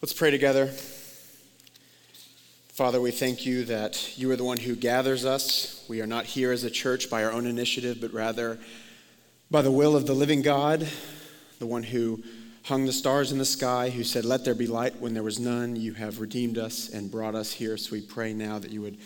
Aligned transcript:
Let's 0.00 0.12
pray 0.12 0.30
together. 0.30 0.68
Father, 2.68 3.00
we 3.00 3.10
thank 3.10 3.44
you 3.44 3.64
that 3.64 4.16
you 4.16 4.30
are 4.30 4.36
the 4.36 4.44
one 4.44 4.58
who 4.58 4.76
gathers 4.76 5.24
us. 5.24 5.84
We 5.88 6.00
are 6.00 6.06
not 6.06 6.24
here 6.24 6.52
as 6.52 6.62
a 6.62 6.70
church 6.70 7.10
by 7.10 7.24
our 7.24 7.32
own 7.32 7.48
initiative, 7.48 7.98
but 8.00 8.12
rather 8.12 8.60
by 9.50 9.60
the 9.60 9.72
will 9.72 9.96
of 9.96 10.06
the 10.06 10.14
living 10.14 10.40
God, 10.40 10.86
the 11.58 11.66
one 11.66 11.82
who 11.82 12.22
hung 12.62 12.86
the 12.86 12.92
stars 12.92 13.32
in 13.32 13.38
the 13.38 13.44
sky, 13.44 13.90
who 13.90 14.04
said, 14.04 14.24
Let 14.24 14.44
there 14.44 14.54
be 14.54 14.68
light 14.68 15.00
when 15.00 15.14
there 15.14 15.24
was 15.24 15.40
none. 15.40 15.74
You 15.74 15.94
have 15.94 16.20
redeemed 16.20 16.58
us 16.58 16.88
and 16.90 17.10
brought 17.10 17.34
us 17.34 17.50
here. 17.50 17.76
So 17.76 17.90
we 17.90 18.00
pray 18.00 18.32
now 18.32 18.60
that 18.60 18.70
you 18.70 18.82
would 18.82 18.98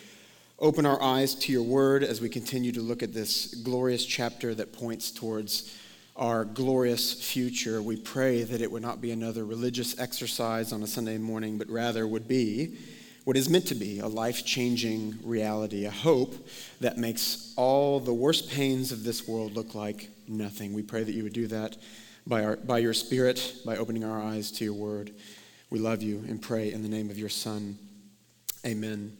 open 0.58 0.84
our 0.84 1.02
eyes 1.02 1.34
to 1.36 1.52
your 1.52 1.62
word 1.62 2.04
as 2.04 2.20
we 2.20 2.28
continue 2.28 2.70
to 2.72 2.82
look 2.82 3.02
at 3.02 3.14
this 3.14 3.54
glorious 3.54 4.04
chapter 4.04 4.54
that 4.56 4.74
points 4.74 5.10
towards 5.10 5.74
our 6.16 6.44
glorious 6.44 7.12
future. 7.12 7.80
We 7.80 7.96
pray 7.96 8.42
that 8.42 8.60
it 8.60 8.70
would 8.70 8.82
not 8.82 9.00
be 9.00 9.12
another 9.12 9.44
religious 9.44 9.98
exercise 9.98 10.72
on 10.72 10.82
a 10.82 10.86
Sunday 10.86 11.18
morning, 11.18 11.58
but 11.58 11.68
rather 11.70 12.06
would 12.06 12.28
be 12.28 12.78
what 13.24 13.36
is 13.36 13.48
meant 13.48 13.66
to 13.68 13.74
be 13.74 14.00
a 14.00 14.08
life 14.08 14.44
changing 14.44 15.18
reality, 15.22 15.84
a 15.84 15.90
hope 15.90 16.34
that 16.80 16.98
makes 16.98 17.54
all 17.56 18.00
the 18.00 18.12
worst 18.12 18.50
pains 18.50 18.92
of 18.92 19.04
this 19.04 19.26
world 19.28 19.54
look 19.54 19.74
like 19.74 20.10
nothing. 20.26 20.72
We 20.72 20.82
pray 20.82 21.04
that 21.04 21.12
you 21.12 21.22
would 21.22 21.32
do 21.32 21.46
that 21.46 21.76
by, 22.26 22.44
our, 22.44 22.56
by 22.56 22.78
your 22.78 22.94
Spirit, 22.94 23.56
by 23.64 23.76
opening 23.76 24.04
our 24.04 24.20
eyes 24.20 24.50
to 24.52 24.64
your 24.64 24.74
word. 24.74 25.12
We 25.70 25.78
love 25.78 26.02
you 26.02 26.24
and 26.28 26.42
pray 26.42 26.72
in 26.72 26.82
the 26.82 26.88
name 26.88 27.10
of 27.10 27.18
your 27.18 27.28
Son. 27.28 27.78
Amen. 28.66 29.16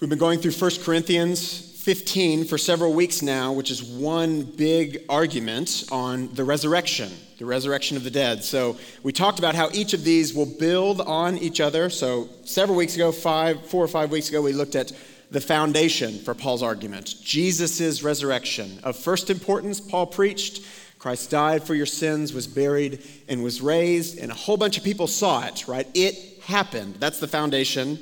We've 0.00 0.08
been 0.08 0.18
going 0.18 0.38
through 0.38 0.52
1 0.52 0.70
Corinthians 0.82 1.69
15 1.80 2.44
for 2.44 2.58
several 2.58 2.92
weeks 2.92 3.22
now, 3.22 3.54
which 3.54 3.70
is 3.70 3.82
one 3.82 4.42
big 4.42 5.02
argument 5.08 5.84
on 5.90 6.28
the 6.34 6.44
resurrection, 6.44 7.10
the 7.38 7.46
resurrection 7.46 7.96
of 7.96 8.04
the 8.04 8.10
dead. 8.10 8.44
So 8.44 8.76
we 9.02 9.12
talked 9.12 9.38
about 9.38 9.54
how 9.54 9.70
each 9.72 9.94
of 9.94 10.04
these 10.04 10.34
will 10.34 10.44
build 10.44 11.00
on 11.00 11.38
each 11.38 11.58
other. 11.58 11.88
So 11.88 12.28
several 12.44 12.76
weeks 12.76 12.96
ago, 12.96 13.12
five, 13.12 13.64
four 13.64 13.82
or 13.82 13.88
five 13.88 14.10
weeks 14.10 14.28
ago, 14.28 14.42
we 14.42 14.52
looked 14.52 14.74
at 14.74 14.92
the 15.30 15.40
foundation 15.40 16.18
for 16.18 16.34
Paul's 16.34 16.62
argument 16.62 17.14
Jesus' 17.22 18.02
resurrection. 18.02 18.78
Of 18.84 18.96
first 18.96 19.30
importance, 19.30 19.80
Paul 19.80 20.06
preached 20.06 20.62
Christ 21.00 21.30
died 21.30 21.64
for 21.64 21.74
your 21.74 21.86
sins, 21.86 22.34
was 22.34 22.46
buried, 22.46 23.02
and 23.26 23.42
was 23.42 23.62
raised, 23.62 24.18
and 24.18 24.30
a 24.30 24.34
whole 24.34 24.58
bunch 24.58 24.76
of 24.76 24.84
people 24.84 25.06
saw 25.06 25.46
it, 25.46 25.66
right? 25.66 25.88
It 25.94 26.42
happened. 26.42 26.96
That's 26.96 27.20
the 27.20 27.26
foundation. 27.26 27.98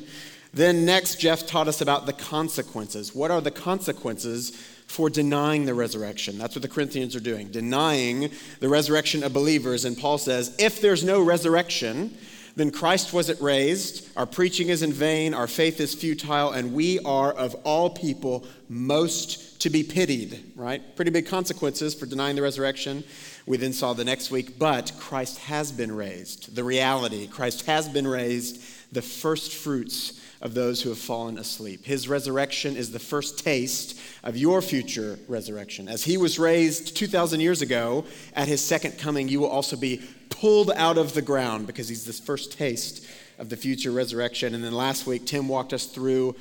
Then, 0.53 0.85
next, 0.85 1.21
Jeff 1.21 1.47
taught 1.47 1.69
us 1.69 1.81
about 1.81 2.07
the 2.07 2.13
consequences. 2.13 3.15
What 3.15 3.31
are 3.31 3.41
the 3.41 3.51
consequences 3.51 4.51
for 4.87 5.11
denying 5.11 5.67
the 5.67 5.75
resurrection? 5.75 6.39
That's 6.39 6.55
what 6.55 6.63
the 6.63 6.69
Corinthians 6.69 7.15
are 7.15 7.21
doing, 7.21 7.49
denying 7.49 8.31
the 8.61 8.69
resurrection 8.69 9.23
of 9.23 9.33
believers. 9.33 9.85
And 9.85 9.97
Paul 9.97 10.19
says, 10.19 10.57
if 10.59 10.81
there's 10.81 11.05
no 11.05 11.23
resurrection, 11.23 12.17
then 12.57 12.73
Christ 12.73 13.13
wasn't 13.13 13.41
raised, 13.41 14.09
our 14.17 14.27
preaching 14.27 14.69
is 14.69 14.83
in 14.83 14.93
vain, 14.93 15.33
our 15.33 15.47
faith 15.47 15.81
is 15.81 15.95
futile, 15.95 16.51
and 16.51 16.73
we 16.73 16.99
are 17.01 17.33
of 17.33 17.55
all 17.63 17.89
people 17.89 18.45
most 18.69 19.61
to 19.61 19.71
be 19.71 19.85
pitied, 19.85 20.43
right? 20.57 20.97
Pretty 20.97 21.13
big 21.13 21.27
consequences 21.27 21.95
for 21.95 22.07
denying 22.07 22.35
the 22.35 22.43
resurrection. 22.43 23.05
We 23.47 23.59
then 23.59 23.73
saw 23.73 23.93
the 23.93 24.05
next 24.05 24.33
week, 24.33 24.59
but 24.59 24.91
Christ 24.99 25.39
has 25.39 25.71
been 25.71 25.95
raised. 25.95 26.57
The 26.57 26.65
reality, 26.65 27.29
Christ 27.29 27.67
has 27.67 27.89
been 27.89 28.09
raised, 28.09 28.61
the 28.91 29.03
first 29.03 29.53
fruits 29.53 30.21
of 30.41 30.55
those 30.55 30.83
who 30.83 30.89
have 30.89 30.99
fallen 30.99 31.39
asleep. 31.39 31.85
His 31.85 32.09
resurrection 32.09 32.77
is 32.77 32.93
the 32.93 32.99
first 32.99 33.39
taste 33.39 33.99
of 34.23 34.37
your 34.37 34.63
future 34.63 35.19
resurrection. 35.29 35.89
As 35.89 36.05
he 36.05 36.17
was 36.17 36.39
raised 36.39 36.97
2,000 36.97 37.41
years 37.41 37.63
ago, 37.63 38.05
at 38.35 38.49
his 38.49 38.65
second 38.65 38.99
coming, 38.99 39.29
you 39.29 39.41
will 39.41 39.49
also 39.49 39.77
be 39.77 40.03
pulled 40.31 40.71
out 40.73 40.99
of 40.99 41.15
the 41.15 41.23
ground 41.23 41.67
because 41.67 41.89
he's 41.89 42.05
this 42.05 42.21
first 42.21 42.53
taste 42.53 43.07
of 43.39 43.49
the 43.49 43.57
future 43.57 43.91
resurrection. 43.91 44.55
And 44.55 44.63
then 44.63 44.73
last 44.73 45.07
week, 45.07 45.27
Tim 45.27 45.49
walked 45.49 45.73
us 45.73 45.87
through 45.87 46.37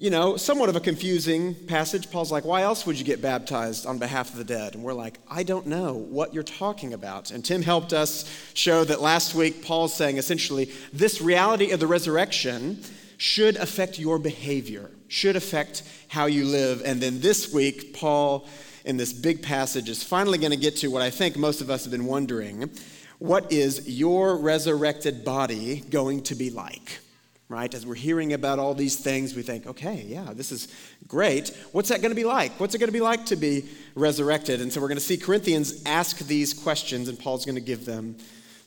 you 0.00 0.10
know, 0.10 0.36
somewhat 0.36 0.68
of 0.68 0.76
a 0.76 0.80
confusing 0.80 1.56
passage. 1.66 2.08
Paul's 2.08 2.30
like, 2.30 2.44
Why 2.44 2.62
else 2.62 2.86
would 2.86 2.96
you 2.96 3.04
get 3.04 3.20
baptized 3.20 3.84
on 3.84 3.98
behalf 3.98 4.30
of 4.30 4.36
the 4.36 4.44
dead? 4.44 4.76
And 4.76 4.84
we're 4.84 4.92
like, 4.92 5.18
I 5.28 5.42
don't 5.42 5.66
know 5.66 5.94
what 5.94 6.32
you're 6.32 6.44
talking 6.44 6.92
about. 6.94 7.32
And 7.32 7.44
Tim 7.44 7.62
helped 7.62 7.92
us 7.92 8.24
show 8.54 8.84
that 8.84 9.00
last 9.00 9.34
week, 9.34 9.64
Paul's 9.64 9.92
saying 9.92 10.16
essentially, 10.16 10.70
this 10.92 11.20
reality 11.20 11.72
of 11.72 11.80
the 11.80 11.88
resurrection 11.88 12.80
should 13.18 13.56
affect 13.56 13.98
your 13.98 14.18
behavior, 14.18 14.90
should 15.08 15.36
affect 15.36 15.82
how 16.08 16.26
you 16.26 16.44
live. 16.44 16.80
And 16.84 17.00
then 17.00 17.20
this 17.20 17.52
week, 17.52 17.92
Paul, 17.92 18.46
in 18.84 18.96
this 18.96 19.12
big 19.12 19.42
passage, 19.42 19.88
is 19.88 20.02
finally 20.02 20.38
going 20.38 20.52
to 20.52 20.56
get 20.56 20.76
to 20.76 20.88
what 20.88 21.02
I 21.02 21.10
think 21.10 21.36
most 21.36 21.60
of 21.60 21.68
us 21.68 21.84
have 21.84 21.90
been 21.90 22.06
wondering 22.06 22.70
what 23.18 23.50
is 23.52 23.88
your 23.88 24.36
resurrected 24.36 25.24
body 25.24 25.80
going 25.90 26.22
to 26.22 26.36
be 26.36 26.50
like? 26.50 27.00
Right? 27.48 27.72
As 27.74 27.84
we're 27.84 27.96
hearing 27.96 28.32
about 28.32 28.60
all 28.60 28.74
these 28.74 28.96
things, 28.96 29.34
we 29.34 29.42
think, 29.42 29.66
okay, 29.66 30.04
yeah, 30.06 30.32
this 30.32 30.52
is 30.52 30.68
great. 31.08 31.48
What's 31.72 31.88
that 31.88 32.00
going 32.00 32.10
to 32.10 32.16
be 32.16 32.24
like? 32.24 32.60
What's 32.60 32.76
it 32.76 32.78
going 32.78 32.88
to 32.88 32.92
be 32.92 33.00
like 33.00 33.26
to 33.26 33.36
be 33.36 33.64
resurrected? 33.96 34.60
And 34.60 34.72
so 34.72 34.80
we're 34.80 34.88
going 34.88 34.98
to 34.98 35.04
see 35.04 35.16
Corinthians 35.16 35.82
ask 35.84 36.18
these 36.18 36.54
questions, 36.54 37.08
and 37.08 37.18
Paul's 37.18 37.44
going 37.44 37.56
to 37.56 37.60
give 37.60 37.84
them 37.84 38.16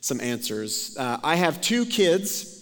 some 0.00 0.20
answers. 0.20 0.96
Uh, 0.98 1.18
I 1.22 1.36
have 1.36 1.62
two 1.62 1.86
kids 1.86 2.61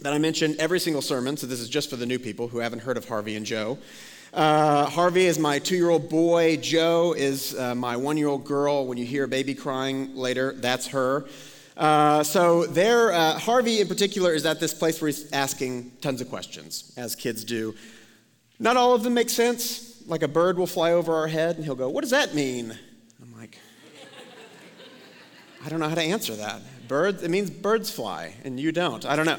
that 0.00 0.12
I 0.12 0.18
mention 0.18 0.56
every 0.58 0.80
single 0.80 1.02
sermon, 1.02 1.36
so 1.36 1.46
this 1.46 1.60
is 1.60 1.68
just 1.68 1.88
for 1.90 1.96
the 1.96 2.06
new 2.06 2.18
people 2.18 2.48
who 2.48 2.58
haven't 2.58 2.80
heard 2.80 2.96
of 2.96 3.08
Harvey 3.08 3.36
and 3.36 3.46
Joe. 3.46 3.78
Uh, 4.32 4.86
Harvey 4.86 5.26
is 5.26 5.38
my 5.38 5.60
two 5.60 5.76
year 5.76 5.90
old 5.90 6.08
boy. 6.08 6.56
Joe 6.56 7.14
is 7.16 7.56
uh, 7.56 7.74
my 7.74 7.96
one 7.96 8.16
year 8.16 8.26
old 8.26 8.44
girl. 8.44 8.86
When 8.86 8.98
you 8.98 9.04
hear 9.04 9.24
a 9.24 9.28
baby 9.28 9.54
crying 9.54 10.16
later, 10.16 10.52
that's 10.54 10.88
her. 10.88 11.26
Uh, 11.76 12.22
so 12.24 12.66
there, 12.66 13.12
uh, 13.12 13.38
Harvey 13.38 13.80
in 13.80 13.88
particular 13.88 14.32
is 14.32 14.44
at 14.44 14.60
this 14.60 14.74
place 14.74 15.00
where 15.00 15.08
he's 15.08 15.30
asking 15.32 15.92
tons 16.00 16.20
of 16.20 16.28
questions, 16.28 16.92
as 16.96 17.14
kids 17.14 17.44
do. 17.44 17.74
Not 18.58 18.76
all 18.76 18.94
of 18.94 19.02
them 19.04 19.14
make 19.14 19.30
sense. 19.30 20.02
Like 20.06 20.22
a 20.22 20.28
bird 20.28 20.58
will 20.58 20.66
fly 20.66 20.92
over 20.92 21.14
our 21.14 21.28
head, 21.28 21.56
and 21.56 21.64
he'll 21.64 21.74
go, 21.74 21.88
"What 21.88 22.02
does 22.02 22.10
that 22.10 22.34
mean?" 22.34 22.76
I'm 23.22 23.38
like, 23.38 23.58
I 25.64 25.68
don't 25.68 25.80
know 25.80 25.88
how 25.88 25.94
to 25.94 26.02
answer 26.02 26.34
that. 26.36 26.60
Birds, 26.88 27.22
it 27.22 27.30
means 27.30 27.50
birds 27.50 27.90
fly, 27.90 28.34
and 28.44 28.60
you 28.60 28.70
don't. 28.70 29.06
I 29.06 29.16
don't 29.16 29.26
know. 29.26 29.38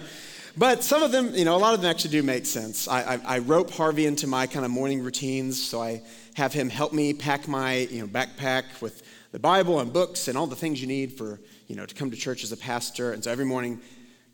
But 0.57 0.83
some 0.83 1.03
of 1.03 1.11
them, 1.11 1.35
you 1.35 1.43
know, 1.43 1.55
a 1.55 1.59
lot 1.59 1.73
of 1.73 1.81
them 1.81 1.91
actually 1.91 2.11
do 2.11 2.23
make 2.23 2.45
sense. 2.45 2.88
I, 2.88 3.16
I, 3.16 3.19
I 3.25 3.39
rope 3.39 3.71
Harvey 3.71 4.05
into 4.05 4.25
my 4.25 4.47
kind 4.47 4.63
of 4.63 4.71
morning 4.71 5.03
routines, 5.03 5.61
so 5.61 5.81
I 5.81 6.01
have 6.35 6.53
him 6.53 6.69
help 6.69 6.93
me 6.93 7.13
pack 7.13 7.47
my, 7.49 7.75
you 7.75 7.99
know, 7.99 8.07
backpack 8.07 8.81
with 8.81 9.03
the 9.33 9.39
Bible 9.39 9.81
and 9.81 9.91
books 9.91 10.29
and 10.29 10.38
all 10.38 10.47
the 10.47 10.55
things 10.55 10.79
you 10.79 10.88
need 10.88 11.17
for, 11.17 11.41
you 11.67 11.75
know, 11.75 11.85
to 11.85 11.93
come 11.93 12.09
to 12.09 12.16
church 12.16 12.41
as 12.45 12.53
a 12.53 12.57
pastor. 12.57 13.11
And 13.11 13.21
so 13.21 13.31
every 13.31 13.43
morning, 13.43 13.81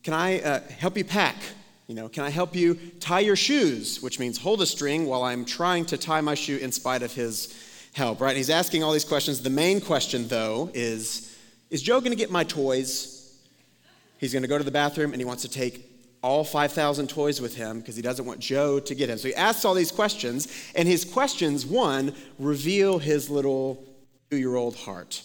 can 0.04 0.14
I 0.14 0.42
uh, 0.42 0.59
help 0.78 0.96
you 0.96 1.04
pack? 1.04 1.38
You 1.88 1.96
know, 1.96 2.08
can 2.08 2.24
I 2.24 2.30
help 2.30 2.56
you 2.56 2.76
tie 3.00 3.22
your 3.22 3.36
shoes? 3.36 4.00
Which 4.02 4.20
means 4.20 4.38
hold 4.38 4.62
a 4.62 4.68
string 4.68 5.08
while 5.08 5.24
I'm 5.24 5.44
trying 5.44 5.86
to 5.86 5.98
tie 5.98 6.22
my 6.22 6.36
shoe 6.36 6.58
in 6.58 6.72
spite 6.72 7.02
of 7.02 7.14
his 7.14 7.90
help, 7.94 8.22
right? 8.22 8.38
He's 8.38 8.52
asking 8.52 8.84
all 8.84 8.94
these 8.94 9.06
questions. 9.06 9.42
The 9.42 9.50
main 9.50 9.82
question, 9.82 10.28
though, 10.28 10.70
is 10.76 11.36
Is 11.72 11.82
Joe 11.82 12.00
going 12.00 12.12
to 12.12 12.18
get 12.18 12.30
my 12.30 12.44
toys? 12.44 13.18
He's 14.20 14.34
going 14.34 14.44
to 14.44 14.48
go 14.48 14.59
to 14.59 14.64
the 14.64 14.72
bathroom 14.72 15.14
and 15.14 15.20
he 15.20 15.26
wants 15.26 15.42
to 15.42 15.50
take 15.50 15.91
all 16.22 16.44
5,000 16.44 17.09
toys 17.09 17.42
with 17.42 17.56
him 17.56 17.80
because 17.80 17.96
he 17.96 18.02
doesn't 18.02 18.26
want 18.26 18.40
Joe 18.40 18.80
to 18.80 18.96
get 18.96 19.09
him. 19.09 19.18
So 19.18 19.28
he 19.28 19.36
asks 19.36 19.66
all 19.66 19.74
these 19.74 19.92
questions, 19.92 20.48
and 20.76 20.88
his 20.88 21.04
questions, 21.04 21.66
one, 21.66 22.14
reveal 22.38 23.00
his 23.00 23.30
little 23.30 23.84
two 24.30 24.38
year 24.38 24.56
old 24.56 24.76
heart. 24.76 25.24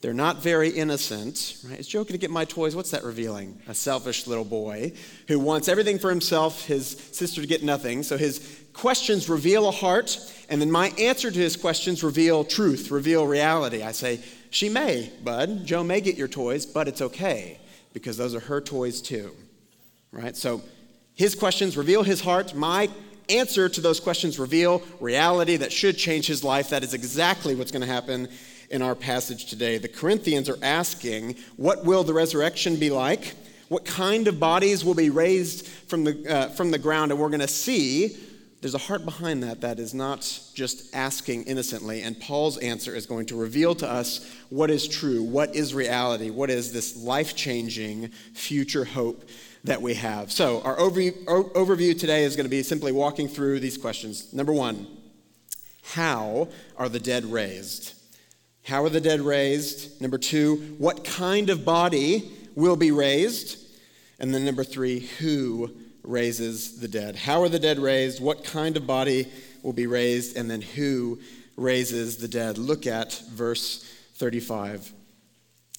They're 0.00 0.14
not 0.14 0.42
very 0.42 0.70
innocent, 0.70 1.58
right? 1.68 1.78
Is 1.78 1.86
Joe 1.86 2.04
going 2.04 2.12
to 2.12 2.18
get 2.18 2.30
my 2.30 2.46
toys? 2.46 2.74
What's 2.74 2.92
that 2.92 3.04
revealing? 3.04 3.60
A 3.68 3.74
selfish 3.74 4.26
little 4.26 4.46
boy 4.46 4.92
who 5.28 5.38
wants 5.38 5.68
everything 5.68 5.98
for 5.98 6.08
himself, 6.08 6.64
his 6.64 6.88
sister 7.12 7.42
to 7.42 7.46
get 7.46 7.62
nothing. 7.62 8.02
So 8.02 8.16
his 8.16 8.64
questions 8.72 9.28
reveal 9.28 9.68
a 9.68 9.72
heart, 9.72 10.18
and 10.48 10.58
then 10.58 10.70
my 10.70 10.88
answer 10.98 11.30
to 11.30 11.38
his 11.38 11.54
questions 11.54 12.02
reveal 12.02 12.44
truth, 12.44 12.90
reveal 12.90 13.26
reality. 13.26 13.82
I 13.82 13.92
say, 13.92 14.20
She 14.48 14.70
may, 14.70 15.12
bud. 15.22 15.66
Joe 15.66 15.84
may 15.84 16.00
get 16.00 16.16
your 16.16 16.28
toys, 16.28 16.64
but 16.64 16.88
it's 16.88 17.02
okay 17.02 17.58
because 17.92 18.16
those 18.16 18.34
are 18.34 18.40
her 18.40 18.62
toys 18.62 19.02
too 19.02 19.32
right? 20.12 20.36
So 20.36 20.62
his 21.14 21.34
questions 21.34 21.76
reveal 21.76 22.02
his 22.02 22.20
heart. 22.20 22.54
My 22.54 22.88
answer 23.28 23.68
to 23.68 23.80
those 23.80 24.00
questions 24.00 24.38
reveal 24.38 24.82
reality 25.00 25.56
that 25.56 25.72
should 25.72 25.96
change 25.96 26.26
his 26.26 26.42
life. 26.42 26.70
That 26.70 26.82
is 26.82 26.94
exactly 26.94 27.54
what's 27.54 27.70
going 27.70 27.82
to 27.82 27.92
happen 27.92 28.28
in 28.70 28.82
our 28.82 28.94
passage 28.94 29.46
today. 29.46 29.78
The 29.78 29.88
Corinthians 29.88 30.48
are 30.48 30.58
asking, 30.62 31.36
what 31.56 31.84
will 31.84 32.04
the 32.04 32.14
resurrection 32.14 32.76
be 32.76 32.90
like? 32.90 33.34
What 33.68 33.84
kind 33.84 34.26
of 34.26 34.40
bodies 34.40 34.84
will 34.84 34.94
be 34.94 35.10
raised 35.10 35.66
from 35.66 36.04
the, 36.04 36.26
uh, 36.28 36.48
from 36.50 36.70
the 36.70 36.78
ground? 36.78 37.12
And 37.12 37.20
we're 37.20 37.28
going 37.28 37.40
to 37.40 37.48
see 37.48 38.16
there's 38.60 38.74
a 38.74 38.78
heart 38.78 39.04
behind 39.04 39.42
that 39.42 39.62
that 39.62 39.78
is 39.78 39.94
not 39.94 40.20
just 40.54 40.94
asking 40.94 41.44
innocently. 41.44 42.02
And 42.02 42.18
Paul's 42.20 42.58
answer 42.58 42.94
is 42.94 43.06
going 43.06 43.26
to 43.26 43.36
reveal 43.36 43.74
to 43.76 43.88
us 43.88 44.28
what 44.50 44.70
is 44.70 44.86
true, 44.86 45.22
what 45.22 45.54
is 45.56 45.74
reality, 45.74 46.30
what 46.30 46.50
is 46.50 46.72
this 46.72 46.96
life 46.96 47.34
changing 47.34 48.08
future 48.34 48.84
hope 48.84 49.24
that 49.64 49.80
we 49.80 49.94
have. 49.94 50.30
So, 50.30 50.62
our 50.62 50.76
overview 50.76 51.98
today 51.98 52.24
is 52.24 52.36
going 52.36 52.44
to 52.44 52.50
be 52.50 52.62
simply 52.62 52.92
walking 52.92 53.28
through 53.28 53.60
these 53.60 53.76
questions. 53.76 54.32
Number 54.32 54.52
one, 54.52 54.86
how 55.82 56.48
are 56.76 56.88
the 56.88 57.00
dead 57.00 57.24
raised? 57.24 57.94
How 58.64 58.84
are 58.84 58.88
the 58.88 59.00
dead 59.00 59.20
raised? 59.20 60.00
Number 60.00 60.18
two, 60.18 60.76
what 60.78 61.04
kind 61.04 61.50
of 61.50 61.64
body 61.64 62.30
will 62.54 62.76
be 62.76 62.90
raised. 62.90 63.58
And 64.18 64.34
then 64.34 64.44
number 64.44 64.64
three, 64.64 65.00
who 65.18 65.70
raises 66.10 66.80
the 66.80 66.88
dead? 66.88 67.16
How 67.16 67.42
are 67.42 67.48
the 67.48 67.58
dead 67.58 67.78
raised? 67.78 68.22
What 68.22 68.44
kind 68.44 68.76
of 68.76 68.86
body 68.86 69.26
will 69.62 69.72
be 69.72 69.86
raised? 69.86 70.36
And 70.36 70.50
then 70.50 70.60
who 70.60 71.20
raises 71.56 72.18
the 72.18 72.28
dead? 72.28 72.58
Look 72.58 72.86
at 72.86 73.14
verse 73.30 73.84
35. 74.14 74.92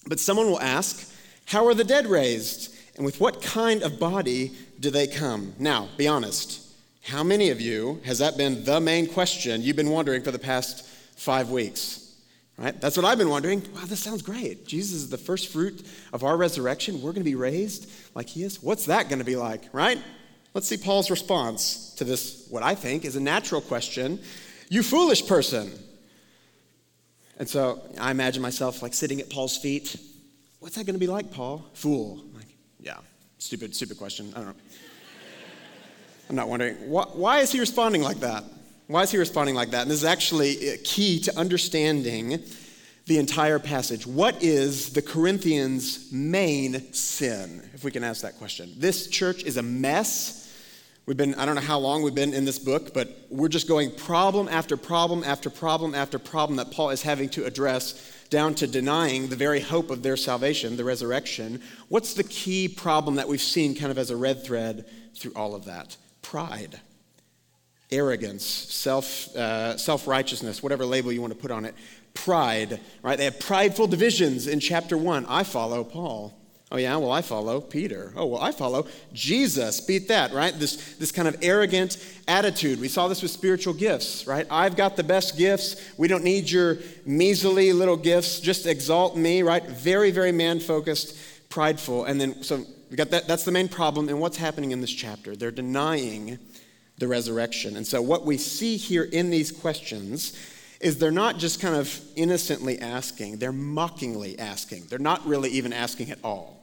But 0.08 0.20
someone 0.20 0.48
will 0.48 0.62
ask, 0.62 1.14
How 1.46 1.68
are 1.68 1.74
the 1.74 1.84
dead 1.84 2.08
raised? 2.08 2.76
And 2.96 3.06
with 3.06 3.20
what 3.20 3.42
kind 3.42 3.84
of 3.84 4.00
body 4.00 4.52
do 4.80 4.90
they 4.90 5.08
come? 5.08 5.54
Now, 5.60 5.90
be 5.98 6.08
honest. 6.08 6.68
How 7.04 7.24
many 7.24 7.50
of 7.50 7.60
you 7.60 8.00
has 8.06 8.20
that 8.20 8.38
been 8.38 8.64
the 8.64 8.80
main 8.80 9.08
question 9.08 9.62
you've 9.62 9.76
been 9.76 9.90
wondering 9.90 10.22
for 10.22 10.32
the 10.32 10.40
past 10.40 10.86
five 11.16 11.50
weeks? 11.50 12.02
Right? 12.58 12.80
That's 12.80 12.96
what 12.96 13.06
I've 13.06 13.18
been 13.18 13.30
wondering. 13.30 13.64
Wow, 13.74 13.86
this 13.86 14.02
sounds 14.02 14.22
great. 14.22 14.68
Jesus 14.68 14.94
is 14.94 15.10
the 15.10 15.18
first 15.18 15.52
fruit 15.52 15.84
of 16.14 16.24
our 16.24 16.38
resurrection. 16.38 17.02
We're 17.02 17.12
going 17.12 17.24
to 17.24 17.30
be 17.30 17.36
raised 17.36 17.90
like 18.14 18.30
he 18.30 18.44
is. 18.44 18.62
What's 18.62 18.86
that 18.86 19.10
going 19.10 19.18
to 19.18 19.26
be 19.26 19.36
like, 19.36 19.64
right? 19.74 19.98
Let's 20.54 20.68
see 20.68 20.78
Paul's 20.78 21.10
response 21.10 21.94
to 21.96 22.04
this, 22.04 22.46
what 22.50 22.62
I 22.64 22.76
think 22.76 23.06
is 23.06 23.16
a 23.16 23.20
natural 23.22 23.62
question. 23.62 24.20
You 24.70 24.84
foolish 24.84 25.26
person. 25.26 25.72
And 27.38 27.48
so 27.48 27.82
I 28.00 28.12
imagine 28.12 28.42
myself 28.42 28.82
like 28.82 28.94
sitting 28.94 29.20
at 29.22 29.30
Paul's 29.30 29.58
feet. 29.58 29.96
What's 30.60 30.76
that 30.76 30.86
going 30.86 30.96
to 30.96 31.00
be 31.00 31.08
like, 31.08 31.32
Paul? 31.32 31.66
Fool. 31.74 32.22
Like, 32.36 32.46
yeah, 32.80 32.98
stupid, 33.38 33.76
stupid 33.76 33.98
question. 33.98 34.32
I 34.36 34.40
don't 34.40 34.48
know. 34.48 34.56
I'm 36.30 36.36
not 36.36 36.50
wondering. 36.50 36.76
Why, 36.90 37.04
why 37.14 37.40
is 37.40 37.52
he 37.52 37.60
responding 37.60 38.02
like 38.02 38.20
that? 38.20 38.44
Why 38.88 39.04
is 39.04 39.12
he 39.12 39.18
responding 39.18 39.56
like 39.56 39.72
that? 39.72 39.84
And 39.84 39.92
this 39.92 40.00
is 40.00 40.06
actually 40.06 40.78
key 40.84 41.22
to 41.22 41.38
understanding 41.38 42.44
the 43.06 43.18
entire 43.18 43.58
passage. 43.58 44.06
What 44.06 44.44
is 44.44 44.92
the 44.92 45.02
Corinthians' 45.02 46.12
main 46.12 46.94
sin? 46.94 47.68
If 47.74 47.84
we 47.84 47.92
can 47.92 48.04
ask 48.04 48.22
that 48.22 48.38
question. 48.38 48.74
This 48.78 49.08
church 49.08 49.44
is 49.44 49.58
a 49.58 49.64
mess. 49.64 50.41
We've 51.12 51.18
been, 51.18 51.36
I 51.36 51.46
don't 51.46 51.56
know 51.56 51.62
how 51.62 51.78
long 51.78 52.04
we've 52.04 52.16
been 52.16 52.34
in 52.34 52.46
this 52.46 52.58
book, 52.58 52.94
but 52.94 53.10
we're 53.30 53.50
just 53.50 53.68
going 53.68 53.92
problem 53.92 54.48
after 54.48 54.78
problem 54.78 55.26
after 55.26 55.50
problem 55.50 55.94
after 55.94 56.18
problem 56.18 56.56
that 56.56 56.72
Paul 56.72 56.92
is 56.92 57.02
having 57.02 57.28
to 57.32 57.44
address 57.44 58.26
down 58.30 58.56
to 58.56 58.66
denying 58.66 59.28
the 59.28 59.36
very 59.36 59.60
hope 59.60 59.92
of 59.92 60.04
their 60.04 60.16
salvation, 60.16 60.78
the 60.78 60.86
resurrection. 60.86 61.62
What's 61.90 62.14
the 62.14 62.24
key 62.24 62.70
problem 62.70 63.16
that 63.16 63.28
we've 63.28 63.42
seen 63.42 63.76
kind 63.76 63.92
of 63.92 63.98
as 63.98 64.10
a 64.10 64.16
red 64.16 64.46
thread 64.46 64.86
through 65.14 65.34
all 65.36 65.54
of 65.54 65.66
that? 65.66 65.98
pride, 66.22 66.80
arrogance, 67.92 68.46
self, 68.46 69.36
uh, 69.36 69.76
self-righteousness, 69.76 70.64
whatever 70.64 70.86
label 70.86 71.12
you 71.12 71.20
want 71.20 71.34
to 71.34 71.40
put 71.40 71.52
on 71.52 71.66
it. 71.66 71.76
Pride, 72.14 72.80
right? 73.04 73.18
They 73.18 73.26
have 73.26 73.38
prideful 73.38 73.88
divisions 73.88 74.48
in 74.48 74.62
chapter 74.62 74.98
one. 74.98 75.26
I 75.26 75.44
follow 75.44 75.84
Paul. 75.84 76.41
Oh, 76.74 76.78
yeah, 76.78 76.96
well, 76.96 77.12
I 77.12 77.22
follow 77.22 77.60
Peter. 77.60 78.14
Oh, 78.16 78.28
well, 78.28 78.42
I 78.42 78.54
follow 78.54 78.88
Jesus. 79.12 79.82
Beat 79.82 80.08
that, 80.08 80.32
right? 80.32 80.58
This, 80.58 80.96
this 80.96 81.12
kind 81.12 81.28
of 81.28 81.36
arrogant 81.42 81.98
attitude. 82.30 82.80
We 82.80 82.88
saw 82.88 83.10
this 83.10 83.22
with 83.22 83.32
spiritual 83.32 83.74
gifts, 83.74 84.26
right? 84.26 84.48
I've 84.50 84.78
got 84.78 84.96
the 84.96 85.04
best 85.04 85.38
gifts. 85.38 85.76
We 85.98 86.08
don't 86.08 86.24
need 86.24 86.50
your 86.50 86.78
measly 87.06 87.74
little 87.74 87.98
gifts. 87.98 88.40
Just 88.40 88.66
exalt 88.66 89.18
me, 89.18 89.42
right? 89.42 89.66
Very, 89.68 90.12
very 90.12 90.32
man 90.32 90.62
focused, 90.62 91.18
prideful. 91.50 92.06
And 92.06 92.22
then, 92.22 92.42
so 92.42 92.66
we 92.90 92.96
got 92.96 93.10
that, 93.10 93.28
that's 93.28 93.44
the 93.44 93.52
main 93.52 93.68
problem 93.68 94.08
in 94.08 94.20
what's 94.20 94.38
happening 94.38 94.72
in 94.72 94.80
this 94.80 94.94
chapter. 94.94 95.36
They're 95.36 95.52
denying 95.52 96.40
the 97.00 97.08
resurrection. 97.10 97.76
And 97.76 97.86
so, 97.86 98.02
what 98.02 98.26
we 98.26 98.38
see 98.38 98.78
here 98.78 99.04
in 99.04 99.30
these 99.30 99.52
questions 99.52 100.38
is 100.80 100.98
they're 101.00 101.12
not 101.12 101.38
just 101.38 101.60
kind 101.60 101.76
of 101.76 102.00
innocently 102.16 102.80
asking, 102.80 103.40
they're 103.40 103.52
mockingly 103.52 104.40
asking. 104.40 104.86
They're 104.86 105.00
not 105.00 105.26
really 105.28 105.50
even 105.50 105.74
asking 105.74 106.12
at 106.12 106.20
all. 106.24 106.61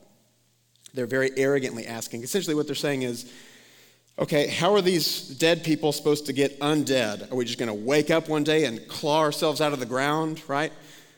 They're 0.94 1.06
very 1.06 1.30
arrogantly 1.36 1.86
asking. 1.86 2.22
Essentially, 2.22 2.54
what 2.54 2.66
they're 2.66 2.74
saying 2.74 3.02
is, 3.02 3.30
okay, 4.18 4.46
how 4.48 4.74
are 4.74 4.82
these 4.82 5.28
dead 5.28 5.62
people 5.62 5.92
supposed 5.92 6.26
to 6.26 6.32
get 6.32 6.58
undead? 6.60 7.30
Are 7.30 7.34
we 7.34 7.44
just 7.44 7.58
going 7.58 7.68
to 7.68 7.74
wake 7.74 8.10
up 8.10 8.28
one 8.28 8.44
day 8.44 8.64
and 8.64 8.86
claw 8.88 9.20
ourselves 9.20 9.60
out 9.60 9.72
of 9.72 9.80
the 9.80 9.86
ground, 9.86 10.42
right? 10.48 10.72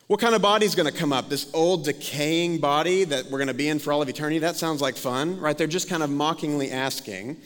What 0.06 0.20
kind 0.20 0.34
of 0.34 0.42
body 0.42 0.66
is 0.66 0.74
going 0.74 0.90
to 0.90 0.98
come 0.98 1.12
up? 1.12 1.28
This 1.28 1.48
old 1.54 1.84
decaying 1.84 2.58
body 2.58 3.04
that 3.04 3.26
we're 3.26 3.38
going 3.38 3.48
to 3.48 3.54
be 3.54 3.68
in 3.68 3.78
for 3.78 3.92
all 3.92 4.02
of 4.02 4.08
eternity? 4.08 4.40
That 4.40 4.56
sounds 4.56 4.80
like 4.80 4.96
fun, 4.96 5.38
right? 5.38 5.56
They're 5.56 5.68
just 5.68 5.88
kind 5.88 6.02
of 6.02 6.10
mockingly 6.10 6.72
asking. 6.72 7.36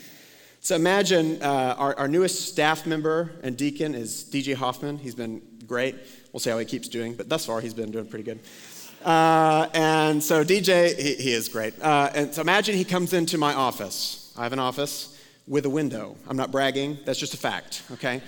So 0.61 0.75
imagine 0.75 1.43
uh, 1.43 1.75
our, 1.77 1.95
our 1.99 2.09
newest 2.09 2.49
staff 2.49 2.87
member 2.87 3.33
and 3.43 3.55
deacon 3.55 3.95
is 3.95 4.25
DJ 4.25 4.55
Hoffman. 4.55 4.97
He's 4.97 5.15
been 5.15 5.43
great. 5.67 5.95
We'll 6.33 6.41
see 6.41 6.49
how 6.49 6.57
he 6.57 6.65
keeps 6.65 6.89
doing, 6.89 7.13
but 7.15 7.29
thus 7.29 7.45
far 7.45 7.61
he's 7.61 7.75
been 7.75 7.91
doing 7.91 8.07
pretty 8.07 8.25
good. 8.25 8.41
Uh, 9.05 9.69
and 9.75 10.25
so 10.25 10.43
DJ, 10.43 10.99
he, 10.99 11.15
he 11.17 11.33
is 11.33 11.49
great. 11.49 11.81
Uh, 11.81 12.11
and 12.15 12.33
so 12.35 12.41
imagine 12.41 12.75
he 12.75 12.85
comes 12.85 13.13
into 13.13 13.37
my 13.37 13.53
office. 13.53 14.33
I 14.37 14.45
have 14.45 14.55
an 14.55 14.59
office 14.59 15.21
with 15.47 15.67
a 15.67 15.71
window. 15.71 16.17
I'm 16.27 16.39
not 16.39 16.51
bragging, 16.51 16.99
that's 17.05 17.19
just 17.19 17.35
a 17.35 17.37
fact, 17.37 17.83
okay? 17.93 18.23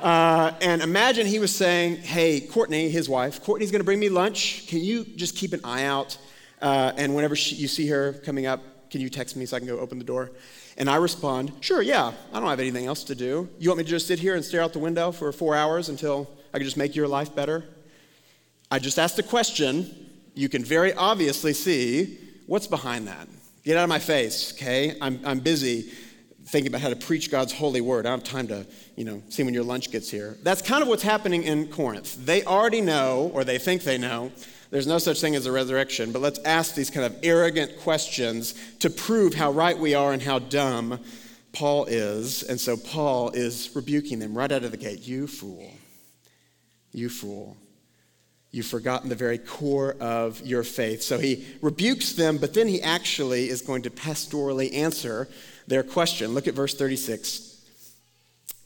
Uh, 0.00 0.52
and 0.60 0.82
imagine 0.82 1.26
he 1.26 1.38
was 1.38 1.54
saying, 1.54 1.98
Hey, 1.98 2.40
Courtney, 2.40 2.90
his 2.90 3.08
wife, 3.08 3.42
Courtney's 3.42 3.70
to 3.70 3.84
bring 3.84 4.00
me 4.00 4.08
lunch. 4.08 4.66
Can 4.66 4.80
you 4.80 5.04
just 5.04 5.36
keep 5.36 5.52
an 5.52 5.60
eye 5.62 5.84
out? 5.84 6.18
Uh, 6.60 6.92
and 6.96 7.14
whenever 7.14 7.36
she, 7.36 7.54
you 7.54 7.68
see 7.68 7.86
her 7.86 8.14
coming 8.24 8.46
up, 8.46 8.90
can 8.90 9.00
you 9.00 9.08
text 9.08 9.36
me 9.36 9.46
so 9.46 9.56
I 9.56 9.60
can 9.60 9.68
go 9.68 9.78
open 9.78 9.98
the 9.98 10.04
door? 10.04 10.32
And 10.76 10.90
I 10.90 10.96
respond, 10.96 11.52
Sure, 11.60 11.80
yeah, 11.80 12.12
I 12.32 12.40
don't 12.40 12.48
have 12.48 12.60
anything 12.60 12.86
else 12.86 13.04
to 13.04 13.14
do. 13.14 13.48
You 13.60 13.70
want 13.70 13.78
me 13.78 13.84
to 13.84 13.90
just 13.90 14.08
sit 14.08 14.18
here 14.18 14.34
and 14.34 14.44
stare 14.44 14.60
out 14.60 14.72
the 14.72 14.80
window 14.80 15.12
for 15.12 15.30
four 15.30 15.54
hours 15.54 15.88
until 15.88 16.28
I 16.52 16.58
can 16.58 16.64
just 16.64 16.76
make 16.76 16.96
your 16.96 17.06
life 17.06 17.32
better? 17.32 17.64
I 18.70 18.80
just 18.80 18.98
asked 18.98 19.18
a 19.20 19.22
question. 19.22 20.05
You 20.36 20.50
can 20.50 20.62
very 20.62 20.92
obviously 20.92 21.54
see 21.54 22.18
what's 22.46 22.66
behind 22.66 23.08
that. 23.08 23.26
Get 23.64 23.78
out 23.78 23.84
of 23.84 23.88
my 23.88 23.98
face, 23.98 24.52
okay? 24.52 24.94
I'm, 25.00 25.18
I'm 25.24 25.40
busy 25.40 25.90
thinking 26.44 26.70
about 26.70 26.82
how 26.82 26.90
to 26.90 26.96
preach 26.96 27.30
God's 27.30 27.54
holy 27.54 27.80
word. 27.80 28.04
I 28.06 28.10
don't 28.10 28.20
have 28.20 28.28
time 28.28 28.46
to, 28.48 28.66
you 28.96 29.04
know, 29.04 29.22
see 29.30 29.42
when 29.42 29.54
your 29.54 29.64
lunch 29.64 29.90
gets 29.90 30.10
here. 30.10 30.36
That's 30.42 30.60
kind 30.60 30.82
of 30.82 30.88
what's 30.88 31.02
happening 31.02 31.42
in 31.42 31.68
Corinth. 31.68 32.24
They 32.26 32.44
already 32.44 32.82
know, 32.82 33.30
or 33.32 33.44
they 33.44 33.58
think 33.58 33.82
they 33.82 33.96
know, 33.96 34.30
there's 34.70 34.86
no 34.86 34.98
such 34.98 35.22
thing 35.22 35.34
as 35.34 35.46
a 35.46 35.52
resurrection, 35.52 36.12
but 36.12 36.20
let's 36.20 36.38
ask 36.44 36.74
these 36.74 36.90
kind 36.90 37.06
of 37.06 37.16
arrogant 37.22 37.78
questions 37.80 38.54
to 38.80 38.90
prove 38.90 39.32
how 39.32 39.52
right 39.52 39.78
we 39.78 39.94
are 39.94 40.12
and 40.12 40.20
how 40.20 40.38
dumb 40.38 41.00
Paul 41.52 41.86
is. 41.86 42.42
And 42.42 42.60
so 42.60 42.76
Paul 42.76 43.30
is 43.30 43.70
rebuking 43.74 44.18
them 44.18 44.36
right 44.36 44.52
out 44.52 44.64
of 44.64 44.70
the 44.70 44.76
gate. 44.76 45.08
You 45.08 45.26
fool. 45.26 45.72
You 46.92 47.08
fool. 47.08 47.56
You've 48.56 48.64
forgotten 48.64 49.10
the 49.10 49.14
very 49.14 49.36
core 49.36 49.96
of 50.00 50.40
your 50.40 50.62
faith. 50.62 51.02
So 51.02 51.18
he 51.18 51.46
rebukes 51.60 52.14
them, 52.14 52.38
but 52.38 52.54
then 52.54 52.68
he 52.68 52.80
actually 52.80 53.50
is 53.50 53.60
going 53.60 53.82
to 53.82 53.90
pastorally 53.90 54.72
answer 54.72 55.28
their 55.66 55.82
question. 55.82 56.32
Look 56.32 56.48
at 56.48 56.54
verse 56.54 56.74
36. 56.74 57.60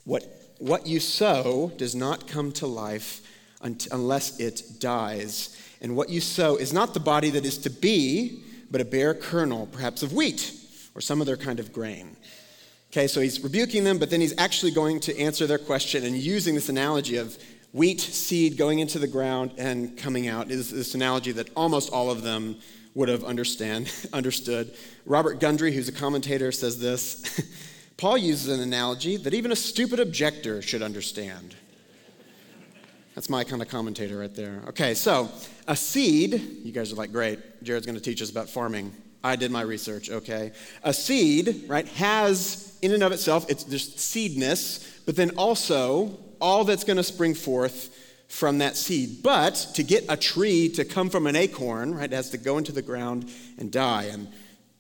What, 0.05 0.23
what 0.59 0.87
you 0.87 1.01
sow 1.01 1.73
does 1.77 1.97
not 1.97 2.29
come 2.29 2.53
to 2.53 2.69
life 2.69 3.21
unless 3.61 4.39
it 4.39 4.63
dies. 4.79 5.61
And 5.81 5.97
what 5.97 6.09
you 6.09 6.21
sow 6.21 6.55
is 6.55 6.73
not 6.73 6.95
the 6.95 7.01
body 7.01 7.31
that 7.31 7.45
is 7.45 7.59
to 7.59 7.71
be, 7.71 8.45
but 8.71 8.81
a 8.81 8.85
bare 8.85 9.13
kernel, 9.13 9.67
perhaps 9.73 10.05
of 10.05 10.13
wheat 10.13 10.55
or 10.95 11.01
some 11.01 11.21
other 11.21 11.37
kind 11.37 11.59
of 11.59 11.73
grain. 11.73 12.17
Okay, 12.93 13.09
so 13.09 13.21
he's 13.21 13.43
rebuking 13.43 13.83
them, 13.83 13.99
but 13.99 14.09
then 14.09 14.21
he's 14.21 14.39
actually 14.39 14.71
going 14.71 15.01
to 15.01 15.19
answer 15.19 15.49
their 15.49 15.59
question 15.59 16.05
and 16.05 16.17
using 16.17 16.55
this 16.55 16.69
analogy 16.69 17.17
of 17.17 17.37
wheat 17.73 18.01
seed 18.01 18.57
going 18.57 18.81
into 18.81 18.99
the 18.99 19.07
ground 19.07 19.53
and 19.59 19.97
coming 19.97 20.29
out 20.29 20.51
is 20.51 20.71
this 20.71 20.95
analogy 20.95 21.33
that 21.33 21.49
almost 21.55 21.93
all 21.93 22.11
of 22.11 22.23
them 22.23 22.57
would 22.95 23.09
have 23.09 23.25
understand, 23.25 23.93
understood. 24.13 24.75
Robert 25.07 25.41
Gundry, 25.41 25.73
who's 25.73 25.89
a 25.89 25.93
commentator, 25.93 26.51
says 26.53 26.81
this 26.81 27.49
Paul 27.97 28.17
uses 28.17 28.49
an 28.49 28.61
analogy 28.61 29.17
that 29.19 29.35
even 29.35 29.53
a 29.53 29.57
stupid 29.57 30.01
objector 30.01 30.63
should 30.63 30.83
understand. 30.83 31.55
That's 33.15 33.29
my 33.29 33.45
kind 33.45 33.61
of 33.61 33.69
commentator 33.69 34.19
right 34.19 34.35
there. 34.35 34.63
Okay, 34.69 34.95
so 34.95 35.29
a 35.69 35.77
seed, 35.77 36.33
you 36.65 36.73
guys 36.73 36.93
are 36.93 36.97
like, 36.97 37.13
great, 37.13 37.63
Jared's 37.63 37.85
to 37.87 38.01
teach 38.01 38.23
us 38.23 38.31
about 38.31 38.49
farming. 38.49 38.93
I 39.23 39.37
did 39.37 39.51
my 39.51 39.61
research, 39.61 40.09
okay. 40.09 40.53
A 40.83 40.95
seed, 40.95 41.65
right, 41.69 41.87
has 41.89 42.79
in 42.81 42.93
and 42.93 43.03
of 43.03 43.13
itself, 43.13 43.51
it's 43.51 43.65
just 43.65 43.99
seedness, 43.99 45.01
but 45.05 45.17
then 45.17 45.31
also 45.37 46.19
all 46.41 46.65
that's 46.65 46.85
going 46.85 46.97
to 46.97 47.05
spring 47.05 47.35
forth 47.35 47.97
from 48.29 48.59
that 48.59 48.77
seed. 48.77 49.23
But 49.23 49.55
to 49.75 49.83
get 49.83 50.05
a 50.09 50.17
tree 50.17 50.69
to 50.71 50.85
come 50.85 51.11
from 51.11 51.27
an 51.27 51.37
acorn, 51.37 51.95
right, 51.95 52.11
it 52.11 52.15
has 52.15 52.31
to 52.31 52.39
go 52.39 52.59
into 52.59 52.73
the 52.73 52.83
ground 52.83 53.31
and 53.59 53.73
die 53.73 54.05
and 54.05 54.29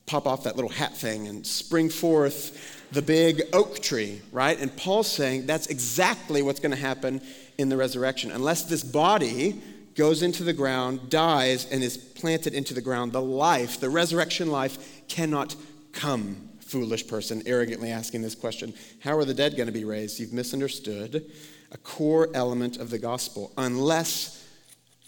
pop 0.06 0.26
off 0.26 0.44
that 0.44 0.56
little 0.56 0.70
hat 0.70 0.96
thing 0.96 1.26
and 1.26 1.46
spring 1.46 1.90
forth 1.90 2.86
the 2.92 3.02
big 3.02 3.42
oak 3.52 3.80
tree, 3.80 4.20
right? 4.32 4.58
And 4.58 4.74
Paul's 4.76 5.10
saying 5.10 5.46
that's 5.46 5.66
exactly 5.66 6.42
what's 6.42 6.60
going 6.60 6.72
to 6.72 6.76
happen 6.76 7.20
in 7.58 7.68
the 7.68 7.76
resurrection. 7.76 8.30
Unless 8.32 8.64
this 8.64 8.82
body 8.82 9.60
goes 9.94 10.22
into 10.22 10.42
the 10.44 10.52
ground, 10.52 11.10
dies, 11.10 11.66
and 11.70 11.82
is 11.82 11.96
planted 11.96 12.54
into 12.54 12.74
the 12.74 12.80
ground, 12.80 13.12
the 13.12 13.20
life, 13.20 13.80
the 13.80 13.90
resurrection 13.90 14.50
life, 14.50 15.06
cannot 15.08 15.54
come. 15.92 16.48
Foolish 16.60 17.08
person, 17.08 17.42
arrogantly 17.46 17.90
asking 17.90 18.22
this 18.22 18.36
question 18.36 18.72
How 19.00 19.16
are 19.16 19.24
the 19.24 19.34
dead 19.34 19.56
going 19.56 19.66
to 19.66 19.72
be 19.72 19.84
raised? 19.84 20.20
You've 20.20 20.32
misunderstood 20.32 21.30
a 21.72 21.78
core 21.78 22.28
element 22.34 22.76
of 22.76 22.90
the 22.90 22.98
gospel. 22.98 23.52
Unless 23.56 24.46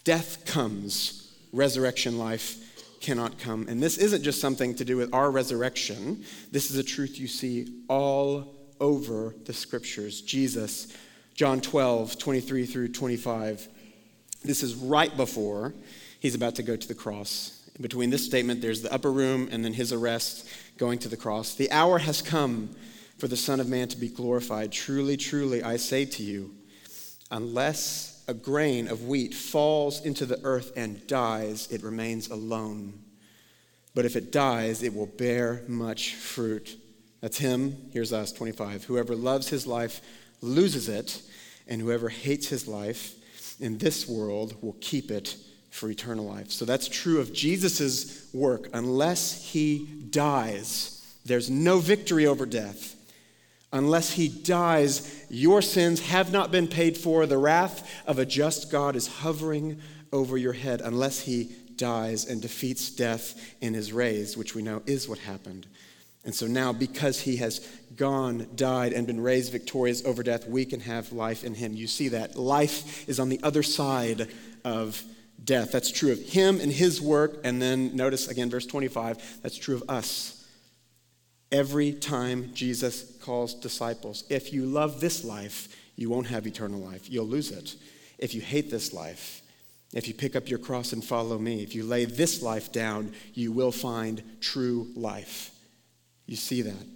death 0.03 0.45
comes, 0.45 1.35
resurrection 1.51 2.17
life 2.17 2.59
cannot 3.01 3.37
come. 3.37 3.67
And 3.67 3.83
this 3.83 3.97
isn't 3.97 4.23
just 4.23 4.39
something 4.39 4.75
to 4.75 4.85
do 4.85 4.97
with 4.97 5.13
our 5.13 5.29
resurrection, 5.29 6.23
this 6.51 6.71
is 6.71 6.77
a 6.77 6.83
truth 6.83 7.19
you 7.19 7.27
see 7.27 7.83
all 7.89 8.55
over 8.79 9.35
the 9.45 9.53
scriptures. 9.53 10.21
Jesus, 10.21 10.95
John 11.35 11.61
12, 11.61 12.17
23 12.17 12.65
through 12.65 12.87
25. 12.89 13.67
This 14.43 14.63
is 14.63 14.75
right 14.75 15.15
before 15.15 15.73
he's 16.19 16.35
about 16.35 16.55
to 16.55 16.63
go 16.63 16.75
to 16.75 16.87
the 16.87 16.95
cross. 16.95 17.69
Between 17.79 18.09
this 18.09 18.25
statement, 18.25 18.61
there's 18.61 18.81
the 18.81 18.93
upper 18.93 19.11
room 19.11 19.49
and 19.51 19.63
then 19.65 19.73
his 19.73 19.91
arrest 19.91 20.47
going 20.77 20.99
to 20.99 21.09
the 21.09 21.17
cross. 21.17 21.55
The 21.55 21.71
hour 21.71 21.97
has 21.99 22.21
come 22.21 22.75
for 23.17 23.27
the 23.27 23.37
Son 23.37 23.59
of 23.59 23.67
Man 23.67 23.87
to 23.89 23.97
be 23.97 24.09
glorified. 24.09 24.71
Truly, 24.71 25.17
truly, 25.17 25.63
I 25.63 25.77
say 25.77 26.05
to 26.05 26.23
you, 26.23 26.53
unless 27.31 28.23
a 28.27 28.33
grain 28.33 28.87
of 28.87 29.05
wheat 29.05 29.33
falls 29.33 30.05
into 30.05 30.25
the 30.25 30.39
earth 30.43 30.71
and 30.75 31.05
dies, 31.07 31.67
it 31.71 31.83
remains 31.83 32.29
alone. 32.29 32.99
But 33.95 34.05
if 34.05 34.15
it 34.15 34.31
dies, 34.31 34.81
it 34.81 34.93
will 34.93 35.07
bear 35.07 35.63
much 35.67 36.15
fruit. 36.15 36.77
That's 37.21 37.37
him. 37.37 37.89
Here's 37.91 38.13
us, 38.13 38.31
25. 38.31 38.85
Whoever 38.85 39.15
loves 39.15 39.49
his 39.49 39.67
life 39.67 40.01
loses 40.41 40.89
it, 40.89 41.21
and 41.67 41.81
whoever 41.81 42.09
hates 42.09 42.47
his 42.47 42.67
life 42.67 43.15
in 43.59 43.77
this 43.77 44.07
world 44.07 44.55
will 44.61 44.75
keep 44.81 45.11
it 45.11 45.37
for 45.69 45.89
eternal 45.89 46.25
life. 46.25 46.51
So 46.51 46.65
that's 46.65 46.87
true 46.87 47.19
of 47.19 47.33
Jesus' 47.33 48.31
work. 48.33 48.67
Unless 48.73 49.51
he 49.51 49.87
dies, 50.09 51.17
there's 51.25 51.49
no 51.49 51.79
victory 51.79 52.25
over 52.25 52.45
death. 52.45 52.95
Unless 53.73 54.11
he 54.11 54.29
dies, 54.29 55.25
your 55.29 55.61
sins 55.61 55.99
have 55.99 56.31
not 56.31 56.51
been 56.51 56.67
paid 56.67 56.95
for. 56.95 57.25
The 57.25 57.39
wrath 57.39 58.03
of 58.05 58.19
a 58.19 58.25
just 58.25 58.71
God 58.71 58.95
is 58.95 59.07
hovering 59.07 59.81
over 60.13 60.37
your 60.37 60.53
head 60.53 60.79
unless 60.79 61.21
he 61.21 61.55
dies 61.75 62.25
and 62.25 62.39
defeats 62.39 62.91
death 62.91 63.55
and 63.63 63.75
is 63.75 63.91
raised, 63.91 64.37
which 64.37 64.53
we 64.53 64.61
know 64.61 64.83
is 64.85 65.09
what 65.09 65.17
happened. 65.17 65.65
And 66.23 66.33
so 66.33 66.45
now, 66.45 66.71
because 66.71 67.19
he 67.19 67.37
has 67.37 67.67
gone, 67.95 68.47
died, 68.55 68.93
and 68.93 69.07
been 69.07 69.19
raised 69.19 69.51
victorious 69.51 70.05
over 70.05 70.21
death, 70.21 70.47
we 70.47 70.65
can 70.65 70.79
have 70.81 71.11
life 71.11 71.43
in 71.43 71.55
him. 71.55 71.73
You 71.73 71.87
see 71.87 72.09
that. 72.09 72.37
Life 72.37 73.09
is 73.09 73.19
on 73.19 73.29
the 73.29 73.39
other 73.41 73.63
side 73.63 74.29
of 74.63 75.03
death. 75.43 75.71
That's 75.71 75.91
true 75.91 76.11
of 76.11 76.19
him 76.19 76.59
and 76.61 76.71
his 76.71 77.01
work. 77.01 77.41
And 77.43 77.59
then 77.61 77.95
notice 77.95 78.27
again, 78.27 78.51
verse 78.51 78.67
25, 78.67 79.41
that's 79.41 79.57
true 79.57 79.75
of 79.75 79.83
us. 79.89 80.42
Every 81.53 81.93
time 81.93 82.49
Jesus 82.55 83.15
calls 83.21 83.53
disciples, 83.53 84.23
if 84.27 84.51
you 84.51 84.65
love 84.65 84.99
this 84.99 85.23
life, 85.23 85.67
you 85.95 86.09
won't 86.09 86.27
have 86.27 86.47
eternal 86.47 86.79
life. 86.79 87.07
You'll 87.09 87.27
lose 87.27 87.51
it. 87.51 87.75
If 88.17 88.33
you 88.33 88.41
hate 88.41 88.71
this 88.71 88.91
life, 88.91 89.43
if 89.93 90.07
you 90.07 90.15
pick 90.15 90.35
up 90.35 90.49
your 90.49 90.57
cross 90.57 90.93
and 90.93 91.05
follow 91.05 91.37
me, 91.37 91.61
if 91.61 91.75
you 91.75 91.83
lay 91.83 92.05
this 92.05 92.41
life 92.41 92.71
down, 92.71 93.13
you 93.35 93.51
will 93.51 93.71
find 93.71 94.23
true 94.41 94.87
life. 94.95 95.51
You 96.25 96.37
see 96.37 96.63
that. 96.63 96.87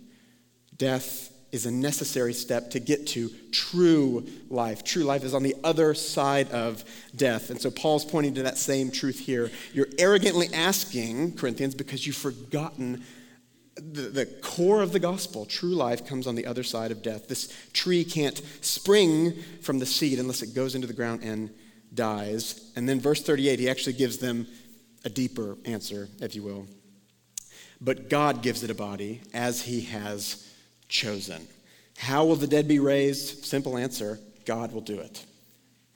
Death 0.75 1.31
is 1.51 1.67
a 1.67 1.71
necessary 1.71 2.33
step 2.33 2.71
to 2.71 2.79
get 2.79 3.05
to 3.07 3.29
true 3.51 4.25
life. 4.49 4.83
True 4.83 5.03
life 5.03 5.23
is 5.23 5.35
on 5.35 5.43
the 5.43 5.55
other 5.63 5.93
side 5.93 6.49
of 6.49 6.83
death. 7.15 7.51
And 7.51 7.61
so 7.61 7.69
Paul's 7.69 8.05
pointing 8.05 8.33
to 8.33 8.43
that 8.43 8.57
same 8.57 8.89
truth 8.89 9.19
here. 9.19 9.51
You're 9.71 9.87
arrogantly 9.99 10.49
asking, 10.51 11.35
Corinthians, 11.35 11.75
because 11.75 12.07
you've 12.07 12.15
forgotten 12.15 13.03
the, 13.77 14.01
the 14.03 14.25
core 14.25 14.81
of 14.81 14.91
the 14.91 14.99
gospel. 14.99 15.45
True 15.45 15.75
life 15.75 16.05
comes 16.05 16.27
on 16.27 16.35
the 16.35 16.45
other 16.45 16.63
side 16.63 16.91
of 16.91 17.01
death. 17.01 17.27
This 17.27 17.53
tree 17.73 18.03
can't 18.03 18.41
spring 18.61 19.33
from 19.61 19.79
the 19.79 19.85
seed 19.85 20.19
unless 20.19 20.41
it 20.41 20.53
goes 20.53 20.75
into 20.75 20.87
the 20.87 20.93
ground 20.93 21.23
and 21.23 21.49
dies. 21.93 22.71
And 22.75 22.87
then, 22.87 22.99
verse 22.99 23.21
38, 23.21 23.59
he 23.59 23.69
actually 23.69 23.93
gives 23.93 24.17
them 24.17 24.47
a 25.05 25.09
deeper 25.09 25.57
answer, 25.65 26.09
if 26.19 26.35
you 26.35 26.43
will. 26.43 26.67
But 27.79 28.09
God 28.09 28.41
gives 28.41 28.63
it 28.63 28.71
a 28.71 28.75
body 28.75 29.21
as 29.33 29.61
he 29.61 29.81
has 29.81 30.51
chosen. 30.89 31.47
How 31.97 32.25
will 32.25 32.35
the 32.35 32.47
dead 32.47 32.67
be 32.67 32.79
raised? 32.79 33.45
Simple 33.45 33.77
answer 33.77 34.19
God 34.45 34.71
will 34.71 34.81
do 34.81 34.99
it. 34.99 35.25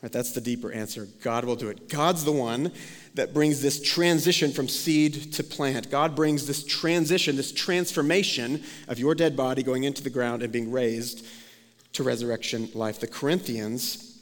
Right, 0.01 0.11
that's 0.11 0.31
the 0.31 0.41
deeper 0.41 0.71
answer. 0.71 1.07
God 1.21 1.45
will 1.45 1.55
do 1.55 1.69
it. 1.69 1.87
God's 1.87 2.25
the 2.25 2.31
one 2.31 2.71
that 3.13 3.33
brings 3.33 3.61
this 3.61 3.81
transition 3.81 4.51
from 4.51 4.67
seed 4.67 5.33
to 5.33 5.43
plant. 5.43 5.91
God 5.91 6.15
brings 6.15 6.47
this 6.47 6.63
transition, 6.63 7.35
this 7.35 7.51
transformation 7.51 8.63
of 8.87 8.99
your 8.99 9.15
dead 9.15 9.35
body 9.35 9.63
going 9.63 9.83
into 9.83 10.01
the 10.01 10.09
ground 10.09 10.43
and 10.43 10.51
being 10.51 10.71
raised 10.71 11.25
to 11.93 12.03
resurrection 12.03 12.69
life. 12.73 12.99
The 12.99 13.07
Corinthians 13.07 14.19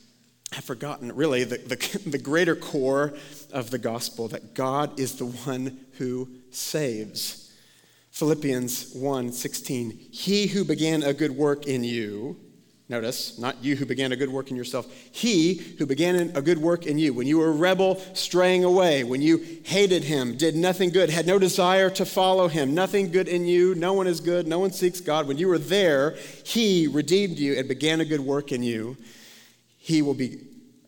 have 0.54 0.64
forgotten, 0.64 1.16
really, 1.16 1.44
the, 1.44 1.58
the, 1.58 2.10
the 2.10 2.18
greater 2.18 2.56
core 2.56 3.14
of 3.52 3.70
the 3.70 3.78
gospel 3.78 4.28
that 4.30 4.54
God 4.54 5.00
is 5.00 5.16
the 5.16 5.26
one 5.26 5.86
who 5.94 6.28
saves. 6.50 7.54
Philippians 8.12 8.94
1 8.96 9.32
16. 9.32 9.92
He 10.12 10.48
who 10.48 10.66
began 10.66 11.04
a 11.04 11.14
good 11.14 11.32
work 11.32 11.68
in 11.68 11.84
you, 11.84 12.38
notice, 12.90 13.38
not 13.38 13.64
you 13.64 13.76
who 13.76 13.86
began 13.86 14.12
a 14.12 14.16
good 14.16 14.30
work 14.30 14.50
in 14.50 14.58
yourself, 14.58 14.92
he 15.12 15.54
who 15.78 15.86
began 15.86 16.32
a 16.36 16.42
good 16.42 16.58
work 16.58 16.88
in 16.88 16.98
you, 16.98 17.14
when 17.14 17.28
you 17.28 17.38
were 17.38 17.50
a 17.50 17.52
rebel 17.52 18.02
straying 18.14 18.64
away, 18.64 19.04
when 19.04 19.22
you 19.22 19.60
hated 19.64 20.04
him, 20.04 20.36
did 20.36 20.56
nothing 20.56 20.90
good, 20.90 21.12
had 21.12 21.28
no 21.28 21.38
desire 21.38 21.92
to 21.92 22.04
follow 22.04 22.48
him, 22.48 22.74
nothing 22.74 23.12
good 23.12 23.28
in 23.28 23.46
you, 23.46 23.76
no 23.76 23.94
one 23.94 24.08
is 24.08 24.20
good, 24.20 24.48
no 24.48 24.58
one 24.58 24.72
seeks 24.72 25.00
God, 25.00 25.28
when 25.28 25.38
you 25.38 25.48
were 25.48 25.60
there, 25.60 26.18
he 26.44 26.88
redeemed 26.88 27.38
you 27.38 27.56
and 27.58 27.68
began 27.68 28.02
a 28.02 28.06
good 28.06 28.22
work 28.22 28.52
in 28.52 28.64
you. 28.64 28.98
He 29.78 30.02
will, 30.02 30.16
be, 30.16 30.40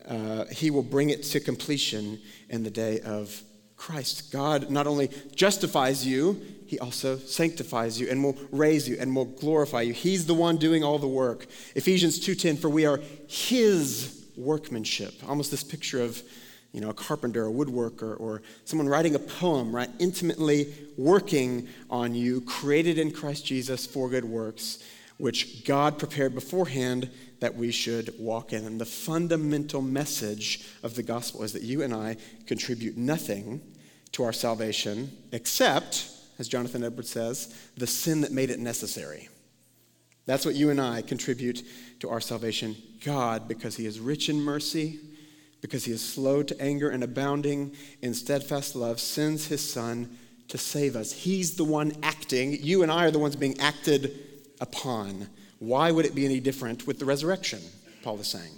uh, 0.08 0.46
he 0.46 0.70
will 0.70 0.82
bring 0.82 1.10
it 1.10 1.22
to 1.24 1.40
completion 1.40 2.20
in 2.48 2.64
the 2.64 2.70
day 2.70 3.00
of 3.00 3.42
Christ. 3.76 4.32
God 4.32 4.70
not 4.70 4.86
only 4.86 5.08
justifies 5.34 6.06
you, 6.06 6.40
he 6.72 6.78
also 6.78 7.18
sanctifies 7.18 8.00
you 8.00 8.08
and 8.08 8.24
will 8.24 8.34
raise 8.50 8.88
you 8.88 8.96
and 8.98 9.14
will 9.14 9.26
glorify 9.26 9.82
you. 9.82 9.92
He's 9.92 10.24
the 10.24 10.32
one 10.32 10.56
doing 10.56 10.82
all 10.82 10.98
the 10.98 11.06
work. 11.06 11.46
Ephesians 11.74 12.18
2:10 12.18 12.56
for 12.56 12.70
we 12.70 12.86
are 12.86 12.98
his 13.26 14.24
workmanship. 14.38 15.12
Almost 15.28 15.50
this 15.50 15.62
picture 15.62 16.00
of 16.00 16.22
you 16.72 16.80
know, 16.80 16.88
a 16.88 16.94
carpenter, 16.94 17.46
a 17.46 17.52
woodworker, 17.52 18.18
or 18.18 18.40
someone 18.64 18.88
writing 18.88 19.14
a 19.14 19.18
poem, 19.18 19.76
right? 19.76 19.90
Intimately 19.98 20.72
working 20.96 21.68
on 21.90 22.14
you, 22.14 22.40
created 22.40 22.96
in 22.98 23.10
Christ 23.10 23.44
Jesus 23.44 23.84
for 23.84 24.08
good 24.08 24.24
works, 24.24 24.82
which 25.18 25.66
God 25.66 25.98
prepared 25.98 26.34
beforehand 26.34 27.10
that 27.40 27.54
we 27.54 27.70
should 27.70 28.14
walk 28.18 28.54
in. 28.54 28.64
And 28.64 28.80
the 28.80 28.86
fundamental 28.86 29.82
message 29.82 30.66
of 30.82 30.94
the 30.94 31.02
gospel 31.02 31.42
is 31.42 31.52
that 31.52 31.60
you 31.60 31.82
and 31.82 31.92
I 31.92 32.16
contribute 32.46 32.96
nothing 32.96 33.60
to 34.12 34.22
our 34.24 34.32
salvation 34.32 35.14
except 35.32 36.08
as 36.38 36.48
Jonathan 36.48 36.84
Edwards 36.84 37.10
says, 37.10 37.54
the 37.76 37.86
sin 37.86 38.20
that 38.22 38.32
made 38.32 38.50
it 38.50 38.58
necessary. 38.58 39.28
That's 40.26 40.46
what 40.46 40.54
you 40.54 40.70
and 40.70 40.80
I 40.80 41.02
contribute 41.02 41.62
to 42.00 42.08
our 42.08 42.20
salvation. 42.20 42.76
God, 43.04 43.48
because 43.48 43.76
He 43.76 43.86
is 43.86 44.00
rich 44.00 44.28
in 44.28 44.40
mercy, 44.40 45.00
because 45.60 45.84
He 45.84 45.92
is 45.92 46.02
slow 46.02 46.42
to 46.42 46.60
anger 46.62 46.88
and 46.88 47.02
abounding 47.02 47.74
in 48.02 48.14
steadfast 48.14 48.76
love, 48.76 49.00
sends 49.00 49.46
His 49.46 49.68
Son 49.68 50.16
to 50.48 50.58
save 50.58 50.96
us. 50.96 51.12
He's 51.12 51.56
the 51.56 51.64
one 51.64 51.92
acting. 52.02 52.62
You 52.62 52.82
and 52.82 52.92
I 52.92 53.06
are 53.06 53.10
the 53.10 53.18
ones 53.18 53.36
being 53.36 53.58
acted 53.58 54.18
upon. 54.60 55.28
Why 55.58 55.90
would 55.90 56.04
it 56.04 56.14
be 56.14 56.24
any 56.24 56.40
different 56.40 56.86
with 56.86 56.98
the 56.98 57.04
resurrection? 57.04 57.60
Paul 58.02 58.18
is 58.20 58.28
saying. 58.28 58.52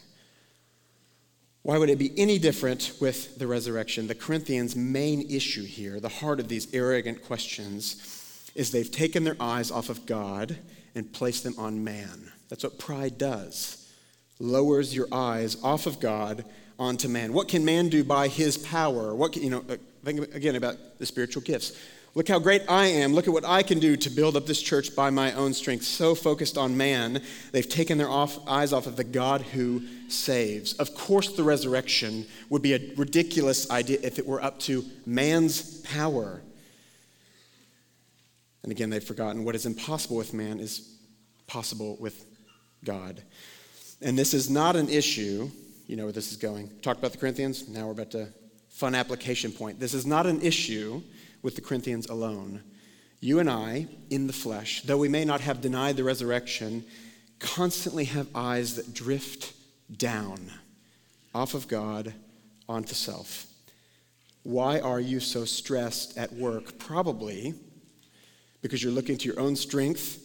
Why 1.65 1.79
would 1.79 1.89
it 1.89 1.99
be 1.99 2.13
any 2.19 2.39
different 2.39 2.93
with 3.01 3.39
the 3.39 3.47
resurrection? 3.47 4.07
The 4.07 4.15
Corinthians' 4.15 4.77
main 4.77 5.31
issue 5.31 5.65
here, 5.65 5.99
the 5.99 6.11
heart 6.11 6.39
of 6.39 6.47
these 6.47 6.73
arrogant 6.75 7.25
questions, 7.25 8.51
is 8.55 8.71
they've 8.71 8.91
taken 8.91 9.25
their 9.25 9.39
eyes 9.41 9.71
off 9.71 9.89
of 9.89 10.05
God 10.05 10.59
and 10.95 11.11
placed 11.11 11.43
them 11.43 11.55
on 11.57 11.83
man. 11.83 12.31
That's 12.51 12.65
what 12.65 12.79
pride 12.79 13.17
does. 13.17 13.91
Lowers 14.39 14.95
your 14.95 15.09
eyes 15.11 15.57
off 15.65 15.87
of 15.87 16.01
God 16.01 16.45
onto 16.79 17.09
man. 17.09 17.33
What 17.33 17.49
can 17.49 17.65
man 17.65 17.89
do 17.89 18.05
by 18.05 18.29
his 18.29 18.59
power? 18.59 19.15
What 19.15 19.33
can, 19.33 19.43
you 19.43 19.49
know, 19.49 19.65
uh, 19.67 19.79
think 20.05 20.35
again 20.35 20.57
about 20.57 20.77
the 20.99 21.07
spiritual 21.07 21.41
gifts. 21.41 21.73
Look 22.17 22.29
how 22.29 22.39
great 22.39 22.63
I 22.69 22.87
am. 22.87 23.13
Look 23.13 23.27
at 23.27 23.33
what 23.33 23.45
I 23.45 23.65
can 23.65 23.81
do 23.81 23.97
to 23.97 24.11
build 24.11 24.37
up 24.37 24.47
this 24.47 24.63
church 24.63 24.95
by 24.95 25.11
my 25.11 25.33
own 25.33 25.53
strength. 25.53 25.85
So 25.85 26.15
focused 26.15 26.57
on 26.57 26.77
man, 26.77 27.21
they've 27.51 27.69
taken 27.69 27.99
their 27.99 28.09
off, 28.09 28.39
eyes 28.49 28.73
off 28.73 28.87
of 28.87 28.95
the 28.95 29.03
God 29.03 29.43
who 29.43 29.83
saves. 30.09 30.75
Of 30.75 30.95
course, 30.95 31.33
the 31.33 31.43
resurrection 31.43 32.27
would 32.51 32.63
be 32.63 32.75
a 32.75 32.95
ridiculous 32.97 33.69
idea 33.69 33.99
if 34.03 34.21
it 34.21 34.27
were 34.27 34.43
up 34.43 34.61
to 34.61 34.85
man's 35.07 35.81
power. 35.81 36.41
And 38.63 38.71
again, 38.71 38.91
they've 38.91 39.03
forgotten 39.03 39.45
what 39.45 39.57
is 39.57 39.67
impossible 39.67 40.17
with 40.17 40.33
man 40.33 40.61
is 40.61 40.97
possible 41.49 41.97
with 41.99 42.25
God. 42.85 43.23
And 44.01 44.17
this 44.17 44.35
is 44.35 44.49
not 44.49 44.77
an 44.77 44.89
issue, 44.89 45.51
you 45.89 45.97
know 45.97 46.05
where 46.05 46.13
this 46.13 46.31
is 46.31 46.37
going. 46.37 46.71
Talked 46.81 47.01
about 47.01 47.11
the 47.11 47.19
Corinthians, 47.19 47.69
now 47.69 47.87
we're 47.87 47.93
about 47.93 48.13
to 48.13 48.29
fun 48.69 48.95
application 48.95 49.51
point. 49.51 49.81
This 49.81 49.95
is 49.95 50.07
not 50.07 50.27
an 50.27 50.41
issue 50.43 51.03
with 51.45 51.55
the 51.55 51.61
Corinthians 51.61 52.09
alone. 52.09 52.63
You 53.21 53.39
and 53.39 53.49
I, 53.49 53.87
in 54.11 54.27
the 54.27 54.33
flesh, 54.33 54.83
though 54.83 54.97
we 54.97 55.09
may 55.09 55.25
not 55.25 55.43
have 55.43 55.61
denied 55.61 55.97
the 55.97 56.03
resurrection, 56.03 56.85
constantly 57.39 58.07
have 58.07 58.27
eyes 58.35 58.77
that 58.77 58.95
drift 58.95 59.53
down 59.95 60.51
off 61.35 61.55
of 61.55 61.69
God 61.69 62.15
onto 62.67 62.95
self. 62.95 63.47
Why 64.43 64.81
are 64.81 65.01
you 65.01 65.21
so 65.21 65.45
stressed 65.45 66.17
at 66.17 66.33
work? 66.33 66.79
Probably 66.79 67.55
because 68.63 68.83
you're 68.83 68.93
looking 68.93 69.19
to 69.19 69.29
your 69.29 69.39
own 69.39 69.55
strength, 69.55 70.21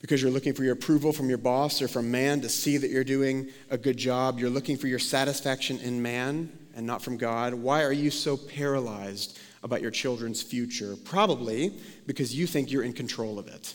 because 0.00 0.20
you're 0.20 0.32
looking 0.32 0.54
for 0.54 0.64
your 0.64 0.72
approval 0.72 1.12
from 1.12 1.28
your 1.28 1.38
boss 1.38 1.80
or 1.80 1.86
from 1.86 2.10
man 2.10 2.40
to 2.40 2.48
see 2.48 2.76
that 2.78 2.90
you're 2.90 3.04
doing 3.04 3.48
a 3.70 3.78
good 3.78 3.96
job. 3.96 4.40
You're 4.40 4.50
looking 4.50 4.76
for 4.76 4.88
your 4.88 4.98
satisfaction 4.98 5.78
in 5.78 6.02
man 6.02 6.50
and 6.74 6.84
not 6.84 7.00
from 7.00 7.16
God. 7.16 7.54
Why 7.54 7.84
are 7.84 7.92
you 7.92 8.10
so 8.10 8.36
paralyzed 8.36 9.38
about 9.62 9.82
your 9.82 9.90
children's 9.90 10.42
future? 10.42 10.96
Probably 11.04 11.72
because 12.06 12.34
you 12.34 12.46
think 12.46 12.70
you're 12.70 12.82
in 12.82 12.92
control 12.92 13.38
of 13.38 13.48
it. 13.48 13.74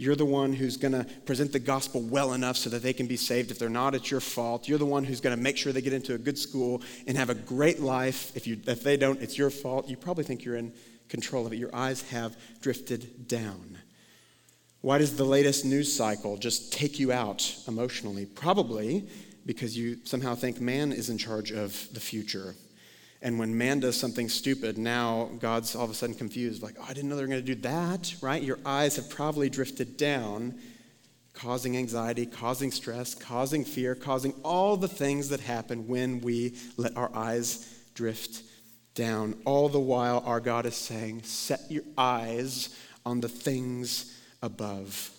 You're 0.00 0.14
the 0.14 0.24
one 0.24 0.52
who's 0.52 0.76
going 0.76 0.92
to 0.92 1.04
present 1.26 1.52
the 1.52 1.58
gospel 1.58 2.00
well 2.00 2.32
enough 2.32 2.56
so 2.56 2.70
that 2.70 2.84
they 2.84 2.92
can 2.92 3.08
be 3.08 3.16
saved. 3.16 3.50
If 3.50 3.58
they're 3.58 3.68
not, 3.68 3.96
it's 3.96 4.12
your 4.12 4.20
fault. 4.20 4.68
You're 4.68 4.78
the 4.78 4.86
one 4.86 5.02
who's 5.02 5.20
going 5.20 5.36
to 5.36 5.42
make 5.42 5.56
sure 5.56 5.72
they 5.72 5.82
get 5.82 5.92
into 5.92 6.14
a 6.14 6.18
good 6.18 6.38
school 6.38 6.82
and 7.08 7.16
have 7.16 7.30
a 7.30 7.34
great 7.34 7.80
life. 7.80 8.30
If, 8.36 8.46
you, 8.46 8.60
if 8.68 8.84
they 8.84 8.96
don't, 8.96 9.20
it's 9.20 9.36
your 9.36 9.50
fault. 9.50 9.88
You 9.88 9.96
probably 9.96 10.22
think 10.22 10.44
you're 10.44 10.56
in 10.56 10.72
control 11.08 11.46
of 11.46 11.52
it. 11.52 11.56
Your 11.56 11.74
eyes 11.74 12.02
have 12.10 12.36
drifted 12.60 13.26
down. 13.26 13.78
Why 14.82 14.98
does 14.98 15.16
the 15.16 15.24
latest 15.24 15.64
news 15.64 15.92
cycle 15.92 16.36
just 16.36 16.72
take 16.72 17.00
you 17.00 17.10
out 17.10 17.56
emotionally? 17.66 18.24
Probably 18.24 19.08
because 19.46 19.76
you 19.76 19.98
somehow 20.04 20.36
think 20.36 20.60
man 20.60 20.92
is 20.92 21.10
in 21.10 21.18
charge 21.18 21.50
of 21.50 21.88
the 21.92 22.00
future 22.00 22.54
and 23.20 23.38
when 23.38 23.56
man 23.56 23.80
does 23.80 23.96
something 23.96 24.28
stupid, 24.28 24.78
now 24.78 25.30
God's 25.40 25.74
all 25.74 25.84
of 25.84 25.90
a 25.90 25.94
sudden 25.94 26.14
confused, 26.14 26.62
like, 26.62 26.76
oh, 26.78 26.86
I 26.88 26.92
didn't 26.92 27.08
know 27.08 27.16
they 27.16 27.22
were 27.22 27.28
going 27.28 27.44
to 27.44 27.54
do 27.54 27.60
that, 27.62 28.14
right? 28.20 28.42
Your 28.42 28.58
eyes 28.64 28.96
have 28.96 29.10
probably 29.10 29.50
drifted 29.50 29.96
down, 29.96 30.54
causing 31.32 31.76
anxiety, 31.76 32.26
causing 32.26 32.70
stress, 32.70 33.14
causing 33.14 33.64
fear, 33.64 33.94
causing 33.96 34.32
all 34.44 34.76
the 34.76 34.88
things 34.88 35.30
that 35.30 35.40
happen 35.40 35.88
when 35.88 36.20
we 36.20 36.54
let 36.76 36.96
our 36.96 37.10
eyes 37.14 37.82
drift 37.94 38.42
down. 38.94 39.36
All 39.44 39.68
the 39.68 39.80
while, 39.80 40.22
our 40.24 40.40
God 40.40 40.64
is 40.64 40.76
saying, 40.76 41.22
set 41.24 41.60
your 41.70 41.84
eyes 41.96 42.68
on 43.04 43.20
the 43.20 43.28
things 43.28 44.16
above 44.42 45.10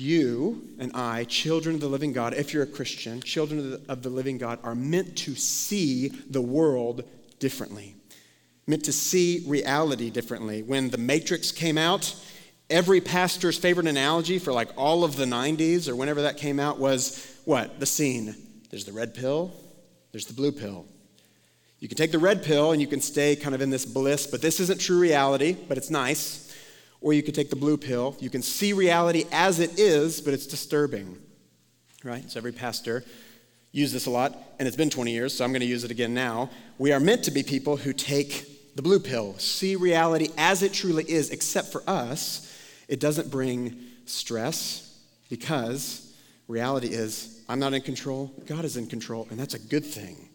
you 0.00 0.62
and 0.78 0.90
I, 0.94 1.24
children 1.24 1.74
of 1.76 1.80
the 1.80 1.88
living 1.88 2.12
God, 2.12 2.34
if 2.34 2.54
you're 2.54 2.62
a 2.62 2.66
Christian, 2.66 3.20
children 3.20 3.60
of 3.60 3.70
the, 3.70 3.92
of 3.92 4.02
the, 4.02 4.08
living 4.08 4.38
God, 4.38 4.58
are 4.64 4.74
meant 4.74 5.16
to 5.18 5.34
see 5.34 6.08
the 6.08 6.40
world 6.40 7.04
differently, 7.38 7.94
meant 8.66 8.84
to 8.84 8.92
see 8.92 9.44
reality 9.46 10.10
differently. 10.10 10.62
When 10.62 10.90
The 10.90 10.98
Matrix 10.98 11.52
came 11.52 11.76
out, 11.76 12.14
every 12.70 13.00
pastor's 13.00 13.58
favorite 13.58 13.86
analogy 13.86 14.38
for 14.38 14.52
like 14.52 14.70
all 14.76 15.04
of 15.04 15.16
the 15.16 15.26
90s 15.26 15.88
or 15.88 15.94
whenever 15.94 16.22
that 16.22 16.38
came 16.38 16.58
out 16.58 16.78
was 16.78 17.38
what? 17.44 17.78
The 17.78 17.86
scene. 17.86 18.34
There's 18.70 18.84
the 18.84 18.92
red 18.92 19.14
pill, 19.14 19.52
there's 20.12 20.26
the 20.26 20.34
blue 20.34 20.52
pill. 20.52 20.86
You 21.80 21.88
can 21.88 21.96
take 21.96 22.12
the 22.12 22.18
red 22.18 22.42
pill 22.44 22.72
and 22.72 22.80
you 22.80 22.86
can 22.86 23.00
stay 23.00 23.36
kind 23.36 23.54
of 23.54 23.62
in 23.62 23.70
this 23.70 23.86
bliss, 23.86 24.26
but 24.26 24.42
this 24.42 24.60
isn't 24.60 24.80
true 24.80 25.00
reality, 25.00 25.56
but 25.68 25.78
it's 25.78 25.90
nice. 25.90 26.49
Or 27.00 27.12
you 27.12 27.22
could 27.22 27.34
take 27.34 27.50
the 27.50 27.56
blue 27.56 27.76
pill. 27.76 28.16
You 28.20 28.30
can 28.30 28.42
see 28.42 28.72
reality 28.72 29.24
as 29.32 29.58
it 29.60 29.78
is, 29.78 30.20
but 30.20 30.34
it's 30.34 30.46
disturbing. 30.46 31.18
Right? 32.04 32.30
So 32.30 32.38
every 32.38 32.52
pastor 32.52 33.04
used 33.72 33.94
this 33.94 34.06
a 34.06 34.10
lot, 34.10 34.36
and 34.58 34.66
it's 34.66 34.76
been 34.76 34.90
20 34.90 35.12
years, 35.12 35.36
so 35.36 35.44
I'm 35.44 35.52
going 35.52 35.60
to 35.60 35.66
use 35.66 35.84
it 35.84 35.90
again 35.90 36.12
now. 36.12 36.50
We 36.78 36.92
are 36.92 37.00
meant 37.00 37.24
to 37.24 37.30
be 37.30 37.42
people 37.42 37.76
who 37.76 37.92
take 37.92 38.74
the 38.74 38.82
blue 38.82 38.98
pill, 38.98 39.38
see 39.38 39.76
reality 39.76 40.28
as 40.36 40.62
it 40.62 40.72
truly 40.72 41.04
is, 41.04 41.30
except 41.30 41.68
for 41.68 41.82
us, 41.86 42.46
it 42.88 42.98
doesn't 42.98 43.30
bring 43.30 43.76
stress 44.06 44.98
because 45.28 46.12
reality 46.48 46.88
is 46.88 47.42
I'm 47.48 47.60
not 47.60 47.74
in 47.74 47.82
control, 47.82 48.32
God 48.46 48.64
is 48.64 48.76
in 48.76 48.86
control, 48.86 49.28
and 49.30 49.38
that's 49.38 49.54
a 49.54 49.58
good 49.58 49.84
thing 49.84 50.29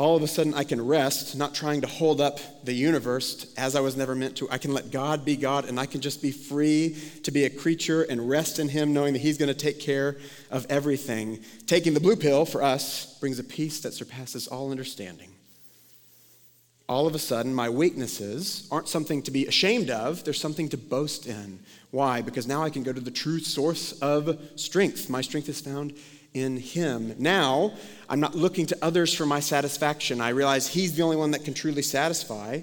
all 0.00 0.16
of 0.16 0.22
a 0.22 0.26
sudden 0.26 0.54
I 0.54 0.64
can 0.64 0.86
rest, 0.86 1.36
not 1.36 1.54
trying 1.54 1.82
to 1.82 1.86
hold 1.86 2.22
up 2.22 2.40
the 2.64 2.72
universe 2.72 3.52
as 3.58 3.76
I 3.76 3.80
was 3.80 3.98
never 3.98 4.14
meant 4.14 4.34
to. 4.38 4.50
I 4.50 4.56
can 4.56 4.72
let 4.72 4.90
God 4.90 5.26
be 5.26 5.36
God 5.36 5.66
and 5.66 5.78
I 5.78 5.84
can 5.84 6.00
just 6.00 6.22
be 6.22 6.32
free 6.32 6.96
to 7.22 7.30
be 7.30 7.44
a 7.44 7.50
creature 7.50 8.04
and 8.04 8.26
rest 8.26 8.58
in 8.58 8.70
Him, 8.70 8.94
knowing 8.94 9.12
that 9.12 9.18
He's 9.18 9.36
going 9.36 9.50
to 9.50 9.54
take 9.54 9.78
care 9.78 10.16
of 10.50 10.66
everything. 10.70 11.40
Taking 11.66 11.92
the 11.92 12.00
blue 12.00 12.16
pill 12.16 12.46
for 12.46 12.62
us 12.62 13.18
brings 13.20 13.38
a 13.38 13.44
peace 13.44 13.80
that 13.80 13.92
surpasses 13.92 14.48
all 14.48 14.70
understanding. 14.70 15.28
All 16.88 17.06
of 17.06 17.14
a 17.14 17.18
sudden, 17.18 17.54
my 17.54 17.68
weaknesses 17.68 18.66
aren't 18.70 18.88
something 18.88 19.20
to 19.24 19.30
be 19.30 19.46
ashamed 19.46 19.90
of, 19.90 20.24
they're 20.24 20.32
something 20.32 20.70
to 20.70 20.78
boast 20.78 21.26
in. 21.26 21.60
Why? 21.90 22.22
Because 22.22 22.46
now 22.46 22.62
I 22.62 22.70
can 22.70 22.84
go 22.84 22.94
to 22.94 23.00
the 23.02 23.10
true 23.10 23.38
source 23.38 23.92
of 24.00 24.40
strength. 24.56 25.10
My 25.10 25.20
strength 25.20 25.50
is 25.50 25.60
found 25.60 25.92
in 26.34 26.56
Him. 26.56 27.14
Now, 27.18 27.72
I'm 28.08 28.20
not 28.20 28.34
looking 28.34 28.66
to 28.66 28.78
others 28.82 29.14
for 29.14 29.26
my 29.26 29.40
satisfaction. 29.40 30.20
I 30.20 30.30
realize 30.30 30.68
He's 30.68 30.94
the 30.94 31.02
only 31.02 31.16
one 31.16 31.32
that 31.32 31.44
can 31.44 31.54
truly 31.54 31.82
satisfy. 31.82 32.60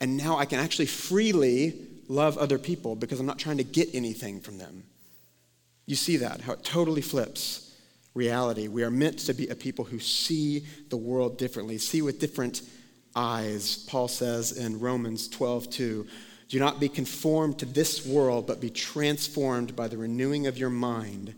And 0.00 0.16
now 0.16 0.38
I 0.38 0.46
can 0.46 0.58
actually 0.58 0.86
freely 0.86 1.86
love 2.08 2.38
other 2.38 2.58
people 2.58 2.96
because 2.96 3.20
I'm 3.20 3.26
not 3.26 3.38
trying 3.38 3.58
to 3.58 3.64
get 3.64 3.94
anything 3.94 4.40
from 4.40 4.58
them. 4.58 4.84
You 5.86 5.96
see 5.96 6.16
that, 6.18 6.40
how 6.40 6.54
it 6.54 6.64
totally 6.64 7.02
flips 7.02 7.74
reality. 8.14 8.68
We 8.68 8.82
are 8.82 8.90
meant 8.90 9.18
to 9.20 9.34
be 9.34 9.48
a 9.48 9.54
people 9.54 9.84
who 9.84 9.98
see 9.98 10.64
the 10.88 10.96
world 10.96 11.38
differently, 11.38 11.78
see 11.78 12.02
with 12.02 12.18
different 12.18 12.62
eyes. 13.14 13.84
Paul 13.88 14.08
says 14.08 14.52
in 14.52 14.80
Romans 14.80 15.28
12, 15.28 15.70
2, 15.70 16.06
do 16.48 16.58
not 16.58 16.80
be 16.80 16.88
conformed 16.88 17.60
to 17.60 17.66
this 17.66 18.04
world, 18.04 18.46
but 18.46 18.60
be 18.60 18.70
transformed 18.70 19.76
by 19.76 19.86
the 19.86 19.96
renewing 19.96 20.48
of 20.48 20.58
your 20.58 20.70
mind 20.70 21.34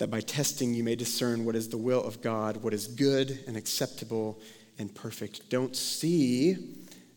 that 0.00 0.10
by 0.10 0.20
testing 0.22 0.72
you 0.72 0.82
may 0.82 0.96
discern 0.96 1.44
what 1.44 1.54
is 1.54 1.68
the 1.68 1.76
will 1.76 2.02
of 2.02 2.22
God, 2.22 2.56
what 2.62 2.72
is 2.72 2.86
good 2.86 3.38
and 3.46 3.54
acceptable 3.54 4.40
and 4.78 4.94
perfect. 4.94 5.50
Don't 5.50 5.76
see 5.76 6.56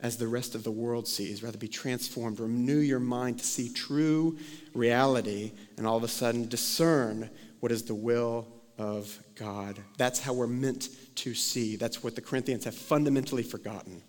as 0.02 0.18
the 0.18 0.28
rest 0.28 0.54
of 0.54 0.66
the 0.66 0.72
world 0.72 1.08
sees, 1.08 1.42
rather 1.42 1.58
be 1.58 1.70
transformed. 1.70 2.42
Renew 2.42 2.80
your 2.80 3.00
mind 3.00 3.40
to 3.40 3.46
see 3.46 3.72
true 3.72 4.38
reality 4.74 5.54
and 5.78 5.88
all 5.88 5.96
of 5.96 6.04
a 6.04 6.10
sudden 6.10 6.50
discern 6.50 7.30
what 7.62 7.72
is 7.72 7.84
the 7.84 7.96
will 7.96 8.48
of 8.78 9.18
God. 9.36 9.80
That's 9.98 10.20
how 10.20 10.34
we're 10.34 10.46
meant 10.46 10.90
to 11.16 11.34
see. 11.34 11.78
That's 11.78 12.04
what 12.04 12.16
the 12.16 12.22
Corinthians 12.22 12.66
have 12.66 12.76
fundamentally 12.76 13.44
forgotten. 13.44 14.04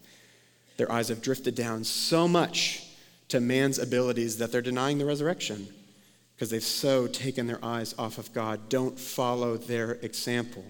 Their 0.79 0.91
eyes 0.91 1.11
have 1.11 1.23
drifted 1.23 1.55
down 1.55 1.85
so 1.85 2.27
much 2.27 2.83
to 3.29 3.39
man's 3.39 3.79
abilities 3.79 4.39
that 4.39 4.51
they're 4.51 4.61
denying 4.61 4.99
the 4.99 5.05
resurrection 5.05 5.69
because 6.35 6.51
they've 6.51 6.63
so 6.63 7.07
taken 7.07 7.47
their 7.47 7.65
eyes 7.65 7.95
off 7.99 8.19
of 8.19 8.33
God. 8.33 8.69
Don't 8.69 8.99
follow 8.99 9.57
their 9.57 9.93
example. 10.03 10.65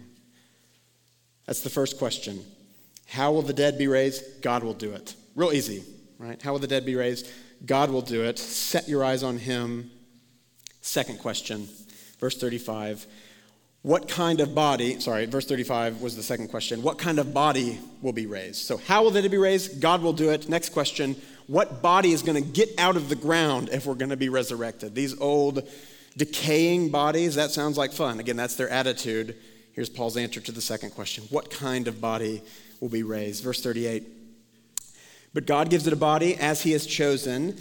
That's 1.46 1.60
the 1.60 1.70
first 1.70 1.98
question. 1.98 2.44
How 3.06 3.32
will 3.32 3.42
the 3.42 3.52
dead 3.52 3.78
be 3.78 3.86
raised? 3.86 4.42
God 4.42 4.62
will 4.62 4.74
do 4.74 4.92
it. 4.92 5.14
Real 5.34 5.52
easy, 5.52 5.84
right? 6.18 6.40
How 6.40 6.52
will 6.52 6.58
the 6.58 6.66
dead 6.66 6.86
be 6.86 6.96
raised? 6.96 7.28
God 7.64 7.90
will 7.90 8.02
do 8.02 8.24
it. 8.24 8.38
Set 8.38 8.88
your 8.88 9.04
eyes 9.04 9.22
on 9.22 9.38
Him. 9.38 9.90
Second 10.80 11.18
question, 11.18 11.68
verse 12.18 12.36
35. 12.36 13.06
What 13.82 14.08
kind 14.08 14.40
of 14.40 14.54
body, 14.54 14.98
sorry, 15.00 15.26
verse 15.26 15.46
35 15.46 16.00
was 16.00 16.16
the 16.16 16.22
second 16.22 16.48
question. 16.48 16.82
What 16.82 16.98
kind 16.98 17.18
of 17.18 17.34
body 17.34 17.78
will 18.00 18.14
be 18.14 18.26
raised? 18.26 18.64
So, 18.64 18.78
how 18.78 19.02
will 19.02 19.14
it 19.14 19.30
be 19.30 19.36
raised? 19.36 19.80
God 19.80 20.02
will 20.02 20.14
do 20.14 20.30
it. 20.30 20.48
Next 20.48 20.70
question 20.70 21.16
what 21.46 21.82
body 21.82 22.12
is 22.12 22.22
going 22.22 22.42
to 22.42 22.48
get 22.48 22.70
out 22.78 22.96
of 22.96 23.08
the 23.08 23.16
ground 23.16 23.68
if 23.70 23.86
we're 23.86 23.94
going 23.94 24.10
to 24.10 24.16
be 24.16 24.28
resurrected? 24.28 24.94
These 24.94 25.18
old, 25.20 25.68
decaying 26.16 26.90
bodies, 26.90 27.34
that 27.34 27.50
sounds 27.50 27.76
like 27.76 27.92
fun. 27.92 28.18
Again, 28.18 28.36
that's 28.36 28.56
their 28.56 28.70
attitude. 28.70 29.36
Here's 29.72 29.88
Paul's 29.88 30.16
answer 30.16 30.40
to 30.40 30.52
the 30.52 30.60
second 30.60 30.90
question 30.90 31.24
What 31.30 31.50
kind 31.50 31.88
of 31.88 32.00
body 32.00 32.42
will 32.80 32.88
be 32.88 33.02
raised? 33.02 33.44
Verse 33.44 33.62
38. 33.62 34.04
But 35.34 35.46
God 35.46 35.68
gives 35.68 35.86
it 35.86 35.92
a 35.92 35.96
body 35.96 36.36
as 36.36 36.62
he 36.62 36.72
has 36.72 36.86
chosen, 36.86 37.58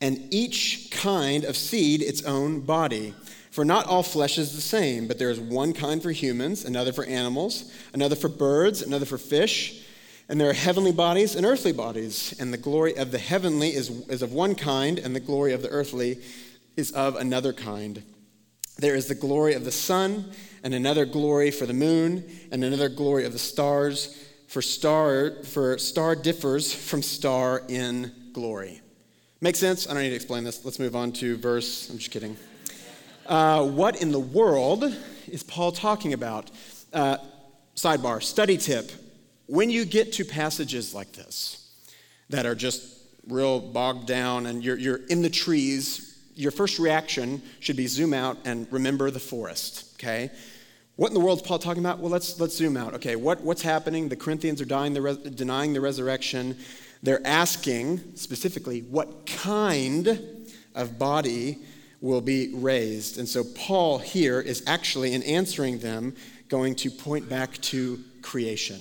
and 0.00 0.26
each 0.34 0.90
kind 0.90 1.44
of 1.44 1.56
seed 1.56 2.02
its 2.02 2.24
own 2.24 2.60
body. 2.60 3.14
For 3.52 3.64
not 3.64 3.86
all 3.86 4.02
flesh 4.02 4.36
is 4.36 4.54
the 4.54 4.60
same, 4.60 5.08
but 5.08 5.18
there 5.18 5.30
is 5.30 5.40
one 5.40 5.72
kind 5.72 6.02
for 6.02 6.10
humans, 6.10 6.64
another 6.64 6.92
for 6.92 7.04
animals, 7.06 7.72
another 7.94 8.16
for 8.16 8.28
birds, 8.28 8.82
another 8.82 9.06
for 9.06 9.16
fish 9.16 9.85
and 10.28 10.40
there 10.40 10.50
are 10.50 10.54
heavenly 10.54 10.92
bodies 10.92 11.36
and 11.36 11.46
earthly 11.46 11.72
bodies, 11.72 12.34
and 12.40 12.52
the 12.52 12.58
glory 12.58 12.96
of 12.96 13.12
the 13.12 13.18
heavenly 13.18 13.68
is, 13.68 13.90
is 14.08 14.22
of 14.22 14.32
one 14.32 14.54
kind, 14.54 14.98
and 14.98 15.14
the 15.14 15.20
glory 15.20 15.52
of 15.52 15.62
the 15.62 15.68
earthly 15.68 16.18
is 16.76 16.90
of 16.92 17.16
another 17.16 17.52
kind. 17.52 18.02
There 18.78 18.96
is 18.96 19.06
the 19.06 19.14
glory 19.14 19.54
of 19.54 19.64
the 19.64 19.72
sun, 19.72 20.32
and 20.64 20.74
another 20.74 21.06
glory 21.06 21.50
for 21.50 21.64
the 21.64 21.72
moon, 21.72 22.24
and 22.50 22.64
another 22.64 22.88
glory 22.88 23.24
of 23.24 23.32
the 23.32 23.38
stars, 23.38 24.24
for 24.48 24.60
star, 24.60 25.42
for 25.44 25.78
star 25.78 26.16
differs 26.16 26.74
from 26.74 27.02
star 27.02 27.62
in 27.68 28.12
glory. 28.32 28.80
Make 29.40 29.54
sense? 29.54 29.88
I 29.88 29.94
don't 29.94 30.02
need 30.02 30.10
to 30.10 30.16
explain 30.16 30.42
this. 30.44 30.64
Let's 30.64 30.78
move 30.78 30.96
on 30.96 31.12
to 31.12 31.36
verse. 31.36 31.88
I'm 31.88 31.98
just 31.98 32.10
kidding. 32.10 32.36
Uh, 33.26 33.64
what 33.64 34.02
in 34.02 34.10
the 34.10 34.20
world 34.20 34.92
is 35.28 35.42
Paul 35.42 35.72
talking 35.72 36.12
about? 36.14 36.50
Uh, 36.92 37.18
sidebar, 37.76 38.22
study 38.22 38.56
tip 38.56 38.90
when 39.46 39.70
you 39.70 39.84
get 39.84 40.12
to 40.14 40.24
passages 40.24 40.94
like 40.94 41.12
this 41.12 41.68
that 42.30 42.46
are 42.46 42.54
just 42.54 42.84
real 43.28 43.60
bogged 43.60 44.06
down 44.06 44.46
and 44.46 44.64
you're, 44.64 44.78
you're 44.78 45.00
in 45.08 45.22
the 45.22 45.30
trees, 45.30 46.18
your 46.34 46.50
first 46.50 46.78
reaction 46.78 47.42
should 47.60 47.76
be 47.76 47.86
zoom 47.86 48.12
out 48.12 48.36
and 48.44 48.66
remember 48.70 49.10
the 49.10 49.20
forest, 49.20 49.94
okay? 49.94 50.30
What 50.96 51.08
in 51.08 51.14
the 51.14 51.20
world 51.20 51.40
is 51.40 51.46
Paul 51.46 51.58
talking 51.58 51.82
about? 51.82 51.98
Well, 51.98 52.10
let's, 52.10 52.40
let's 52.40 52.56
zoom 52.56 52.76
out. 52.76 52.94
Okay, 52.94 53.16
what, 53.16 53.42
what's 53.42 53.62
happening? 53.62 54.08
The 54.08 54.16
Corinthians 54.16 54.60
are 54.60 54.64
the 54.64 55.32
denying 55.34 55.72
the 55.72 55.80
resurrection. 55.80 56.56
They're 57.02 57.26
asking 57.26 58.16
specifically 58.16 58.80
what 58.80 59.26
kind 59.26 60.20
of 60.74 60.98
body 60.98 61.58
will 62.00 62.20
be 62.20 62.54
raised. 62.54 63.18
And 63.18 63.28
so 63.28 63.44
Paul 63.44 63.98
here 63.98 64.40
is 64.40 64.62
actually, 64.66 65.12
in 65.12 65.22
answering 65.22 65.78
them, 65.78 66.14
going 66.48 66.74
to 66.76 66.90
point 66.90 67.28
back 67.28 67.60
to 67.62 68.02
creation. 68.22 68.80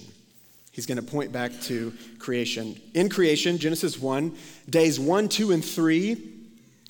He's 0.76 0.86
going 0.86 0.98
to 0.98 1.04
point 1.04 1.32
back 1.32 1.54
to 1.62 1.94
creation. 2.20 2.78
In 2.94 3.08
creation, 3.08 3.58
Genesis 3.60 3.98
1, 3.98 4.36
days 4.70 5.00
1, 5.00 5.30
2, 5.30 5.54
and 5.54 5.64
3 5.64 6.22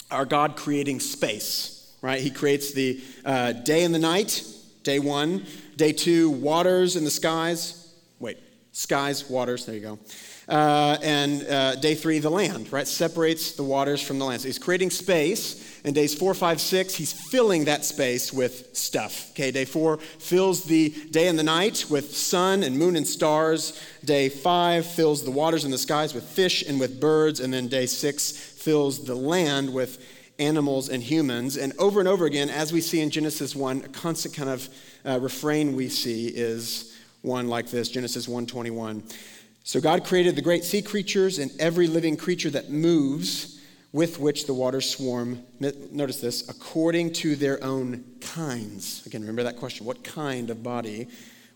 are 0.09 0.25
God 0.25 0.55
creating 0.55 0.99
space, 0.99 1.95
right? 2.01 2.19
He 2.19 2.31
creates 2.31 2.73
the 2.73 2.99
uh, 3.23 3.51
day 3.51 3.83
and 3.83 3.93
the 3.93 3.99
night, 3.99 4.43
day 4.81 4.97
1. 4.97 5.45
Day 5.75 5.91
2, 5.91 6.31
waters 6.31 6.95
in 6.95 7.03
the 7.03 7.11
skies. 7.11 7.93
Wait, 8.19 8.39
skies, 8.71 9.29
waters, 9.29 9.67
there 9.67 9.75
you 9.75 9.81
go. 9.81 9.99
Uh, 10.47 10.97
and 11.01 11.45
uh, 11.47 11.75
day 11.75 11.95
three, 11.95 12.19
the 12.19 12.29
land, 12.29 12.71
right? 12.71 12.87
Separates 12.87 13.53
the 13.53 13.63
waters 13.63 14.01
from 14.01 14.19
the 14.19 14.25
land. 14.25 14.41
So 14.41 14.47
he's 14.47 14.59
creating 14.59 14.91
space. 14.91 15.63
And 15.83 15.93
days 15.93 16.15
four, 16.15 16.33
five, 16.33 16.59
six, 16.59 16.95
he's 16.95 17.13
filling 17.13 17.65
that 17.65 17.85
space 17.85 18.33
with 18.33 18.75
stuff. 18.75 19.29
Okay, 19.31 19.51
day 19.51 19.65
four 19.65 19.97
fills 19.97 20.63
the 20.63 20.89
day 21.11 21.27
and 21.27 21.37
the 21.37 21.43
night 21.43 21.85
with 21.89 22.15
sun 22.15 22.63
and 22.63 22.77
moon 22.77 22.95
and 22.95 23.05
stars. 23.05 23.79
Day 24.03 24.29
five 24.29 24.85
fills 24.85 25.23
the 25.23 25.31
waters 25.31 25.63
and 25.63 25.71
the 25.71 25.77
skies 25.77 26.13
with 26.13 26.23
fish 26.23 26.63
and 26.67 26.79
with 26.79 26.99
birds. 26.99 27.39
And 27.39 27.53
then 27.53 27.67
day 27.67 27.85
six 27.85 28.31
fills 28.31 29.05
the 29.05 29.15
land 29.15 29.73
with 29.73 30.03
animals 30.39 30.89
and 30.89 31.03
humans. 31.03 31.57
And 31.57 31.73
over 31.77 31.99
and 31.99 32.09
over 32.09 32.25
again, 32.25 32.49
as 32.49 32.73
we 32.73 32.81
see 32.81 33.01
in 33.01 33.09
Genesis 33.09 33.55
1, 33.55 33.83
a 33.85 33.89
constant 33.89 34.35
kind 34.35 34.49
of 34.49 34.69
uh, 35.05 35.19
refrain 35.19 35.75
we 35.75 35.87
see 35.89 36.27
is 36.27 36.95
one 37.21 37.47
like 37.47 37.69
this 37.69 37.89
Genesis 37.89 38.27
1:21. 38.27 39.01
So 39.67 39.81
God 39.81 40.05
created 40.05 40.35
the 40.35 40.43
great 40.43 40.63
sea 40.63 40.83
creatures 40.83 41.39
and 41.39 41.51
every 41.59 41.87
living 41.87 42.17
creature 42.17 42.51
that 42.51 42.69
moves 42.69 43.59
with 43.91 44.19
which 44.19 44.45
the 44.45 44.53
waters 44.53 44.87
swarm. 44.87 45.43
Notice 45.59 46.21
this, 46.21 46.47
according 46.47 47.13
to 47.13 47.35
their 47.35 47.61
own 47.63 48.03
kinds. 48.21 49.03
Again, 49.07 49.21
remember 49.21 49.41
that 49.41 49.57
question 49.57 49.87
what 49.87 50.03
kind 50.03 50.51
of 50.51 50.61
body 50.61 51.07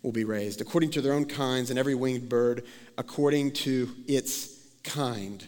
will 0.01 0.11
be 0.11 0.23
raised? 0.23 0.59
According 0.59 0.89
to 0.91 1.01
their 1.01 1.13
own 1.13 1.25
kinds, 1.25 1.69
and 1.69 1.77
every 1.77 1.93
winged 1.93 2.27
bird 2.27 2.65
according 2.97 3.51
to 3.51 3.91
its 4.07 4.57
kind. 4.83 5.45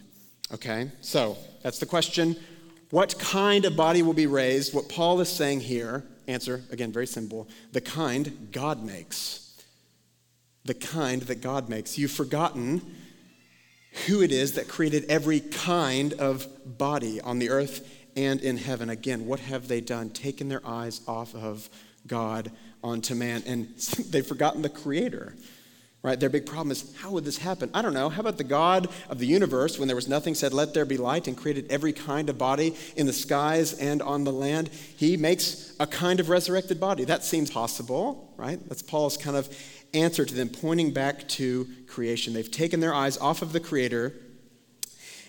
Okay, 0.54 0.92
so 1.02 1.40
that's 1.64 1.80
the 1.80 1.88
question. 1.88 2.36
What 2.92 3.18
kind 3.18 3.66
of 3.66 3.76
body 3.76 4.04
will 4.04 4.14
be 4.14 4.28
raised? 4.28 4.76
What 4.76 4.88
Paul 4.88 5.20
is 5.20 5.30
saying 5.30 5.62
here, 5.62 6.04
answer, 6.28 6.62
again, 6.70 6.92
very 6.92 7.08
simple 7.08 7.50
the 7.72 7.82
kind 7.82 8.50
God 8.52 8.84
makes 8.84 9.41
the 10.66 10.74
kind 10.74 11.22
that 11.24 11.42
God 11.42 11.70
makes. 11.70 11.98
You've 11.98 12.12
forgotten 12.12 12.82
who 14.08 14.22
it 14.22 14.32
is 14.32 14.54
that 14.54 14.68
created 14.68 15.06
every 15.10 15.40
kind 15.40 16.14
of 16.14 16.48
body 16.78 17.20
on 17.20 17.40
the 17.40 17.50
earth 17.50 17.88
and 18.16 18.42
in 18.42 18.58
heaven. 18.58 18.90
Again, 18.90 19.26
what 19.26 19.40
have 19.40 19.68
they 19.68 19.82
done? 19.82 20.10
Taken 20.10 20.50
their 20.50 20.66
eyes 20.66 21.02
off 21.08 21.36
of 21.36 21.70
God 22.08 22.52
onto 22.84 23.16
man, 23.16 23.44
and 23.46 23.68
they've 24.10 24.26
forgotten 24.26 24.62
the 24.62 24.70
creator. 24.70 25.36
Right? 26.04 26.20
Their 26.20 26.32
big 26.32 26.48
problem 26.48 26.72
is 26.72 26.96
how 26.98 27.12
would 27.12 27.26
this 27.26 27.38
happen? 27.38 27.70
I 27.76 27.84
don't 27.84 27.94
know. 27.94 28.10
How 28.10 28.22
about 28.22 28.40
the 28.40 28.44
God 28.44 28.88
of 29.08 29.20
the 29.20 29.28
universe, 29.28 29.78
when 29.78 29.88
there 29.88 29.96
was 29.96 30.08
nothing, 30.08 30.34
said, 30.34 30.52
Let 30.52 30.74
there 30.74 30.84
be 30.84 30.98
light, 30.98 31.28
and 31.28 31.38
created 31.38 31.68
every 31.72 31.94
kind 31.94 32.28
of 32.28 32.40
body 32.40 32.76
in 32.96 33.06
the 33.06 33.14
skies 33.14 33.74
and 33.74 34.02
on 34.02 34.24
the 34.24 34.32
land? 34.32 34.70
He 34.70 35.16
makes 35.16 35.76
a 35.80 35.86
kind 35.86 36.20
of 36.20 36.30
resurrected 36.30 36.80
body. 36.80 37.04
That 37.04 37.24
seems 37.24 37.52
possible, 37.52 38.34
right? 38.36 38.60
That's 38.68 38.82
Paul's 38.82 39.16
kind 39.16 39.38
of 39.38 39.48
answer 39.94 40.26
to 40.26 40.34
them, 40.34 40.50
pointing 40.50 40.92
back 40.92 41.28
to 41.30 41.68
creation. 41.88 42.34
They've 42.34 42.50
taken 42.50 42.80
their 42.80 42.94
eyes 42.94 43.18
off 43.18 43.42
of 43.42 43.54
the 43.54 43.60
Creator, 43.60 44.14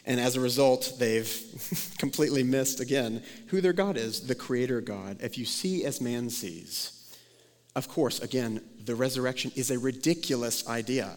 and 0.05 0.21
as 0.21 0.37
a 0.37 0.41
result, 0.41 0.95
they've 0.99 1.95
completely 1.99 2.43
missed, 2.43 2.81
again, 2.81 3.23
who 3.49 3.61
their 3.61 3.73
God 3.73 3.97
is 3.97 4.27
the 4.27 4.35
Creator 4.35 4.81
God. 4.81 5.19
If 5.21 5.39
you 5.39 5.45
see 5.45 5.85
as 5.85 6.01
man 6.01 6.31
sees, 6.31 6.99
of 7.75 7.89
course, 7.89 8.21
again, 8.21 8.63
the 8.85 8.95
resurrection 8.95 9.53
is 9.57 9.71
a 9.71 9.79
ridiculous 9.79 10.69
idea. 10.69 11.17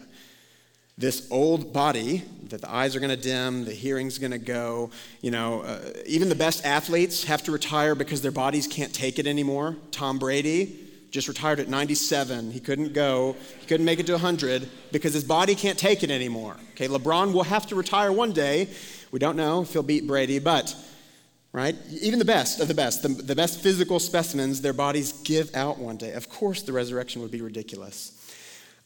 This 0.98 1.28
old 1.30 1.74
body 1.74 2.22
that 2.44 2.62
the 2.62 2.70
eyes 2.70 2.96
are 2.96 3.00
going 3.00 3.10
to 3.10 3.22
dim, 3.22 3.66
the 3.66 3.74
hearing's 3.74 4.18
going 4.18 4.30
to 4.30 4.38
go, 4.38 4.90
you 5.20 5.30
know, 5.30 5.60
uh, 5.60 5.80
even 6.06 6.30
the 6.30 6.34
best 6.34 6.64
athletes 6.64 7.24
have 7.24 7.42
to 7.42 7.52
retire 7.52 7.94
because 7.94 8.22
their 8.22 8.30
bodies 8.30 8.66
can't 8.66 8.94
take 8.94 9.18
it 9.18 9.26
anymore. 9.26 9.76
Tom 9.90 10.18
Brady, 10.18 10.85
just 11.16 11.28
retired 11.28 11.58
at 11.60 11.68
97. 11.68 12.50
He 12.50 12.60
couldn't 12.60 12.92
go, 12.92 13.36
he 13.58 13.66
couldn't 13.66 13.86
make 13.86 13.98
it 13.98 14.06
to 14.06 14.12
100 14.12 14.68
because 14.92 15.14
his 15.14 15.24
body 15.24 15.54
can't 15.54 15.78
take 15.78 16.02
it 16.02 16.10
anymore. 16.10 16.56
Okay, 16.72 16.88
LeBron 16.88 17.32
will 17.32 17.44
have 17.44 17.66
to 17.68 17.74
retire 17.74 18.12
one 18.12 18.32
day. 18.32 18.68
We 19.12 19.18
don't 19.18 19.34
know 19.34 19.62
if 19.62 19.72
he'll 19.72 19.82
beat 19.82 20.06
Brady, 20.06 20.38
but, 20.38 20.76
right? 21.52 21.74
Even 22.02 22.18
the 22.18 22.26
best 22.26 22.60
of 22.60 22.68
the 22.68 22.74
best, 22.74 23.02
the, 23.02 23.08
the 23.08 23.34
best 23.34 23.62
physical 23.62 23.98
specimens, 23.98 24.60
their 24.60 24.74
bodies 24.74 25.12
give 25.22 25.56
out 25.56 25.78
one 25.78 25.96
day. 25.96 26.12
Of 26.12 26.28
course, 26.28 26.60
the 26.60 26.74
resurrection 26.74 27.22
would 27.22 27.30
be 27.30 27.40
ridiculous. 27.40 28.12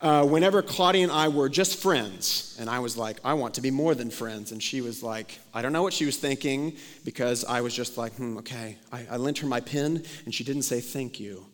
Uh, 0.01 0.25
whenever 0.25 0.62
Claudia 0.62 1.03
and 1.03 1.11
I 1.11 1.27
were 1.27 1.49
just 1.49 1.83
friends, 1.83 2.57
and 2.61 2.71
I 2.71 2.79
was 2.79 2.97
like, 2.97 3.19
I 3.25 3.35
want 3.35 3.55
to 3.55 3.61
be 3.61 3.73
more 3.73 3.97
than 3.97 4.09
friends. 4.09 4.53
And 4.53 4.62
she 4.62 4.83
was 4.83 5.03
like, 5.03 5.40
I 5.53 5.62
don't 5.62 5.73
know 5.73 5.83
what 5.83 5.95
she 5.95 6.07
was 6.07 6.16
thinking 6.16 6.77
because 7.05 7.45
I 7.45 7.61
was 7.61 7.75
just 7.75 7.99
like, 7.99 8.14
hmm, 8.14 8.38
okay. 8.38 8.79
I, 8.93 9.05
I 9.11 9.16
lent 9.16 9.38
her 9.38 9.49
my 9.49 9.61
pen 9.61 10.05
and 10.27 10.33
she 10.33 10.45
didn't 10.45 10.62
say 10.62 10.81
thank 10.81 11.19
you. 11.19 11.45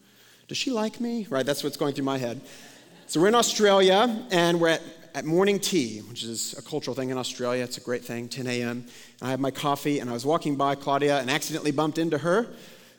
Does 0.48 0.56
she 0.56 0.70
like 0.70 1.00
me? 1.00 1.26
Right, 1.28 1.44
that's 1.44 1.64
what's 1.64 1.76
going 1.76 1.94
through 1.94 2.04
my 2.04 2.18
head. 2.18 2.40
So 3.08 3.20
we're 3.20 3.26
in 3.26 3.34
Australia 3.34 4.24
and 4.30 4.60
we're 4.60 4.68
at, 4.68 4.82
at 5.12 5.24
morning 5.24 5.58
tea, 5.58 5.98
which 6.08 6.22
is 6.22 6.54
a 6.56 6.62
cultural 6.62 6.94
thing 6.94 7.10
in 7.10 7.18
Australia. 7.18 7.64
It's 7.64 7.78
a 7.78 7.80
great 7.80 8.04
thing, 8.04 8.28
10 8.28 8.46
a.m. 8.46 8.86
I 9.20 9.30
have 9.30 9.40
my 9.40 9.50
coffee 9.50 9.98
and 9.98 10.08
I 10.08 10.12
was 10.12 10.24
walking 10.24 10.54
by 10.54 10.76
Claudia 10.76 11.18
and 11.18 11.30
accidentally 11.30 11.72
bumped 11.72 11.98
into 11.98 12.18
her. 12.18 12.46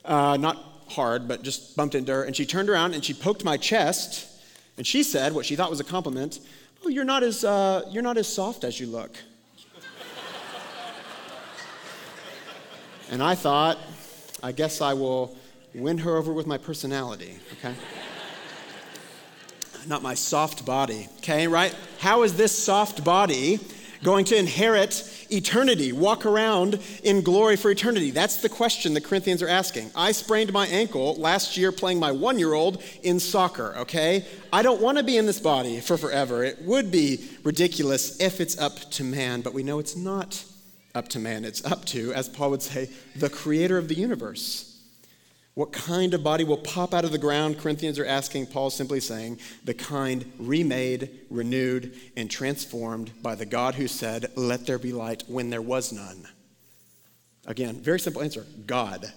Uh, 0.04 0.36
not 0.36 0.58
hard, 0.90 1.30
but 1.30 1.42
just 1.42 1.78
bumped 1.78 1.96
into 1.96 2.12
her. 2.12 2.24
And 2.24 2.36
she 2.36 2.46
turned 2.46 2.70
around 2.70 2.96
and 2.96 3.04
she 3.04 3.14
poked 3.14 3.46
my 3.46 3.56
chest 3.56 4.28
and 4.76 4.86
she 4.86 5.02
said 5.02 5.34
what 5.34 5.46
she 5.46 5.56
thought 5.56 5.70
was 5.70 5.80
a 5.80 5.86
compliment 5.86 6.42
Oh, 6.86 6.90
you're 6.90 7.06
not 7.06 7.24
as, 7.24 7.44
uh, 7.44 7.82
you're 7.90 8.04
not 8.04 8.18
as 8.18 8.28
soft 8.28 8.64
as 8.64 8.80
you 8.80 8.86
look. 8.86 9.12
and 13.10 13.24
I 13.24 13.34
thought, 13.34 13.80
I 14.44 14.52
guess 14.52 14.80
I 14.80 14.94
will 14.94 15.36
win 15.74 16.00
her 16.00 16.16
over 16.16 16.34
with 16.34 16.48
my 16.48 16.58
personality, 16.58 17.40
okay? 17.54 17.76
Not 19.88 20.02
my 20.02 20.16
soft 20.16 20.66
body, 20.66 21.08
okay, 21.20 21.48
right? 21.48 21.76
How 22.00 22.24
is 22.24 22.36
this 22.36 22.52
soft 22.52 23.04
body 23.04 23.60
going 24.04 24.26
to 24.26 24.38
inherit 24.38 25.14
eternity, 25.30 25.92
walk 25.92 26.26
around 26.26 26.80
in 27.04 27.22
glory 27.22 27.56
for 27.56 27.72
eternity? 27.72 28.12
That's 28.12 28.38
the 28.42 28.50
question 28.50 28.94
the 28.94 29.02
Corinthians 29.02 29.42
are 29.42 29.48
asking. 29.48 29.92
I 29.96 30.12
sprained 30.12 30.52
my 30.52 30.68
ankle 30.68 31.16
last 31.16 31.58
year 31.58 31.72
playing 31.72 32.00
my 32.00 32.12
one 32.12 32.38
year 32.38 32.54
old 32.54 32.84
in 33.04 33.20
soccer, 33.20 33.76
okay? 33.78 34.26
I 34.52 34.62
don't 34.62 34.82
want 34.82 34.98
to 34.98 35.04
be 35.04 35.18
in 35.18 35.26
this 35.26 35.40
body 35.40 35.80
for 35.80 35.98
forever. 35.98 36.44
It 36.44 36.62
would 36.64 36.92
be 36.92 37.30
ridiculous 37.44 38.20
if 38.20 38.42
it's 38.42 38.58
up 38.58 38.78
to 38.92 39.04
man, 39.04 39.42
but 39.42 39.54
we 39.54 39.64
know 39.64 39.80
it's 39.80 39.96
not 39.96 40.44
up 40.94 41.08
to 41.10 41.20
man. 41.20 41.46
It's 41.46 41.64
up 41.64 41.86
to, 41.86 42.14
as 42.14 42.28
Paul 42.28 42.50
would 42.52 42.62
say, 42.62 42.90
the 43.16 43.30
creator 43.30 43.78
of 43.78 43.88
the 43.88 43.96
universe. 43.96 44.67
What 45.58 45.72
kind 45.72 46.14
of 46.14 46.24
body 46.24 46.44
will 46.44 46.58
pop 46.58 46.94
out 46.94 47.04
of 47.04 47.12
the 47.12 47.18
ground? 47.18 47.58
Corinthians 47.58 47.98
are 47.98 48.06
asking. 48.06 48.46
Paul 48.46 48.70
simply 48.70 49.00
saying, 49.00 49.40
the 49.64 49.74
kind 49.74 50.32
remade, 50.38 51.10
renewed, 51.32 51.96
and 52.16 52.30
transformed 52.30 53.12
by 53.24 53.34
the 53.34 53.48
God 53.48 53.74
who 53.74 53.88
said, 53.88 54.32
Let 54.36 54.68
there 54.68 54.78
be 54.78 54.94
light 54.94 55.24
when 55.26 55.50
there 55.50 55.64
was 55.64 55.92
none. 55.92 56.28
Again, 57.48 57.82
very 57.82 58.00
simple 58.00 58.22
answer 58.22 58.46
God. 58.68 59.12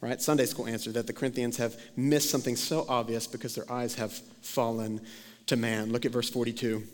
Right? 0.00 0.18
Sunday 0.18 0.46
school 0.46 0.66
answer 0.66 0.92
that 0.92 1.06
the 1.06 1.12
Corinthians 1.12 1.58
have 1.58 1.78
missed 1.94 2.30
something 2.30 2.56
so 2.56 2.86
obvious 2.88 3.26
because 3.26 3.54
their 3.54 3.70
eyes 3.70 3.96
have 3.96 4.14
fallen 4.40 5.02
to 5.44 5.56
man. 5.56 5.92
Look 5.92 6.06
at 6.06 6.10
verse 6.10 6.30
42. 6.30 6.84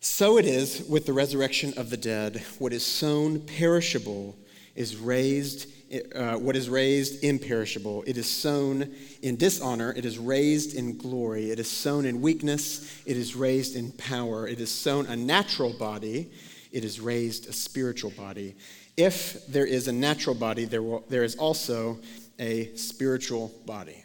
So 0.00 0.36
it 0.36 0.44
is 0.44 0.84
with 0.86 1.06
the 1.06 1.14
resurrection 1.14 1.72
of 1.78 1.88
the 1.88 1.96
dead. 1.96 2.44
What 2.58 2.74
is 2.74 2.84
sown 2.84 3.40
perishable 3.40 4.36
is 4.74 4.96
raised 4.96 5.72
uh, 6.14 6.34
what 6.34 6.56
is 6.56 6.68
raised 6.68 7.24
imperishable. 7.24 8.04
It 8.06 8.18
is 8.18 8.28
sown 8.28 8.94
in 9.22 9.36
dishonor. 9.36 9.92
It 9.96 10.04
is 10.04 10.18
raised 10.18 10.74
in 10.74 10.98
glory. 10.98 11.50
It 11.50 11.58
is 11.58 11.70
sown 11.70 12.04
in 12.04 12.20
weakness. 12.20 13.02
It 13.06 13.16
is 13.16 13.34
raised 13.34 13.74
in 13.74 13.92
power. 13.92 14.46
It 14.46 14.60
is 14.60 14.70
sown 14.70 15.06
a 15.06 15.16
natural 15.16 15.72
body. 15.72 16.30
It 16.72 16.84
is 16.84 17.00
raised 17.00 17.48
a 17.48 17.52
spiritual 17.52 18.10
body. 18.10 18.54
If 18.96 19.46
there 19.46 19.64
is 19.64 19.88
a 19.88 19.92
natural 19.92 20.34
body, 20.34 20.64
there, 20.64 20.82
will, 20.82 21.04
there 21.08 21.24
is 21.24 21.36
also 21.36 21.98
a 22.38 22.74
spiritual 22.74 23.52
body. 23.64 24.04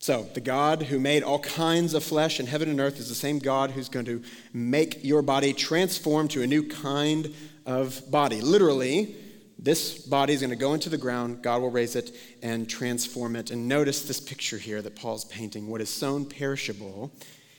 So, 0.00 0.28
the 0.34 0.40
God 0.40 0.82
who 0.82 1.00
made 1.00 1.22
all 1.24 1.40
kinds 1.40 1.92
of 1.92 2.04
flesh 2.04 2.38
in 2.38 2.46
heaven 2.46 2.68
and 2.68 2.78
earth 2.78 3.00
is 3.00 3.08
the 3.08 3.16
same 3.16 3.40
God 3.40 3.72
who's 3.72 3.88
going 3.88 4.04
to 4.04 4.22
make 4.52 5.02
your 5.02 5.22
body 5.22 5.52
transform 5.52 6.28
to 6.28 6.42
a 6.42 6.46
new 6.46 6.68
kind 6.68 7.34
of 7.66 8.08
body. 8.10 8.40
Literally, 8.40 9.16
This 9.58 9.98
body 9.98 10.34
is 10.34 10.40
going 10.40 10.50
to 10.50 10.56
go 10.56 10.74
into 10.74 10.88
the 10.88 10.98
ground. 10.98 11.42
God 11.42 11.60
will 11.60 11.70
raise 11.70 11.96
it 11.96 12.14
and 12.42 12.68
transform 12.68 13.34
it. 13.34 13.50
And 13.50 13.66
notice 13.66 14.02
this 14.02 14.20
picture 14.20 14.58
here 14.58 14.80
that 14.82 14.94
Paul's 14.94 15.24
painting. 15.24 15.66
What 15.66 15.80
is 15.80 15.90
sown 15.90 16.26
perishable 16.26 17.12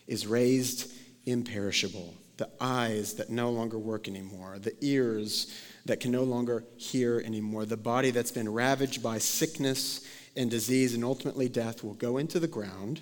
is 0.07 0.25
raised 0.25 0.91
imperishable. 1.25 2.13
The 2.37 2.49
eyes 2.61 3.15
that 3.15 3.29
no 3.29 3.49
longer 3.49 3.77
work 3.77 4.07
anymore, 4.07 4.59
the 4.59 4.75
ears 4.79 5.53
that 5.85 5.99
can 5.99 6.11
no 6.11 6.23
longer 6.23 6.63
hear 6.77 7.19
anymore, 7.19 7.65
the 7.65 7.75
body 7.75 8.11
that's 8.11 8.31
been 8.31 8.47
ravaged 8.47 9.03
by 9.03 9.17
sickness 9.17 10.05
and 10.37 10.49
disease 10.49 10.93
and 10.93 11.03
ultimately 11.03 11.49
death 11.49 11.83
will 11.83 11.95
go 11.95 12.17
into 12.17 12.39
the 12.39 12.47
ground 12.47 13.01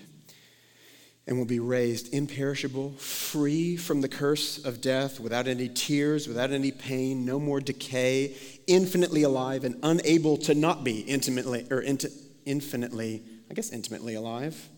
and 1.28 1.38
will 1.38 1.46
be 1.46 1.60
raised 1.60 2.14
imperishable, 2.14 2.92
free 2.94 3.76
from 3.76 4.00
the 4.00 4.08
curse 4.08 4.64
of 4.64 4.80
death, 4.80 5.20
without 5.20 5.46
any 5.46 5.68
tears, 5.68 6.26
without 6.26 6.52
any 6.52 6.72
pain, 6.72 7.26
no 7.26 7.38
more 7.38 7.60
decay, 7.60 8.34
infinitely 8.66 9.24
alive 9.24 9.66
and 9.66 9.78
unable 9.84 10.38
to 10.38 10.56
not 10.56 10.86
be 10.86 11.02
intimately 11.02 11.68
or 11.70 11.82
inti- 11.82 12.16
infinitely, 12.46 13.24
I 13.52 13.54
guess 13.54 13.72
intimately 13.72 14.16
alive, 14.16 14.70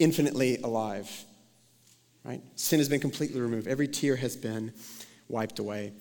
infinitely 0.00 0.58
alive. 0.58 1.08
Right? 2.24 2.42
Sin 2.56 2.80
has 2.80 2.88
been 2.88 3.00
completely 3.00 3.40
removed. 3.40 3.68
Every 3.68 3.86
tear 3.86 4.16
has 4.16 4.36
been 4.36 4.72
wiped 5.28 5.60
away. 5.60 5.92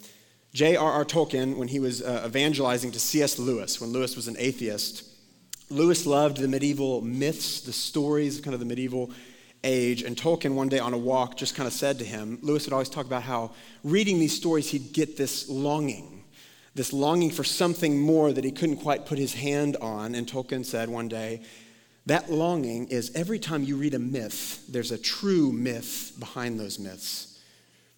J.R.R. 0.54 1.06
Tolkien, 1.06 1.58
when 1.58 1.68
he 1.68 1.80
was 1.80 2.02
uh, 2.02 2.24
evangelizing 2.26 2.92
to 2.92 3.00
C.S. 3.00 3.38
Lewis, 3.40 3.80
when 3.80 3.92
Lewis 3.92 4.16
was 4.16 4.28
an 4.28 4.36
atheist, 4.38 5.08
Lewis 5.70 6.06
loved 6.06 6.38
the 6.38 6.48
medieval 6.48 7.02
myths, 7.02 7.62
the 7.62 7.72
stories, 7.72 8.42
kind 8.42 8.54
of 8.54 8.60
the 8.60 8.66
medieval 8.66 9.12
age. 9.64 10.04
And 10.04 10.16
Tolkien, 10.16 10.54
one 10.56 10.70
day 10.70 10.80
on 10.80 10.94
a 10.94 10.98
walk, 10.98 11.38
just 11.38 11.56
kind 11.56 11.68
of 11.68 11.74
said 11.74 12.00
to 12.00 12.06
him, 12.06 12.40
Lewis 12.42 12.66
would 12.66 12.74
always 12.74 12.90
talk 12.90 13.06
about 13.06 13.24
how 13.24 13.52
reading 13.84 14.20
these 14.20 14.36
stories, 14.36 14.70
he'd 14.70 14.94
get 14.94 15.18
this 15.18 15.50
longing, 15.50 16.24
this 16.76 16.94
longing 16.94 17.32
for 17.32 17.44
something 17.44 18.00
more 18.00 18.32
that 18.32 18.44
he 18.44 18.52
couldn't 18.52 18.78
quite 18.78 19.06
put 19.06 19.18
his 19.18 19.34
hand 19.34 19.78
on. 19.82 20.16
And 20.16 20.28
Tolkien 20.28 20.66
said 20.66 20.90
one 20.90 21.08
day, 21.08 21.42
that 22.08 22.32
longing 22.32 22.88
is 22.88 23.12
every 23.14 23.38
time 23.38 23.64
you 23.64 23.78
read 23.78 23.94
a 23.94 24.00
myth, 24.00 24.66
there's 24.68 24.92
a 24.92 24.98
true 24.98 25.52
myth 25.52 26.14
behind 26.20 26.60
those 26.60 26.80
myths. 26.80 27.40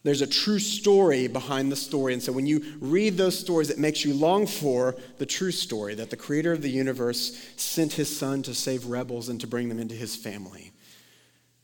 There's 0.03 0.21
a 0.21 0.27
true 0.27 0.59
story 0.59 1.27
behind 1.27 1.71
the 1.71 1.77
story. 1.77 2.11
And 2.11 2.21
so 2.21 2.33
when 2.33 2.45
you 2.45 2.61
read 2.81 3.15
those 3.15 3.39
stories, 3.39 3.69
it 3.69 3.79
makes 3.79 4.03
you 4.03 4.13
long 4.13 4.45
for 4.45 4.97
the 5.17 5.25
true 5.25 5.51
story 5.51 5.95
that 5.95 6.09
the 6.09 6.17
creator 6.17 6.51
of 6.51 6.61
the 6.61 6.69
universe 6.69 7.37
sent 7.55 7.93
his 7.93 8.13
son 8.15 8.43
to 8.43 8.53
save 8.53 8.87
rebels 8.87 9.29
and 9.29 9.39
to 9.39 9.47
bring 9.47 9.69
them 9.69 9.79
into 9.79 9.95
his 9.95 10.13
family. 10.17 10.72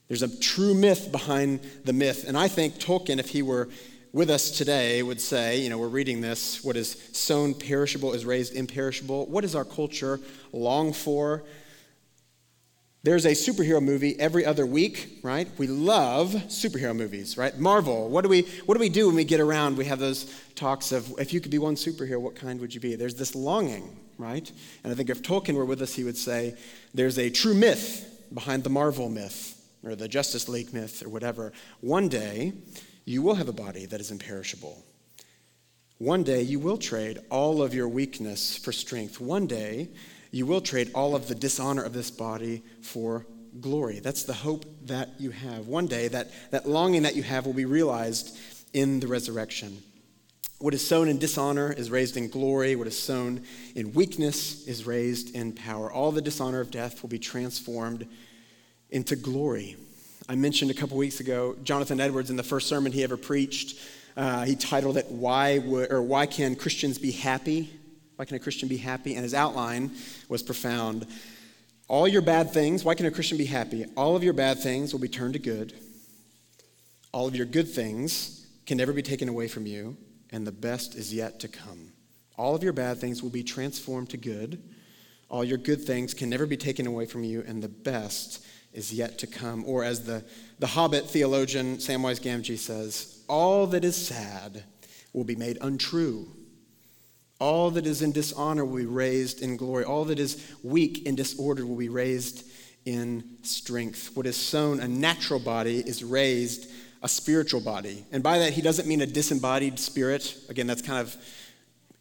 There's 0.10 0.24
a 0.24 0.40
true 0.40 0.74
myth 0.74 1.12
behind 1.12 1.62
the 1.86 1.94
myth. 1.94 2.26
And 2.28 2.36
I 2.36 2.48
think 2.48 2.76
Tolkien, 2.76 3.20
if 3.20 3.30
he 3.30 3.44
were 3.44 3.70
with 4.12 4.32
us 4.32 4.50
today, 4.50 5.04
would 5.04 5.22
say, 5.22 5.60
you 5.60 5.70
know, 5.70 5.78
we're 5.78 5.88
reading 5.88 6.20
this 6.20 6.64
what 6.64 6.76
is 6.76 6.98
sown 7.14 7.54
perishable 7.54 8.14
is 8.14 8.26
raised 8.26 8.56
imperishable. 8.56 9.28
What 9.28 9.42
does 9.42 9.56
our 9.56 9.64
culture 9.64 10.20
long 10.52 10.94
for? 10.94 11.44
There's 13.04 13.26
a 13.26 13.32
superhero 13.32 13.82
movie 13.82 14.20
every 14.20 14.46
other 14.46 14.66
week, 14.66 15.20
right? 15.22 15.48
We 15.60 15.68
love 15.68 16.32
superhero 16.48 16.94
movies, 16.96 17.38
right? 17.38 17.58
Marvel. 17.58 18.10
What 18.10 18.24
do 18.24 18.30
we 18.30 18.42
what 18.66 18.74
do 18.74 18.80
we 18.80 18.90
do 18.90 19.08
when 19.08 19.16
we 19.16 19.24
get 19.24 19.40
around? 19.40 19.78
We 19.78 19.86
have 19.86 20.00
those 20.00 20.34
talks 20.56 20.92
of 20.92 21.14
if 21.20 21.32
you 21.34 21.40
could 21.40 21.52
be 21.52 21.60
one 21.60 21.76
superhero, 21.76 22.20
what 22.20 22.36
kind 22.36 22.60
would 22.60 22.74
you 22.74 22.82
be? 22.82 22.96
There's 22.96 23.16
this 23.16 23.36
longing, 23.36 23.96
right? 24.18 24.52
And 24.84 24.92
I 24.92 24.96
think 24.96 25.12
if 25.12 25.22
Tolkien 25.22 25.54
were 25.54 25.66
with 25.66 25.84
us, 25.84 25.94
he 25.94 26.04
would 26.04 26.18
say 26.18 26.56
there's 26.96 27.20
a 27.20 27.30
true 27.30 27.54
myth 27.54 28.26
behind 28.34 28.64
the 28.64 28.70
Marvel 28.72 29.08
myth 29.08 29.59
or 29.84 29.96
the 29.96 30.08
Justice 30.08 30.50
League 30.50 30.74
myth 30.74 31.04
or 31.04 31.10
whatever. 31.10 31.54
One 31.82 32.08
day, 32.08 32.54
you 33.06 33.22
will 33.22 33.36
have 33.36 33.50
a 33.50 33.54
body 33.54 33.86
that 33.86 34.02
is 34.02 34.12
imperishable. 34.12 34.84
One 35.98 36.24
day, 36.24 36.42
you 36.44 36.60
will 36.60 36.78
trade 36.78 37.20
all 37.30 37.62
of 37.62 37.74
your 37.74 37.88
weakness 37.88 38.56
for 38.56 38.72
strength. 38.72 39.20
One 39.20 39.48
day, 39.48 39.90
you 40.32 40.46
will 40.46 40.62
trade 40.62 40.92
all 40.94 41.16
of 41.16 41.28
the 41.28 41.36
dishonor 41.36 41.84
of 41.84 41.94
this 41.94 42.12
body 42.12 42.64
for 42.82 43.26
glory. 43.60 44.00
That's 44.00 44.24
the 44.24 44.34
hope 44.34 44.66
that 44.86 45.10
you 45.20 45.32
have. 45.32 45.68
One 45.68 45.88
day, 45.88 46.08
that, 46.10 46.30
that 46.52 46.70
longing 46.70 47.04
that 47.04 47.16
you 47.16 47.24
have 47.24 47.46
will 47.46 47.54
be 47.54 47.66
realized 47.66 48.38
in 48.74 49.00
the 49.00 49.08
resurrection. 49.08 49.82
What 50.60 50.74
is 50.74 50.86
sown 50.86 51.08
in 51.08 51.20
dishonor 51.20 51.72
is 51.72 51.90
raised 51.90 52.18
in 52.18 52.30
glory. 52.30 52.76
What 52.76 52.88
is 52.88 53.00
sown 53.00 53.44
in 53.76 53.94
weakness 53.94 54.68
is 54.68 54.86
raised 54.86 55.34
in 55.34 55.54
power. 55.54 55.92
All 55.92 56.12
the 56.12 56.22
dishonor 56.22 56.60
of 56.60 56.70
death 56.70 57.02
will 57.02 57.10
be 57.10 57.20
transformed 57.20 58.08
into 58.92 59.16
glory. 59.16 59.76
I 60.28 60.36
mentioned 60.36 60.72
a 60.72 60.74
couple 60.74 60.98
weeks 60.98 61.20
ago, 61.20 61.56
Jonathan 61.64 62.00
Edwards, 62.00 62.30
in 62.30 62.36
the 62.36 62.44
first 62.44 62.68
sermon 62.68 62.92
he 62.92 63.04
ever 63.04 63.18
preached, 63.18 63.80
uh, 64.16 64.46
he 64.46 64.56
titled 64.56 64.98
it 64.98 65.08
"Why 65.10 65.60
Would, 65.60 65.92
or 65.92 66.02
Why 66.02 66.26
Can 66.26 66.56
Christians 66.56 66.98
Be 66.98 67.12
Happy?" 67.12 67.72
Why 68.20 68.26
can 68.26 68.36
a 68.36 68.40
Christian 68.40 68.68
be 68.68 68.76
happy? 68.76 69.16
And 69.16 69.24
his 69.24 69.34
outline 69.34 69.92
was 70.28 70.44
profound. 70.44 71.08
All 71.88 72.06
your 72.06 72.22
bad 72.22 72.52
things, 72.52 72.84
why 72.84 72.94
can 72.94 73.06
a 73.06 73.12
Christian 73.12 73.38
be 73.38 73.46
happy? 73.46 73.86
All 73.96 74.18
of 74.18 74.26
your 74.26 74.34
bad 74.34 74.60
things 74.60 74.92
will 74.92 75.00
be 75.00 75.08
turned 75.08 75.36
to 75.36 75.40
good. 75.40 75.74
All 77.14 77.28
of 77.28 77.36
your 77.36 77.46
good 77.46 77.70
things 77.70 78.46
can 78.66 78.78
never 78.78 78.92
be 78.92 79.02
taken 79.02 79.30
away 79.30 79.48
from 79.48 79.66
you, 79.66 79.96
and 80.32 80.46
the 80.46 80.52
best 80.52 80.96
is 80.96 81.14
yet 81.14 81.40
to 81.40 81.48
come. 81.48 81.94
All 82.38 82.56
of 82.56 82.62
your 82.62 82.74
bad 82.74 82.98
things 82.98 83.24
will 83.24 83.30
be 83.30 83.42
transformed 83.42 84.10
to 84.10 84.18
good. 84.18 84.62
All 85.30 85.46
your 85.46 85.58
good 85.58 85.86
things 85.86 86.14
can 86.14 86.30
never 86.30 86.46
be 86.46 86.58
taken 86.58 86.88
away 86.88 87.06
from 87.06 87.24
you, 87.24 87.46
and 87.48 87.64
the 87.64 87.70
best 87.70 88.44
is 88.74 88.94
yet 88.94 89.18
to 89.20 89.28
come. 89.28 89.64
Or 89.66 89.84
as 89.84 90.04
the, 90.06 90.24
the 90.60 90.68
Hobbit 90.68 91.10
theologian 91.10 91.78
Samwise 91.78 92.22
Gamgee 92.22 92.58
says, 92.58 93.24
all 93.28 93.68
that 93.68 93.84
is 93.84 93.96
sad 93.96 94.64
will 95.14 95.24
be 95.24 95.36
made 95.36 95.58
untrue. 95.62 96.28
All 97.40 97.72
that 97.72 97.88
is 97.88 98.02
in 98.02 98.12
dishonor 98.12 98.66
will 98.66 98.78
be 98.78 98.86
raised 98.86 99.42
in 99.42 99.56
glory. 99.56 99.86
All 99.86 100.06
that 100.06 100.20
is 100.20 100.56
weak 100.64 101.08
and 101.08 101.16
disordered 101.16 101.66
will 101.66 101.78
be 101.78 101.90
raised 101.90 102.46
in 102.86 103.24
strength. 103.44 104.12
What 104.16 104.26
is 104.26 104.36
sown, 104.36 104.80
a 104.80 104.88
natural 104.88 105.40
body, 105.40 105.80
is 105.80 106.04
raised 106.04 106.70
a 107.02 107.08
spiritual 107.08 107.62
body. 107.62 108.04
And 108.12 108.22
by 108.22 108.40
that, 108.40 108.54
he 108.54 108.62
doesn't 108.62 108.88
mean 108.88 109.02
a 109.02 109.06
disembodied 109.06 109.80
spirit. 109.80 110.36
Again, 110.50 110.68
that's 110.68 110.82
kind 110.82 111.00
of 111.00 111.16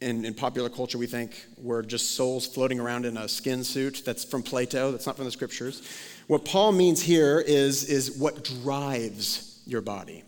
in, 0.00 0.24
in, 0.24 0.34
popular 0.34 0.68
culture, 0.68 0.96
we 0.96 1.06
think 1.06 1.44
we're 1.56 1.82
just 1.82 2.14
souls 2.14 2.46
floating 2.46 2.78
around 2.78 3.04
in 3.04 3.16
a 3.16 3.28
skin 3.28 3.64
suit. 3.64 4.02
That's 4.04 4.24
from 4.24 4.42
Plato, 4.42 4.92
that's 4.92 5.06
not 5.06 5.16
from 5.16 5.24
the 5.24 5.30
scriptures. 5.30 5.82
What 6.28 6.44
Paul 6.44 6.72
means 6.72 7.00
here 7.00 7.40
is, 7.40 7.84
is 7.84 8.18
what 8.18 8.44
drives 8.44 9.62
your 9.64 9.80
body, 9.80 10.24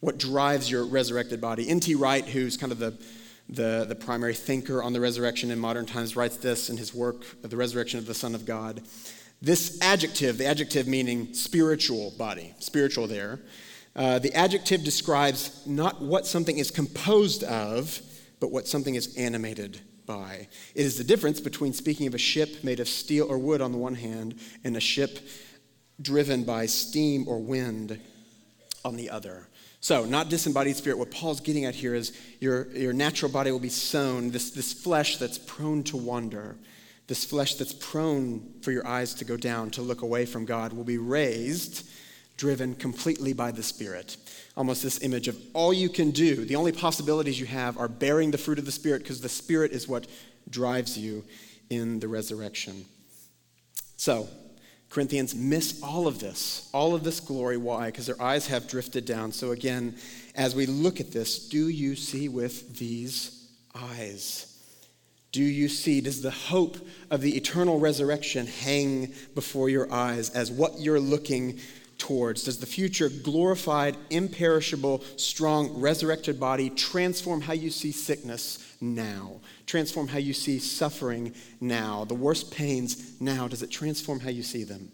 what 0.00 0.16
drives 0.16 0.70
your 0.70 0.86
resurrected 0.86 1.42
body. 1.42 1.68
N.T. 1.68 1.94
Wright, 1.94 2.24
who's 2.24 2.56
kind 2.56 2.72
of 2.72 2.78
the, 2.78 2.96
the, 3.46 3.84
the 3.86 3.94
primary 3.94 4.32
thinker 4.32 4.82
on 4.82 4.94
the 4.94 5.00
resurrection 5.00 5.50
in 5.50 5.58
modern 5.58 5.84
times, 5.84 6.16
writes 6.16 6.38
this 6.38 6.70
in 6.70 6.78
his 6.78 6.94
work, 6.94 7.42
The 7.42 7.54
Resurrection 7.54 7.98
of 7.98 8.06
the 8.06 8.14
Son 8.14 8.34
of 8.34 8.46
God. 8.46 8.80
This 9.42 9.78
adjective, 9.82 10.38
the 10.38 10.46
adjective 10.46 10.88
meaning 10.88 11.34
spiritual 11.34 12.14
body, 12.16 12.54
spiritual 12.58 13.06
there, 13.06 13.40
uh, 13.94 14.18
the 14.18 14.32
adjective 14.32 14.84
describes 14.84 15.66
not 15.66 16.00
what 16.00 16.26
something 16.26 16.56
is 16.56 16.70
composed 16.70 17.44
of, 17.44 18.00
but 18.40 18.50
what 18.52 18.66
something 18.66 18.94
is 18.94 19.14
animated 19.18 19.82
by. 20.06 20.48
It 20.74 20.86
is 20.86 20.96
the 20.96 21.04
difference 21.04 21.40
between 21.40 21.72
speaking 21.72 22.06
of 22.06 22.14
a 22.14 22.18
ship 22.18 22.62
made 22.62 22.80
of 22.80 22.88
steel 22.88 23.26
or 23.28 23.38
wood 23.38 23.60
on 23.60 23.72
the 23.72 23.78
one 23.78 23.94
hand 23.94 24.38
and 24.64 24.76
a 24.76 24.80
ship 24.80 25.18
driven 26.00 26.44
by 26.44 26.66
steam 26.66 27.26
or 27.26 27.38
wind 27.38 28.00
on 28.84 28.96
the 28.96 29.10
other. 29.10 29.48
So, 29.80 30.04
not 30.04 30.30
disembodied 30.30 30.76
spirit. 30.76 30.98
What 30.98 31.10
Paul's 31.10 31.40
getting 31.40 31.64
at 31.64 31.74
here 31.74 31.94
is 31.94 32.16
your, 32.40 32.68
your 32.76 32.92
natural 32.92 33.30
body 33.30 33.50
will 33.50 33.58
be 33.58 33.68
sown, 33.68 34.30
this, 34.30 34.50
this 34.50 34.72
flesh 34.72 35.18
that's 35.18 35.38
prone 35.38 35.82
to 35.84 35.96
wander, 35.96 36.56
this 37.06 37.24
flesh 37.24 37.54
that's 37.54 37.72
prone 37.74 38.54
for 38.62 38.72
your 38.72 38.86
eyes 38.86 39.14
to 39.14 39.24
go 39.24 39.36
down, 39.36 39.70
to 39.70 39.82
look 39.82 40.02
away 40.02 40.26
from 40.26 40.44
God, 40.44 40.72
will 40.72 40.84
be 40.84 40.98
raised, 40.98 41.88
driven 42.36 42.74
completely 42.74 43.32
by 43.32 43.50
the 43.50 43.62
Spirit 43.62 44.16
almost 44.56 44.82
this 44.82 45.02
image 45.02 45.28
of 45.28 45.36
all 45.52 45.72
you 45.72 45.88
can 45.88 46.10
do, 46.10 46.44
the 46.44 46.56
only 46.56 46.72
possibilities 46.72 47.38
you 47.38 47.46
have 47.46 47.76
are 47.78 47.88
bearing 47.88 48.30
the 48.30 48.38
fruit 48.38 48.58
of 48.58 48.64
the 48.64 48.72
Spirit 48.72 49.02
because 49.02 49.20
the 49.20 49.28
Spirit 49.28 49.72
is 49.72 49.86
what 49.86 50.06
drives 50.48 50.96
you 50.98 51.24
in 51.68 52.00
the 52.00 52.08
resurrection. 52.08 52.84
So, 53.96 54.28
Corinthians 54.88 55.34
miss 55.34 55.82
all 55.82 56.06
of 56.06 56.20
this, 56.20 56.70
all 56.72 56.94
of 56.94 57.02
this 57.02 57.20
glory. 57.20 57.56
Why? 57.56 57.86
Because 57.86 58.06
their 58.06 58.20
eyes 58.22 58.46
have 58.46 58.68
drifted 58.68 59.04
down. 59.04 59.32
So, 59.32 59.50
again, 59.50 59.96
as 60.34 60.54
we 60.54 60.66
look 60.66 61.00
at 61.00 61.12
this, 61.12 61.48
do 61.48 61.68
you 61.68 61.96
see 61.96 62.28
with 62.28 62.78
these 62.78 63.48
eyes? 63.74 64.52
Do 65.32 65.42
you 65.42 65.68
see? 65.68 66.00
Does 66.00 66.22
the 66.22 66.30
hope 66.30 66.78
of 67.10 67.20
the 67.20 67.36
eternal 67.36 67.78
resurrection 67.78 68.46
hang 68.46 69.12
before 69.34 69.68
your 69.68 69.92
eyes 69.92 70.30
as 70.30 70.50
what 70.50 70.80
you're 70.80 71.00
looking 71.00 71.60
towards? 71.98 72.44
Does 72.44 72.58
the 72.58 72.66
future 72.66 73.08
glorified, 73.08 73.96
imperishable, 74.10 75.02
strong, 75.16 75.80
resurrected 75.80 76.38
body 76.38 76.70
transform 76.70 77.40
how 77.40 77.52
you 77.52 77.70
see 77.70 77.92
sickness 77.92 78.76
now? 78.80 79.40
Transform 79.66 80.08
how 80.08 80.18
you 80.18 80.32
see 80.32 80.58
suffering 80.58 81.34
now? 81.60 82.04
The 82.04 82.14
worst 82.14 82.52
pains 82.52 83.20
now, 83.20 83.48
does 83.48 83.62
it 83.62 83.70
transform 83.70 84.20
how 84.20 84.30
you 84.30 84.42
see 84.42 84.64
them? 84.64 84.92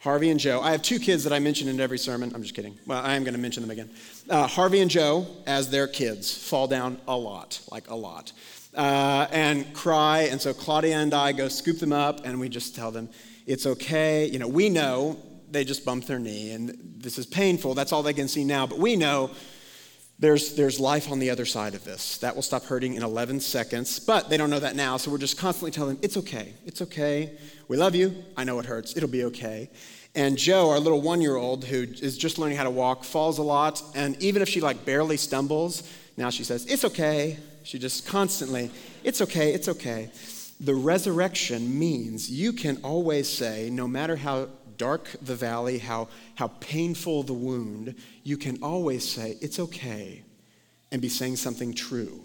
Harvey 0.00 0.30
and 0.30 0.38
Joe. 0.38 0.60
I 0.60 0.70
have 0.70 0.82
two 0.82 1.00
kids 1.00 1.24
that 1.24 1.32
I 1.32 1.40
mention 1.40 1.66
in 1.66 1.80
every 1.80 1.98
sermon. 1.98 2.30
I'm 2.32 2.42
just 2.42 2.54
kidding. 2.54 2.78
Well, 2.86 3.02
I 3.02 3.16
am 3.16 3.24
going 3.24 3.34
to 3.34 3.40
mention 3.40 3.62
them 3.62 3.70
again. 3.70 3.90
Uh, 4.28 4.46
Harvey 4.46 4.80
and 4.80 4.90
Joe, 4.90 5.26
as 5.46 5.70
their 5.70 5.88
kids, 5.88 6.32
fall 6.32 6.68
down 6.68 7.00
a 7.08 7.16
lot, 7.16 7.60
like 7.72 7.90
a 7.90 7.94
lot, 7.94 8.32
uh, 8.74 9.26
and 9.32 9.72
cry. 9.74 10.28
And 10.30 10.40
so 10.40 10.54
Claudia 10.54 10.96
and 10.96 11.12
I 11.12 11.32
go 11.32 11.48
scoop 11.48 11.80
them 11.80 11.92
up, 11.92 12.24
and 12.24 12.38
we 12.38 12.48
just 12.48 12.76
tell 12.76 12.92
them, 12.92 13.08
it's 13.46 13.66
okay. 13.66 14.26
You 14.26 14.38
know, 14.38 14.46
we 14.46 14.68
know 14.68 15.18
they 15.50 15.64
just 15.64 15.84
bumped 15.84 16.06
their 16.08 16.18
knee, 16.18 16.52
and 16.52 16.76
this 16.98 17.18
is 17.18 17.26
painful. 17.26 17.74
That's 17.74 17.92
all 17.92 18.02
they 18.02 18.14
can 18.14 18.28
see 18.28 18.44
now. 18.44 18.66
But 18.66 18.78
we 18.78 18.96
know 18.96 19.30
there's, 20.18 20.54
there's 20.54 20.80
life 20.80 21.10
on 21.10 21.18
the 21.18 21.30
other 21.30 21.44
side 21.44 21.74
of 21.74 21.84
this. 21.84 22.18
That 22.18 22.34
will 22.34 22.42
stop 22.42 22.64
hurting 22.64 22.94
in 22.94 23.02
11 23.02 23.40
seconds, 23.40 23.98
but 24.00 24.30
they 24.30 24.36
don't 24.36 24.50
know 24.50 24.60
that 24.60 24.74
now, 24.74 24.96
so 24.96 25.10
we're 25.10 25.18
just 25.18 25.38
constantly 25.38 25.70
telling 25.70 25.96
them, 25.96 26.04
it's 26.04 26.16
okay, 26.16 26.54
it's 26.64 26.80
okay. 26.82 27.36
We 27.68 27.76
love 27.76 27.94
you. 27.94 28.24
I 28.36 28.44
know 28.44 28.58
it 28.58 28.66
hurts. 28.66 28.96
It'll 28.96 29.10
be 29.10 29.24
okay. 29.24 29.68
And 30.14 30.38
Joe, 30.38 30.70
our 30.70 30.78
little 30.78 31.02
one 31.02 31.20
year 31.20 31.36
old 31.36 31.64
who 31.64 31.82
is 31.82 32.16
just 32.16 32.38
learning 32.38 32.56
how 32.56 32.64
to 32.64 32.70
walk, 32.70 33.04
falls 33.04 33.36
a 33.36 33.42
lot, 33.42 33.82
and 33.94 34.20
even 34.22 34.40
if 34.40 34.48
she 34.48 34.62
like 34.62 34.86
barely 34.86 35.18
stumbles, 35.18 35.82
now 36.16 36.30
she 36.30 36.44
says, 36.44 36.64
it's 36.64 36.86
okay. 36.86 37.36
She 37.62 37.78
just 37.78 38.06
constantly, 38.06 38.70
it's 39.04 39.20
okay, 39.20 39.52
it's 39.52 39.68
okay. 39.68 40.10
The 40.60 40.74
resurrection 40.74 41.78
means 41.78 42.30
you 42.30 42.54
can 42.54 42.78
always 42.82 43.28
say, 43.28 43.68
no 43.68 43.86
matter 43.86 44.16
how 44.16 44.48
dark 44.76 45.10
the 45.22 45.34
valley, 45.34 45.78
how, 45.78 46.08
how 46.36 46.48
painful 46.48 47.22
the 47.22 47.32
wound, 47.32 47.94
you 48.22 48.36
can 48.36 48.62
always 48.62 49.08
say, 49.08 49.36
It's 49.40 49.58
okay, 49.58 50.22
and 50.92 51.02
be 51.02 51.08
saying 51.08 51.36
something 51.36 51.74
true. 51.74 52.20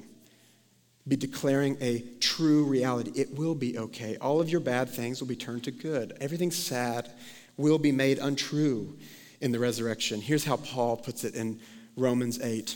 Be 1.08 1.16
declaring 1.16 1.78
a 1.82 2.04
true 2.20 2.64
reality. 2.66 3.12
It 3.16 3.36
will 3.36 3.56
be 3.56 3.78
okay. 3.78 4.18
All 4.18 4.40
of 4.40 4.50
your 4.50 4.62
bad 4.62 4.90
things 4.90 5.20
will 5.20 5.28
be 5.28 5.36
turned 5.36 5.64
to 5.64 5.72
good. 5.72 6.16
Everything 6.22 6.52
sad 6.52 7.10
will 7.58 7.80
be 7.80 7.92
made 7.92 8.20
untrue 8.20 8.98
in 9.40 9.52
the 9.52 9.60
resurrection. 9.60 10.22
Here's 10.22 10.46
how 10.46 10.58
Paul 10.58 10.98
puts 10.98 11.24
it 11.24 11.34
in 11.34 11.60
Romans 11.96 12.40
8. 12.40 12.76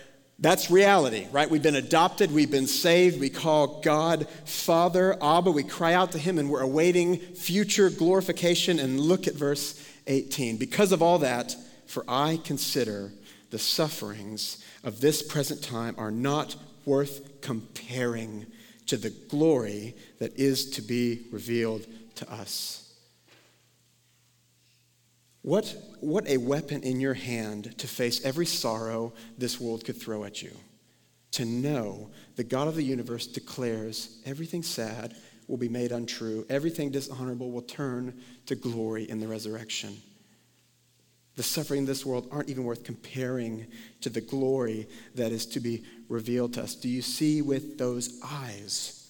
That's 0.41 0.71
reality, 0.71 1.27
right? 1.31 1.47
We've 1.47 1.61
been 1.61 1.75
adopted, 1.75 2.31
we've 2.31 2.49
been 2.49 2.65
saved, 2.65 3.19
we 3.19 3.29
call 3.29 3.79
God 3.81 4.27
Father, 4.43 5.15
Abba, 5.23 5.51
we 5.51 5.61
cry 5.63 5.93
out 5.93 6.11
to 6.13 6.17
Him, 6.17 6.39
and 6.39 6.49
we're 6.49 6.61
awaiting 6.61 7.17
future 7.17 7.91
glorification. 7.91 8.79
And 8.79 8.99
look 8.99 9.27
at 9.27 9.35
verse 9.35 9.79
18. 10.07 10.57
Because 10.57 10.91
of 10.91 11.03
all 11.03 11.19
that, 11.19 11.55
for 11.85 12.03
I 12.07 12.39
consider 12.43 13.11
the 13.51 13.59
sufferings 13.59 14.65
of 14.83 14.99
this 14.99 15.21
present 15.21 15.61
time 15.61 15.93
are 15.99 16.09
not 16.09 16.55
worth 16.85 17.41
comparing 17.41 18.47
to 18.87 18.97
the 18.97 19.11
glory 19.11 19.95
that 20.17 20.37
is 20.39 20.71
to 20.71 20.81
be 20.81 21.27
revealed 21.31 21.85
to 22.15 22.31
us. 22.31 22.90
What, 25.41 25.75
what 25.99 26.27
a 26.27 26.37
weapon 26.37 26.83
in 26.83 26.99
your 26.99 27.15
hand 27.15 27.77
to 27.79 27.87
face 27.87 28.23
every 28.23 28.45
sorrow 28.45 29.13
this 29.37 29.59
world 29.59 29.85
could 29.85 29.99
throw 29.99 30.23
at 30.23 30.41
you. 30.41 30.51
To 31.31 31.45
know 31.45 32.11
the 32.35 32.43
God 32.43 32.67
of 32.67 32.75
the 32.75 32.83
universe 32.83 33.25
declares 33.25 34.19
everything 34.25 34.61
sad 34.61 35.15
will 35.47 35.57
be 35.57 35.69
made 35.69 35.91
untrue, 35.91 36.45
everything 36.49 36.91
dishonorable 36.91 37.51
will 37.51 37.61
turn 37.61 38.21
to 38.45 38.55
glory 38.55 39.09
in 39.09 39.19
the 39.19 39.27
resurrection. 39.27 39.97
The 41.35 41.43
suffering 41.43 41.79
in 41.79 41.85
this 41.85 42.05
world 42.05 42.27
aren't 42.31 42.49
even 42.49 42.65
worth 42.65 42.83
comparing 42.83 43.65
to 44.01 44.09
the 44.09 44.21
glory 44.21 44.87
that 45.15 45.31
is 45.31 45.45
to 45.47 45.59
be 45.59 45.83
revealed 46.09 46.53
to 46.53 46.63
us. 46.63 46.75
Do 46.75 46.89
you 46.89 47.01
see 47.01 47.41
with 47.41 47.77
those 47.77 48.19
eyes? 48.23 49.00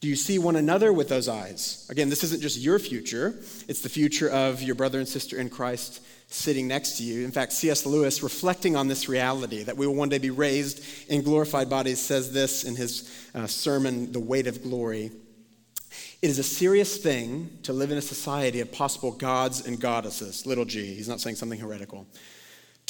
Do 0.00 0.08
you 0.08 0.16
see 0.16 0.38
one 0.38 0.56
another 0.56 0.94
with 0.94 1.10
those 1.10 1.28
eyes? 1.28 1.86
Again, 1.90 2.08
this 2.08 2.24
isn't 2.24 2.40
just 2.40 2.58
your 2.58 2.78
future, 2.78 3.34
it's 3.68 3.82
the 3.82 3.90
future 3.90 4.30
of 4.30 4.62
your 4.62 4.74
brother 4.74 4.98
and 4.98 5.06
sister 5.06 5.38
in 5.38 5.50
Christ 5.50 6.02
sitting 6.28 6.68
next 6.68 6.96
to 6.96 7.02
you. 7.02 7.24
In 7.24 7.32
fact, 7.32 7.52
C.S. 7.52 7.84
Lewis, 7.84 8.22
reflecting 8.22 8.76
on 8.76 8.88
this 8.88 9.08
reality 9.08 9.64
that 9.64 9.76
we 9.76 9.86
will 9.86 9.94
one 9.94 10.08
day 10.08 10.18
be 10.18 10.30
raised 10.30 10.82
in 11.10 11.22
glorified 11.22 11.68
bodies, 11.68 12.00
says 12.00 12.32
this 12.32 12.64
in 12.64 12.76
his 12.76 13.28
uh, 13.34 13.46
sermon, 13.46 14.12
The 14.12 14.20
Weight 14.20 14.46
of 14.46 14.62
Glory. 14.62 15.10
It 16.22 16.30
is 16.30 16.38
a 16.38 16.44
serious 16.44 16.96
thing 16.98 17.58
to 17.64 17.72
live 17.72 17.90
in 17.90 17.98
a 17.98 18.02
society 18.02 18.60
of 18.60 18.70
possible 18.72 19.10
gods 19.10 19.66
and 19.66 19.78
goddesses, 19.80 20.46
little 20.46 20.64
g. 20.64 20.94
He's 20.94 21.08
not 21.08 21.20
saying 21.20 21.36
something 21.36 21.58
heretical 21.58 22.06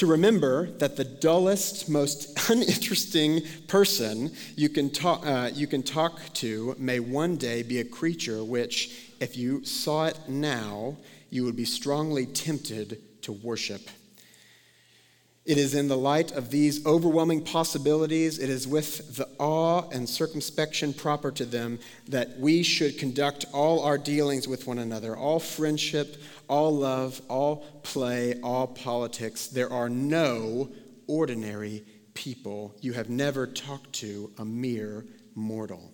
to 0.01 0.07
remember 0.07 0.65
that 0.79 0.97
the 0.97 1.05
dullest, 1.05 1.87
most 1.87 2.39
uninteresting 2.51 3.43
person 3.69 4.33
you 4.57 4.71
can, 4.71 4.89
talk, 4.89 5.27
uh, 5.27 5.51
you 5.53 5.67
can 5.67 5.83
talk 5.83 6.23
to 6.33 6.75
may 6.79 6.99
one 6.99 7.37
day 7.37 7.63
be 7.63 7.81
a 7.81 7.85
creature 7.85 8.43
which, 8.43 9.13
if 9.21 9.37
you 9.37 9.63
saw 9.63 10.07
it 10.07 10.19
now, 10.27 10.97
you 11.29 11.45
would 11.45 11.55
be 11.55 11.67
strongly 11.67 12.25
tempted 12.25 12.99
to 13.21 13.33
worship. 13.33 13.83
It 15.47 15.57
is 15.57 15.75
in 15.75 15.89
the 15.89 15.97
light 15.97 16.33
of 16.33 16.51
these 16.51 16.85
overwhelming 16.85 17.43
possibilities, 17.43 18.39
it 18.39 18.51
is 18.51 18.69
with 18.69 19.17
the 19.17 19.27
awe 19.39 19.89
and 19.91 20.09
circumspection 20.09 20.93
proper 20.93 21.31
to 21.33 21.47
them 21.47 21.79
that 22.09 22.39
we 22.39 22.63
should 22.63 22.99
conduct 22.99 23.47
all 23.53 23.81
our 23.81 23.97
dealings 23.97 24.47
with 24.47 24.67
one 24.67 24.79
another, 24.79 25.17
all 25.17 25.41
friendship, 25.41 26.19
all 26.47 26.77
love, 26.77 27.23
all 27.29 27.65
play, 27.83 28.39
all 28.43 28.67
politics. 28.67 29.47
There 29.47 29.73
are 29.73 29.89
no 29.89 30.71
ordinary 31.07 31.85
people. 32.13 32.75
You 32.81 32.93
have 32.93 33.09
never 33.09 33.47
talked 33.47 33.95
to 33.95 34.31
a 34.39 34.45
mere 34.45 35.07
mortal. 35.35 35.91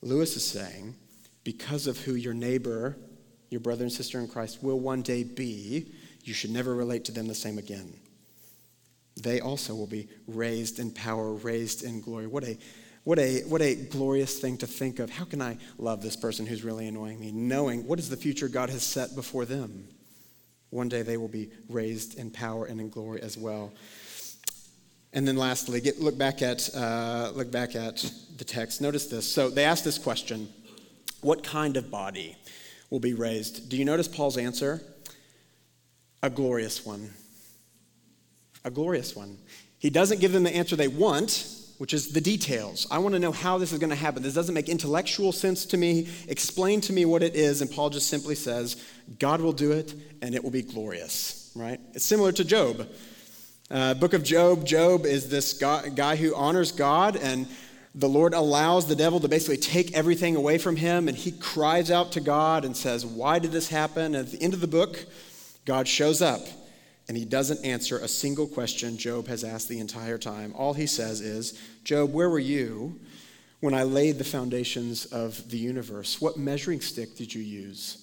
Lewis 0.00 0.36
is 0.36 0.46
saying, 0.46 0.94
because 1.42 1.88
of 1.88 1.98
who 1.98 2.14
your 2.14 2.34
neighbor, 2.34 2.96
your 3.50 3.60
brother 3.60 3.82
and 3.82 3.92
sister 3.92 4.20
in 4.20 4.28
Christ, 4.28 4.62
will 4.62 4.78
one 4.78 5.02
day 5.02 5.24
be, 5.24 5.92
you 6.26 6.34
should 6.34 6.50
never 6.50 6.74
relate 6.74 7.04
to 7.04 7.12
them 7.12 7.28
the 7.28 7.34
same 7.34 7.56
again. 7.56 7.92
They 9.22 9.40
also 9.40 9.74
will 9.74 9.86
be 9.86 10.08
raised 10.26 10.78
in 10.78 10.90
power, 10.90 11.32
raised 11.32 11.84
in 11.84 12.00
glory. 12.00 12.26
What 12.26 12.44
a, 12.44 12.58
what 13.04 13.18
a, 13.18 13.42
what 13.44 13.62
a 13.62 13.76
glorious 13.76 14.40
thing 14.40 14.58
to 14.58 14.66
think 14.66 14.98
of. 14.98 15.08
How 15.08 15.24
can 15.24 15.40
I 15.40 15.56
love 15.78 16.02
this 16.02 16.16
person 16.16 16.44
who's 16.44 16.64
really 16.64 16.88
annoying 16.88 17.20
me? 17.20 17.30
Knowing 17.32 17.86
what 17.86 17.98
is 17.98 18.10
the 18.10 18.16
future 18.16 18.48
God 18.48 18.68
has 18.70 18.82
set 18.82 19.14
before 19.14 19.44
them. 19.44 19.88
One 20.70 20.88
day 20.88 21.02
they 21.02 21.16
will 21.16 21.28
be 21.28 21.50
raised 21.68 22.18
in 22.18 22.30
power 22.30 22.66
and 22.66 22.80
in 22.80 22.90
glory 22.90 23.22
as 23.22 23.38
well. 23.38 23.72
And 25.12 25.26
then 25.26 25.36
lastly, 25.36 25.80
get, 25.80 26.00
look, 26.00 26.18
back 26.18 26.42
at, 26.42 26.68
uh, 26.74 27.30
look 27.34 27.50
back 27.52 27.76
at 27.76 28.04
the 28.36 28.44
text. 28.44 28.80
Notice 28.80 29.06
this. 29.06 29.30
So 29.32 29.48
they 29.48 29.64
ask 29.64 29.84
this 29.84 29.96
question 29.96 30.48
What 31.20 31.44
kind 31.44 31.76
of 31.76 31.90
body 31.90 32.36
will 32.90 33.00
be 33.00 33.14
raised? 33.14 33.70
Do 33.70 33.76
you 33.76 33.84
notice 33.84 34.08
Paul's 34.08 34.36
answer? 34.36 34.82
A 36.26 36.30
glorious 36.30 36.84
one. 36.84 37.12
A 38.64 38.70
glorious 38.72 39.14
one. 39.14 39.38
He 39.78 39.90
doesn't 39.90 40.20
give 40.20 40.32
them 40.32 40.42
the 40.42 40.56
answer 40.56 40.74
they 40.74 40.88
want, 40.88 41.48
which 41.78 41.94
is 41.94 42.08
the 42.08 42.20
details. 42.20 42.84
I 42.90 42.98
want 42.98 43.14
to 43.14 43.20
know 43.20 43.30
how 43.30 43.58
this 43.58 43.72
is 43.72 43.78
going 43.78 43.90
to 43.90 43.94
happen. 43.94 44.24
This 44.24 44.34
doesn't 44.34 44.52
make 44.52 44.68
intellectual 44.68 45.30
sense 45.30 45.64
to 45.66 45.76
me. 45.76 46.08
Explain 46.26 46.80
to 46.80 46.92
me 46.92 47.04
what 47.04 47.22
it 47.22 47.36
is. 47.36 47.62
And 47.62 47.70
Paul 47.70 47.90
just 47.90 48.08
simply 48.08 48.34
says, 48.34 48.84
God 49.20 49.40
will 49.40 49.52
do 49.52 49.70
it 49.70 49.94
and 50.20 50.34
it 50.34 50.42
will 50.42 50.50
be 50.50 50.62
glorious, 50.62 51.52
right? 51.54 51.78
It's 51.94 52.04
similar 52.04 52.32
to 52.32 52.44
Job. 52.44 52.88
Uh, 53.70 53.94
book 53.94 54.12
of 54.12 54.24
Job, 54.24 54.66
Job 54.66 55.06
is 55.06 55.28
this 55.28 55.52
guy, 55.52 56.16
who 56.16 56.34
honors 56.34 56.72
God 56.72 57.14
and 57.14 57.46
the 57.94 58.08
Lord 58.08 58.34
allows 58.34 58.88
the 58.88 58.96
devil 58.96 59.20
to 59.20 59.28
basically 59.28 59.58
take 59.58 59.96
everything 59.96 60.34
away 60.34 60.58
from 60.58 60.74
him, 60.74 61.06
and 61.06 61.16
he 61.16 61.30
cries 61.30 61.88
out 61.88 62.10
to 62.12 62.20
God 62.20 62.64
and 62.64 62.76
says, 62.76 63.06
Why 63.06 63.38
did 63.38 63.52
this 63.52 63.68
happen? 63.68 64.16
And 64.16 64.26
at 64.26 64.32
the 64.32 64.42
end 64.42 64.52
of 64.52 64.60
the 64.60 64.66
book, 64.66 65.06
God 65.66 65.86
shows 65.86 66.22
up 66.22 66.40
and 67.08 67.16
he 67.16 67.24
doesn't 67.24 67.64
answer 67.64 67.98
a 67.98 68.08
single 68.08 68.46
question 68.46 68.96
Job 68.96 69.28
has 69.28 69.44
asked 69.44 69.68
the 69.68 69.78
entire 69.78 70.18
time. 70.18 70.54
All 70.56 70.72
he 70.72 70.86
says 70.86 71.20
is, 71.20 71.60
Job, 71.84 72.12
where 72.12 72.30
were 72.30 72.38
you 72.38 72.98
when 73.60 73.74
I 73.74 73.82
laid 73.82 74.18
the 74.18 74.24
foundations 74.24 75.04
of 75.06 75.50
the 75.50 75.58
universe? 75.58 76.20
What 76.20 76.36
measuring 76.36 76.80
stick 76.80 77.16
did 77.16 77.34
you 77.34 77.42
use? 77.42 77.98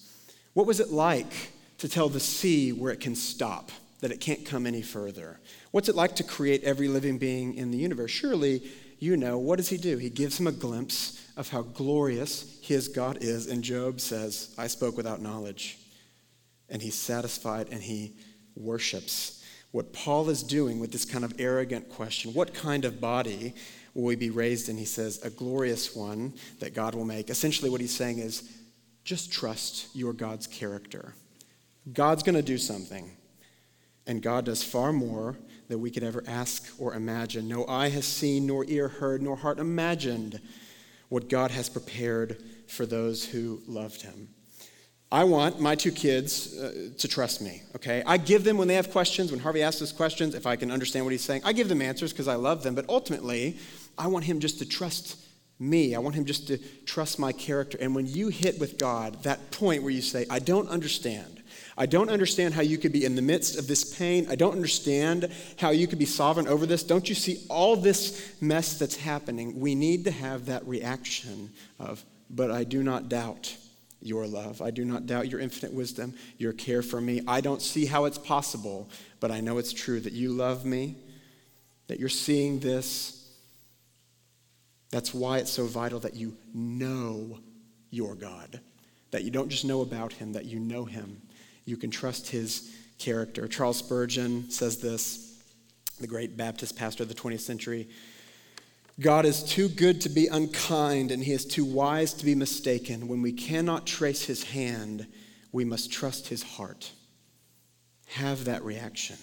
What 0.53 0.67
was 0.67 0.79
it 0.79 0.91
like 0.91 1.51
to 1.79 1.89
tell 1.89 2.09
the 2.09 2.19
sea 2.19 2.71
where 2.71 2.91
it 2.91 2.99
can 2.99 3.15
stop, 3.15 3.71
that 4.01 4.11
it 4.11 4.21
can't 4.21 4.45
come 4.45 4.67
any 4.67 4.81
further? 4.81 5.39
What's 5.71 5.89
it 5.89 5.95
like 5.95 6.15
to 6.17 6.23
create 6.23 6.63
every 6.63 6.87
living 6.87 7.17
being 7.17 7.55
in 7.55 7.71
the 7.71 7.77
universe? 7.77 8.11
Surely 8.11 8.61
you 8.99 9.17
know. 9.17 9.37
What 9.37 9.57
does 9.57 9.67
he 9.67 9.77
do? 9.77 9.97
He 9.97 10.09
gives 10.09 10.39
him 10.39 10.47
a 10.47 10.51
glimpse 10.51 11.21
of 11.35 11.49
how 11.49 11.63
glorious 11.63 12.57
his 12.61 12.87
God 12.87 13.17
is. 13.21 13.47
And 13.47 13.63
Job 13.63 13.99
says, 13.99 14.53
I 14.57 14.67
spoke 14.67 14.95
without 14.95 15.21
knowledge. 15.21 15.77
And 16.73 16.81
he's 16.81 16.95
satisfied 16.95 17.69
and 17.71 17.81
he 17.81 18.15
worships 18.55 19.43
what 19.73 19.91
Paul 19.91 20.29
is 20.29 20.43
doing 20.43 20.79
with 20.79 20.91
this 20.91 21.03
kind 21.03 21.25
of 21.25 21.33
arrogant 21.39 21.89
question 21.89 22.31
what 22.33 22.53
kind 22.53 22.85
of 22.85 23.01
body 23.01 23.55
will 23.95 24.03
we 24.03 24.15
be 24.15 24.29
raised 24.29 24.69
in? 24.69 24.77
He 24.77 24.85
says, 24.85 25.19
a 25.23 25.31
glorious 25.31 25.95
one 25.95 26.33
that 26.59 26.75
God 26.75 26.93
will 26.93 27.05
make. 27.05 27.29
Essentially, 27.29 27.71
what 27.71 27.81
he's 27.81 27.95
saying 27.95 28.19
is 28.19 28.49
just 29.03 29.31
trust 29.31 29.87
your 29.95 30.13
God's 30.13 30.45
character. 30.45 31.15
God's 31.91 32.21
going 32.23 32.35
to 32.35 32.43
do 32.43 32.57
something, 32.59 33.17
and 34.05 34.21
God 34.21 34.45
does 34.45 34.63
far 34.63 34.93
more 34.93 35.37
than 35.69 35.81
we 35.81 35.89
could 35.89 36.03
ever 36.03 36.23
ask 36.27 36.71
or 36.79 36.93
imagine. 36.93 37.47
No 37.47 37.65
eye 37.67 37.89
has 37.89 38.05
seen, 38.05 38.45
nor 38.45 38.65
ear 38.65 38.87
heard, 38.87 39.23
nor 39.23 39.35
heart 39.35 39.57
imagined 39.57 40.39
what 41.09 41.29
God 41.29 41.49
has 41.49 41.67
prepared 41.67 42.41
for 42.67 42.85
those 42.85 43.25
who 43.25 43.61
loved 43.67 44.03
him. 44.03 44.29
I 45.13 45.25
want 45.25 45.59
my 45.59 45.75
two 45.75 45.91
kids 45.91 46.57
uh, 46.57 46.89
to 46.97 47.07
trust 47.07 47.39
me, 47.39 47.61
okay? 47.75 48.01
I 48.03 48.17
give 48.17 48.43
them 48.43 48.57
when 48.57 48.67
they 48.67 48.73
have 48.73 48.89
questions, 48.89 49.29
when 49.29 49.39
Harvey 49.39 49.61
asks 49.61 49.79
us 49.83 49.91
questions, 49.91 50.33
if 50.33 50.47
I 50.47 50.55
can 50.55 50.71
understand 50.71 51.05
what 51.05 51.11
he's 51.11 51.23
saying, 51.23 51.43
I 51.45 51.53
give 51.53 51.69
them 51.69 51.83
answers 51.83 52.11
because 52.11 52.27
I 52.27 52.33
love 52.33 52.63
them. 52.63 52.73
But 52.73 52.85
ultimately, 52.89 53.59
I 53.95 54.07
want 54.07 54.25
him 54.25 54.39
just 54.39 54.57
to 54.57 54.65
trust 54.65 55.23
me. 55.59 55.93
I 55.93 55.99
want 55.99 56.15
him 56.15 56.25
just 56.25 56.47
to 56.47 56.57
trust 56.87 57.19
my 57.19 57.31
character. 57.31 57.77
And 57.79 57.93
when 57.93 58.07
you 58.07 58.29
hit 58.29 58.59
with 58.59 58.79
God 58.79 59.21
that 59.21 59.51
point 59.51 59.83
where 59.83 59.91
you 59.91 60.01
say, 60.01 60.25
I 60.31 60.39
don't 60.39 60.67
understand, 60.67 61.43
I 61.77 61.85
don't 61.85 62.09
understand 62.09 62.55
how 62.55 62.63
you 62.63 62.79
could 62.79 62.91
be 62.91 63.05
in 63.05 63.13
the 63.13 63.21
midst 63.21 63.55
of 63.59 63.67
this 63.67 63.95
pain. 63.95 64.25
I 64.31 64.35
don't 64.35 64.53
understand 64.53 65.31
how 65.59 65.69
you 65.69 65.85
could 65.85 65.99
be 65.99 66.05
sovereign 66.05 66.47
over 66.47 66.65
this. 66.65 66.81
Don't 66.81 67.07
you 67.07 67.13
see 67.13 67.45
all 67.51 67.75
this 67.75 68.35
mess 68.41 68.79
that's 68.79 68.95
happening? 68.95 69.59
We 69.59 69.75
need 69.75 70.05
to 70.05 70.11
have 70.11 70.47
that 70.47 70.67
reaction 70.67 71.51
of, 71.77 72.03
but 72.31 72.49
I 72.49 72.63
do 72.63 72.81
not 72.81 73.09
doubt 73.09 73.57
your 74.05 74.27
love. 74.27 74.61
I 74.61 74.71
do 74.71 74.85
not 74.85 75.05
doubt 75.05 75.29
your 75.29 75.39
infinite 75.39 75.73
wisdom, 75.73 76.13
your 76.37 76.53
care 76.53 76.81
for 76.81 76.99
me. 76.99 77.21
I 77.27 77.41
don't 77.41 77.61
see 77.61 77.85
how 77.85 78.05
it's 78.05 78.17
possible, 78.17 78.89
but 79.19 79.31
I 79.31 79.39
know 79.39 79.57
it's 79.57 79.73
true 79.73 79.99
that 80.01 80.13
you 80.13 80.31
love 80.31 80.65
me, 80.65 80.97
that 81.87 81.99
you're 81.99 82.09
seeing 82.09 82.59
this. 82.59 83.19
That's 84.91 85.13
why 85.13 85.39
it's 85.39 85.51
so 85.51 85.65
vital 85.65 85.99
that 86.01 86.15
you 86.15 86.35
know 86.53 87.39
your 87.89 88.15
God, 88.15 88.59
that 89.11 89.23
you 89.23 89.31
don't 89.31 89.49
just 89.49 89.65
know 89.65 89.81
about 89.81 90.13
him, 90.13 90.33
that 90.33 90.45
you 90.45 90.59
know 90.59 90.85
him. 90.85 91.21
You 91.65 91.77
can 91.77 91.89
trust 91.89 92.29
his 92.29 92.75
character. 92.97 93.47
Charles 93.47 93.77
Spurgeon 93.77 94.49
says 94.49 94.77
this, 94.77 95.41
the 95.99 96.07
great 96.07 96.35
Baptist 96.35 96.75
pastor 96.75 97.03
of 97.03 97.09
the 97.09 97.15
20th 97.15 97.41
century. 97.41 97.87
God 98.99 99.25
is 99.25 99.43
too 99.43 99.69
good 99.69 100.01
to 100.01 100.09
be 100.09 100.27
unkind, 100.27 101.09
and 101.09 101.23
he 101.23 101.33
is 101.33 101.45
too 101.45 101.65
wise 101.65 102.13
to 102.13 102.25
be 102.25 102.35
mistaken. 102.35 103.07
When 103.07 103.23
we 103.23 103.31
cannot 103.31 103.87
trace 103.87 104.23
his 104.23 104.43
hand, 104.43 105.07
we 105.51 105.65
must 105.65 105.91
trust 105.91 106.27
his 106.27 106.43
heart. 106.43 106.91
Have 108.05 108.45
that 108.45 108.63
reaction. 108.63 109.17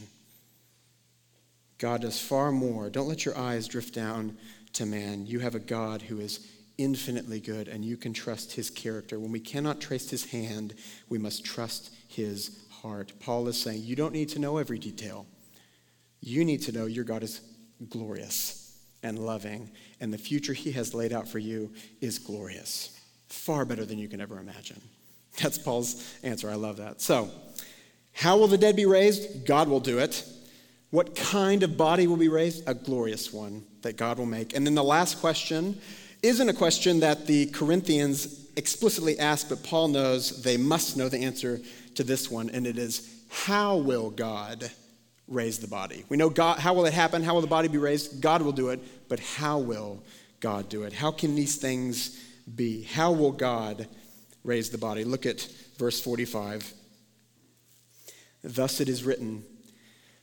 God 1.78 2.02
does 2.02 2.20
far 2.20 2.50
more. 2.50 2.90
Don't 2.90 3.08
let 3.08 3.24
your 3.24 3.38
eyes 3.38 3.68
drift 3.68 3.94
down 3.94 4.36
to 4.72 4.86
man. 4.86 5.26
You 5.26 5.38
have 5.38 5.54
a 5.54 5.60
God 5.60 6.02
who 6.02 6.18
is 6.18 6.48
infinitely 6.76 7.38
good, 7.38 7.68
and 7.68 7.84
you 7.84 7.96
can 7.96 8.12
trust 8.12 8.52
his 8.52 8.70
character. 8.70 9.20
When 9.20 9.30
we 9.30 9.40
cannot 9.40 9.80
trace 9.80 10.10
his 10.10 10.24
hand, 10.24 10.74
we 11.08 11.18
must 11.18 11.44
trust 11.44 11.94
his 12.08 12.58
heart. 12.70 13.12
Paul 13.20 13.46
is 13.46 13.60
saying, 13.60 13.82
You 13.84 13.94
don't 13.94 14.12
need 14.12 14.30
to 14.30 14.40
know 14.40 14.58
every 14.58 14.80
detail. 14.80 15.26
You 16.20 16.44
need 16.44 16.62
to 16.62 16.72
know 16.72 16.86
your 16.86 17.04
God 17.04 17.22
is 17.22 17.40
glorious 17.88 18.59
and 19.02 19.18
loving, 19.18 19.70
and 20.00 20.12
the 20.12 20.18
future 20.18 20.52
He 20.52 20.72
has 20.72 20.94
laid 20.94 21.12
out 21.12 21.28
for 21.28 21.38
you 21.38 21.72
is 22.00 22.18
glorious, 22.18 22.98
far 23.28 23.64
better 23.64 23.84
than 23.84 23.98
you 23.98 24.08
can 24.08 24.20
ever 24.20 24.38
imagine. 24.38 24.80
That's 25.42 25.58
Paul's 25.58 26.04
answer. 26.22 26.50
I 26.50 26.54
love 26.54 26.76
that. 26.78 27.00
So, 27.00 27.30
how 28.12 28.36
will 28.36 28.48
the 28.48 28.58
dead 28.58 28.76
be 28.76 28.86
raised? 28.86 29.46
God 29.46 29.68
will 29.68 29.80
do 29.80 29.98
it. 29.98 30.24
What 30.90 31.14
kind 31.14 31.62
of 31.62 31.76
body 31.76 32.06
will 32.06 32.16
be 32.16 32.28
raised? 32.28 32.68
A 32.68 32.74
glorious 32.74 33.32
one 33.32 33.64
that 33.82 33.96
God 33.96 34.18
will 34.18 34.26
make. 34.26 34.54
And 34.54 34.66
then 34.66 34.74
the 34.74 34.84
last 34.84 35.20
question 35.20 35.80
isn't 36.22 36.48
a 36.48 36.52
question 36.52 37.00
that 37.00 37.26
the 37.26 37.46
Corinthians 37.46 38.48
explicitly 38.56 39.18
ask, 39.18 39.48
but 39.48 39.62
Paul 39.62 39.88
knows 39.88 40.42
they 40.42 40.56
must 40.56 40.96
know 40.96 41.08
the 41.08 41.22
answer 41.22 41.60
to 41.94 42.04
this 42.04 42.30
one, 42.30 42.50
and 42.50 42.66
it 42.66 42.76
is 42.76 43.22
how 43.30 43.76
will 43.76 44.10
God 44.10 44.70
raise 45.30 45.58
the 45.58 45.68
body. 45.68 46.04
We 46.08 46.16
know 46.16 46.28
God, 46.28 46.58
how 46.58 46.74
will 46.74 46.84
it 46.84 46.92
happen? 46.92 47.22
How 47.22 47.34
will 47.34 47.40
the 47.40 47.46
body 47.46 47.68
be 47.68 47.78
raised? 47.78 48.20
God 48.20 48.42
will 48.42 48.52
do 48.52 48.68
it, 48.68 49.08
but 49.08 49.20
how 49.20 49.58
will 49.58 50.02
God 50.40 50.68
do 50.68 50.82
it? 50.82 50.92
How 50.92 51.12
can 51.12 51.36
these 51.36 51.56
things 51.56 52.20
be? 52.54 52.82
How 52.82 53.12
will 53.12 53.32
God 53.32 53.86
raise 54.42 54.70
the 54.70 54.78
body? 54.78 55.04
Look 55.04 55.24
at 55.24 55.48
verse 55.78 56.00
45. 56.00 56.74
Thus 58.42 58.80
it 58.80 58.88
is 58.88 59.04
written 59.04 59.44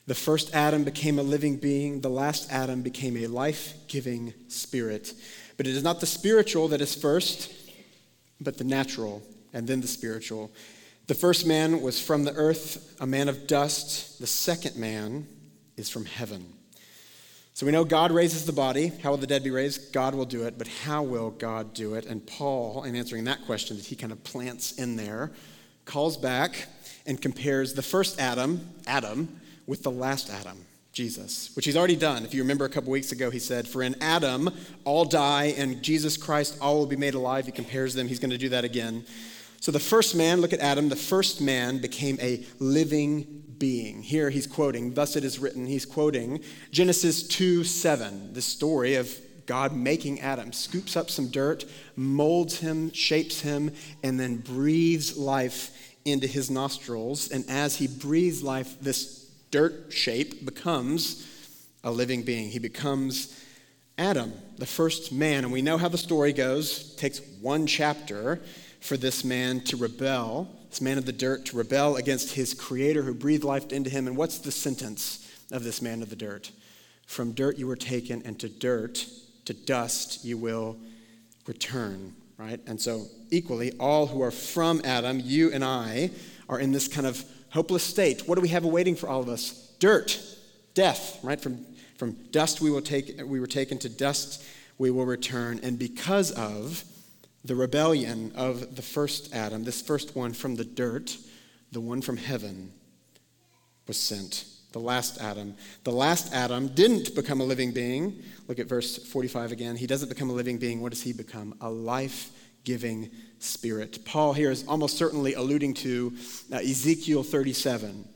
The 0.07 0.15
first 0.15 0.53
Adam 0.53 0.83
became 0.83 1.19
a 1.19 1.23
living 1.23 1.57
being, 1.57 2.01
the 2.01 2.09
last 2.09 2.51
Adam 2.51 2.81
became 2.81 3.15
a 3.17 3.27
life 3.27 3.73
giving 3.87 4.33
spirit. 4.49 5.13
But 5.55 5.67
it 5.67 5.75
is 5.75 5.83
not 5.83 5.99
the 6.01 6.05
spiritual 6.05 6.67
that 6.69 6.81
is 6.81 6.93
first, 6.93 7.51
but 8.41 8.57
the 8.57 8.63
natural, 8.63 9.23
and 9.53 9.67
then 9.67 9.81
the 9.81 9.87
spiritual. 9.87 10.51
The 11.07 11.15
first 11.15 11.47
man 11.47 11.81
was 11.81 12.01
from 12.01 12.25
the 12.25 12.33
earth, 12.33 12.95
a 12.99 13.07
man 13.07 13.29
of 13.29 13.47
dust. 13.47 14.19
The 14.19 14.27
second 14.27 14.75
man 14.75 15.25
is 15.77 15.89
from 15.89 16.03
heaven. 16.03 16.53
So 17.53 17.65
we 17.65 17.71
know 17.71 17.85
God 17.85 18.11
raises 18.11 18.45
the 18.45 18.51
body. 18.51 18.91
How 19.01 19.11
will 19.11 19.17
the 19.17 19.25
dead 19.25 19.41
be 19.41 19.49
raised? 19.49 19.93
God 19.93 20.13
will 20.13 20.25
do 20.25 20.43
it, 20.43 20.57
but 20.57 20.67
how 20.67 21.03
will 21.03 21.31
God 21.31 21.73
do 21.73 21.93
it? 21.95 22.05
And 22.05 22.27
Paul, 22.27 22.83
in 22.83 22.93
answering 22.93 23.23
that 23.23 23.45
question 23.45 23.77
that 23.77 23.85
he 23.85 23.95
kind 23.95 24.11
of 24.11 24.21
plants 24.25 24.73
in 24.73 24.97
there, 24.97 25.31
calls 25.85 26.17
back 26.17 26.67
and 27.05 27.21
compares 27.21 27.73
the 27.73 27.81
first 27.81 28.19
Adam, 28.19 28.69
Adam, 28.85 29.39
with 29.65 29.83
the 29.83 29.91
last 29.91 30.29
Adam, 30.29 30.57
Jesus, 30.91 31.55
which 31.55 31.65
he's 31.65 31.77
already 31.77 31.95
done. 31.95 32.25
If 32.25 32.33
you 32.33 32.41
remember 32.41 32.65
a 32.65 32.69
couple 32.69 32.91
weeks 32.91 33.13
ago, 33.13 33.31
he 33.31 33.39
said, 33.39 33.65
For 33.65 33.81
in 33.81 33.95
Adam 34.01 34.49
all 34.83 35.05
die, 35.05 35.53
and 35.57 35.81
Jesus 35.81 36.17
Christ 36.17 36.57
all 36.59 36.77
will 36.77 36.85
be 36.85 36.97
made 36.97 37.13
alive. 37.13 37.45
He 37.45 37.53
compares 37.53 37.93
them. 37.93 38.09
He's 38.09 38.19
going 38.19 38.31
to 38.31 38.37
do 38.37 38.49
that 38.49 38.65
again. 38.65 39.05
So 39.59 39.71
the 39.71 39.79
first 39.79 40.15
man, 40.15 40.41
look 40.41 40.53
at 40.53 40.59
Adam, 40.59 40.89
the 40.89 40.95
first 40.95 41.41
man 41.41 41.79
became 41.79 42.17
a 42.21 42.45
living 42.59 43.43
being. 43.57 44.03
Here 44.03 44.29
he's 44.29 44.47
quoting, 44.47 44.93
thus 44.93 45.15
it 45.15 45.23
is 45.23 45.39
written, 45.39 45.65
he's 45.65 45.85
quoting 45.85 46.41
Genesis 46.71 47.27
2 47.27 47.63
7, 47.63 48.33
the 48.33 48.41
story 48.41 48.95
of 48.95 49.09
God 49.47 49.73
making 49.73 50.19
Adam, 50.19 50.51
scoops 50.51 50.95
up 50.95 51.09
some 51.09 51.29
dirt, 51.29 51.65
molds 51.95 52.59
him, 52.59 52.91
shapes 52.91 53.41
him, 53.41 53.71
and 54.03 54.19
then 54.19 54.37
breathes 54.37 55.17
life 55.17 55.95
into 56.05 56.27
his 56.27 56.51
nostrils. 56.51 57.31
And 57.31 57.49
as 57.49 57.77
he 57.77 57.87
breathes 57.87 58.43
life, 58.43 58.79
this 58.81 59.25
dirt 59.49 59.91
shape 59.91 60.45
becomes 60.45 61.25
a 61.83 61.91
living 61.91 62.23
being. 62.23 62.49
He 62.49 62.59
becomes 62.59 63.41
Adam, 63.97 64.33
the 64.57 64.65
first 64.65 65.11
man. 65.11 65.45
And 65.45 65.53
we 65.53 65.61
know 65.61 65.77
how 65.77 65.87
the 65.87 65.97
story 65.97 66.33
goes. 66.33 66.93
It 66.93 66.97
takes 66.97 67.21
one 67.41 67.65
chapter 67.67 68.41
for 68.87 68.95
this 68.95 69.25
man 69.25 69.59
to 69.59 69.75
rebel, 69.75 70.47
this 70.69 70.79
man 70.79 70.97
of 70.97 71.05
the 71.05 71.11
dirt, 71.11 71.45
to 71.45 71.57
rebel 71.57 71.97
against 71.97 72.33
his 72.33 72.53
creator 72.53 73.03
who 73.03 73.13
breathed 73.13 73.43
life 73.43 73.73
into 73.73 73.89
him. 73.89 74.07
And 74.07 74.15
what's 74.15 74.39
the 74.39 74.51
sentence 74.51 75.29
of 75.51 75.65
this 75.65 75.81
man 75.81 76.01
of 76.01 76.09
the 76.09 76.15
dirt? 76.15 76.51
From 77.05 77.33
dirt 77.33 77.57
you 77.57 77.67
were 77.67 77.75
taken, 77.75 78.21
and 78.25 78.39
to 78.39 78.47
dirt, 78.47 79.05
to 79.43 79.53
dust, 79.53 80.23
you 80.23 80.37
will 80.37 80.77
return, 81.45 82.15
right? 82.37 82.61
And 82.65 82.79
so, 82.79 83.05
equally, 83.29 83.73
all 83.77 84.07
who 84.07 84.21
are 84.21 84.31
from 84.31 84.81
Adam, 84.85 85.21
you 85.21 85.51
and 85.51 85.65
I, 85.65 86.11
are 86.47 86.59
in 86.59 86.71
this 86.71 86.87
kind 86.87 87.05
of 87.05 87.23
hopeless 87.49 87.83
state. 87.83 88.27
What 88.27 88.35
do 88.35 88.41
we 88.41 88.49
have 88.49 88.63
awaiting 88.63 88.95
for 88.95 89.09
all 89.09 89.19
of 89.21 89.27
us? 89.27 89.73
Dirt, 89.79 90.17
death, 90.73 91.19
right? 91.23 91.39
From, 91.39 91.65
from 91.97 92.13
dust 92.31 92.61
we, 92.61 92.71
will 92.71 92.81
take, 92.81 93.19
we 93.25 93.41
were 93.41 93.47
taken, 93.47 93.77
to 93.79 93.89
dust 93.89 94.43
we 94.77 94.91
will 94.91 95.05
return. 95.05 95.59
And 95.61 95.77
because 95.77 96.31
of 96.31 96.85
the 97.47 97.55
rebellion 97.55 98.33
of 98.35 98.75
the 98.75 98.81
first 98.81 99.33
Adam, 99.33 99.63
this 99.63 99.81
first 99.81 100.15
one 100.15 100.33
from 100.33 100.55
the 100.55 100.65
dirt, 100.65 101.17
the 101.71 101.79
one 101.79 102.01
from 102.01 102.17
heaven, 102.17 102.73
was 103.87 103.97
sent. 103.97 104.45
The 104.73 104.79
last 104.79 105.21
Adam. 105.21 105.55
The 105.85 105.93
last 105.93 106.33
Adam 106.33 106.67
didn't 106.67 107.15
become 107.15 107.39
a 107.39 107.45
living 107.45 107.71
being. 107.71 108.21
Look 108.47 108.59
at 108.59 108.67
verse 108.67 108.97
45 108.97 109.53
again. 109.53 109.77
He 109.77 109.87
doesn't 109.87 110.09
become 110.09 110.29
a 110.29 110.33
living 110.33 110.57
being. 110.57 110.81
What 110.81 110.91
does 110.91 111.01
he 111.01 111.13
become? 111.13 111.55
A 111.61 111.69
life 111.69 112.31
giving 112.65 113.09
spirit. 113.39 114.03
Paul 114.03 114.33
here 114.33 114.51
is 114.51 114.67
almost 114.67 114.97
certainly 114.97 115.33
alluding 115.33 115.73
to 115.75 116.13
uh, 116.51 116.57
Ezekiel 116.57 117.23
37 117.23 118.07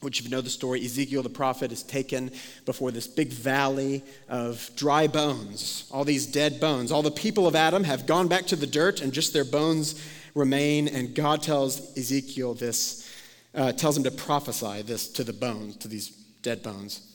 which, 0.00 0.18
if 0.18 0.24
you 0.24 0.30
know 0.30 0.40
the 0.40 0.50
story, 0.50 0.84
Ezekiel 0.84 1.22
the 1.22 1.28
prophet 1.28 1.72
is 1.72 1.82
taken 1.82 2.30
before 2.64 2.90
this 2.90 3.06
big 3.06 3.28
valley 3.28 4.02
of 4.28 4.70
dry 4.74 5.06
bones, 5.06 5.88
all 5.90 6.04
these 6.04 6.26
dead 6.26 6.58
bones. 6.58 6.90
All 6.90 7.02
the 7.02 7.10
people 7.10 7.46
of 7.46 7.54
Adam 7.54 7.84
have 7.84 8.06
gone 8.06 8.28
back 8.28 8.46
to 8.46 8.56
the 8.56 8.66
dirt, 8.66 9.00
and 9.00 9.12
just 9.12 9.32
their 9.32 9.44
bones 9.44 10.02
remain. 10.34 10.88
And 10.88 11.14
God 11.14 11.42
tells 11.42 11.96
Ezekiel 11.98 12.54
this, 12.54 13.08
uh, 13.54 13.72
tells 13.72 13.96
him 13.96 14.04
to 14.04 14.10
prophesy 14.10 14.82
this 14.82 15.08
to 15.08 15.24
the 15.24 15.32
bones, 15.32 15.76
to 15.76 15.88
these 15.88 16.08
dead 16.42 16.62
bones. 16.62 17.06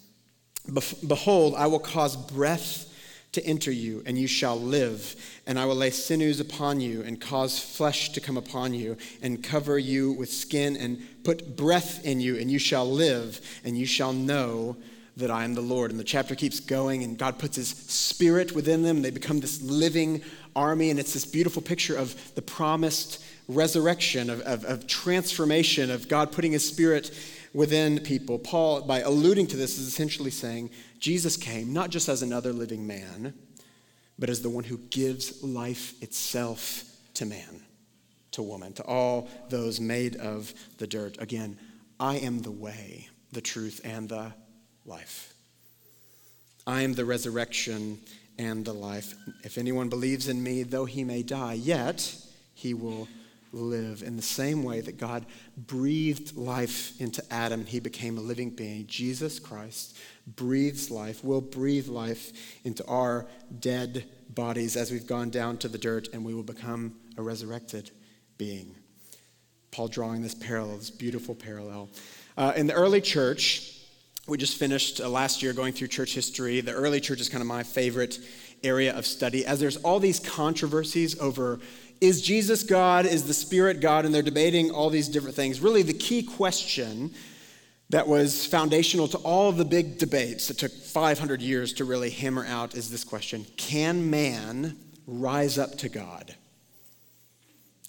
Behold, 1.08 1.56
I 1.56 1.68
will 1.68 1.80
cause 1.80 2.16
breath 2.16 2.92
to 3.36 3.46
enter 3.46 3.72
you, 3.72 4.04
and 4.06 4.18
you 4.18 4.28
shall 4.28 4.60
live. 4.60 5.16
And 5.46 5.58
I 5.58 5.66
will 5.66 5.76
lay 5.76 5.92
sinews 5.92 6.40
upon 6.40 6.82
you, 6.82 7.04
and 7.04 7.22
cause 7.22 7.60
flesh 7.60 8.12
to 8.14 8.20
come 8.20 8.36
upon 8.36 8.74
you, 8.74 8.98
and 9.22 9.44
cover 9.44 9.80
you 9.80 10.12
with 10.14 10.32
skin, 10.32 10.76
and 10.76 11.02
put 11.24 11.56
breath 11.56 12.04
in 12.04 12.20
you, 12.20 12.38
and 12.38 12.52
you 12.52 12.60
shall 12.60 12.90
live, 12.90 13.40
and 13.64 13.78
you 13.78 13.86
shall 13.86 14.12
know 14.12 14.76
that 15.18 15.32
I 15.32 15.46
am 15.46 15.54
the 15.54 15.62
Lord. 15.62 15.92
And 15.92 16.00
the 16.00 16.04
chapter 16.04 16.36
keeps 16.36 16.60
going, 16.60 17.04
and 17.04 17.18
God 17.18 17.40
puts 17.40 17.56
his 17.56 17.70
spirit 17.70 18.52
within 18.54 18.84
them. 18.84 19.02
They 19.02 19.12
become 19.12 19.40
this 19.40 19.62
living 19.62 20.22
army, 20.56 20.90
and 20.90 21.00
it's 21.00 21.14
this 21.14 21.26
beautiful 21.26 21.62
picture 21.62 21.96
of 21.96 22.36
the 22.36 22.42
promised 22.42 23.24
resurrection, 23.48 24.30
of, 24.30 24.42
of, 24.42 24.66
of 24.66 24.88
transformation, 24.88 25.92
of 25.92 26.10
God 26.10 26.32
putting 26.32 26.52
his 26.52 26.68
spirit 26.68 27.12
within 27.54 28.00
people. 28.00 28.38
Paul, 28.38 28.82
by 28.82 29.00
alluding 29.00 29.48
to 29.48 29.58
this, 29.58 29.78
is 29.78 29.88
essentially 29.88 30.32
saying 30.32 30.70
Jesus 31.00 31.38
came 31.38 31.74
not 31.74 31.90
just 31.90 32.10
as 32.10 32.22
another 32.22 32.54
living 32.54 32.86
man, 32.88 33.34
but 34.18 34.30
as 34.30 34.42
the 34.42 34.50
one 34.50 34.64
who 34.64 34.78
gives 34.78 35.44
life 35.44 36.02
itself 36.02 36.84
to 37.16 37.26
man, 37.26 37.62
to 38.32 38.42
woman, 38.42 38.74
to 38.74 38.84
all 38.84 39.28
those 39.50 39.80
made 39.80 40.16
of 40.16 40.54
the 40.78 40.88
dirt. 40.88 41.18
Again, 41.20 41.58
I 42.00 42.18
am 42.18 42.42
the 42.42 42.52
way, 42.52 43.10
the 43.32 43.42
truth, 43.42 43.82
and 43.84 44.10
the 44.10 44.34
life. 44.86 45.34
I 46.68 46.82
am 46.82 46.94
the 46.94 47.06
resurrection 47.06 48.00
and 48.38 48.66
the 48.66 48.74
life. 48.74 49.14
If 49.44 49.58
anyone 49.58 49.90
believes 49.90 50.28
in 50.28 50.42
me, 50.42 50.64
though 50.64 50.86
he 50.86 51.04
may 51.04 51.24
die, 51.24 51.54
yet 51.54 52.16
he 52.54 52.74
will 52.74 53.08
live 53.56 54.04
in 54.04 54.16
the 54.16 54.22
same 54.22 54.64
way 54.64 54.82
that 54.82 54.98
God 54.98 55.26
breathed 55.58 56.36
life 56.36 57.00
into 57.00 57.24
Adam, 57.32 57.66
he 57.66 57.80
became 57.80 58.18
a 58.18 58.22
living 58.22 58.50
being. 58.50 58.86
Jesus 58.88 59.40
Christ 59.40 59.98
breathes 60.28 60.92
life, 60.92 61.24
will 61.24 61.42
breathe 61.42 61.88
life 61.88 62.32
into 62.64 62.86
our 62.86 63.28
dead 63.60 64.06
bodies 64.30 64.76
as 64.76 64.92
we've 64.92 65.08
gone 65.08 65.30
down 65.30 65.58
to 65.60 65.68
the 65.68 65.78
dirt, 65.78 66.10
and 66.14 66.26
we 66.26 66.34
will 66.34 66.44
become 66.44 66.96
a 67.18 67.22
resurrected 67.22 67.92
being. 68.38 68.76
Paul 69.72 69.88
drawing 69.88 70.22
this 70.22 70.36
parallel, 70.36 70.78
this 70.78 70.90
beautiful 70.90 71.36
parallel. 71.36 71.90
Uh, 72.38 72.54
in 72.56 72.68
the 72.68 72.74
early 72.74 73.02
church, 73.02 73.72
we 74.28 74.38
just 74.38 74.58
finished 74.58 75.00
uh, 75.00 75.08
last 75.08 75.44
year 75.44 75.54
going 75.54 75.74
through 75.74 75.88
church 75.88 76.16
history. 76.16 76.60
The 76.60 76.72
early 76.72 77.00
church 77.00 77.22
is 77.22 77.30
kind 77.30 77.42
of 77.42 77.48
my 77.48 77.64
favorite 77.64 78.20
area 78.64 78.96
of 78.96 79.06
study, 79.06 79.46
as 79.46 79.60
there's 79.60 79.78
all 79.78 80.00
these 80.00 80.20
controversies 80.20 81.20
over 81.20 81.60
is 82.02 82.22
Jesus 82.22 82.64
God? 82.64 83.06
Is 83.06 83.24
the 83.26 83.34
Spirit 83.34 83.80
God? 83.80 84.06
And 84.06 84.14
they're 84.14 84.22
debating 84.22 84.72
all 84.72 84.90
these 84.90 85.08
different 85.08 85.36
things. 85.36 85.60
Really, 85.60 85.82
the 85.82 85.94
key 85.94 86.24
question 86.24 87.14
that 87.90 88.08
was 88.08 88.46
foundational 88.46 89.08
to 89.08 89.18
all 89.20 89.50
of 89.50 89.58
the 89.58 89.66
big 89.66 89.98
debates 89.98 90.48
that 90.48 90.58
took 90.58 90.72
500 90.72 91.42
years 91.42 91.74
to 91.74 91.86
really 91.86 92.10
hammer 92.10 92.46
out 92.46 92.76
is 92.76 92.90
this 92.90 93.04
question 93.04 93.46
Can 93.58 94.10
man 94.10 94.78
rise 95.08 95.58
up 95.58 95.78
to 95.80 95.90
God? 95.90 96.36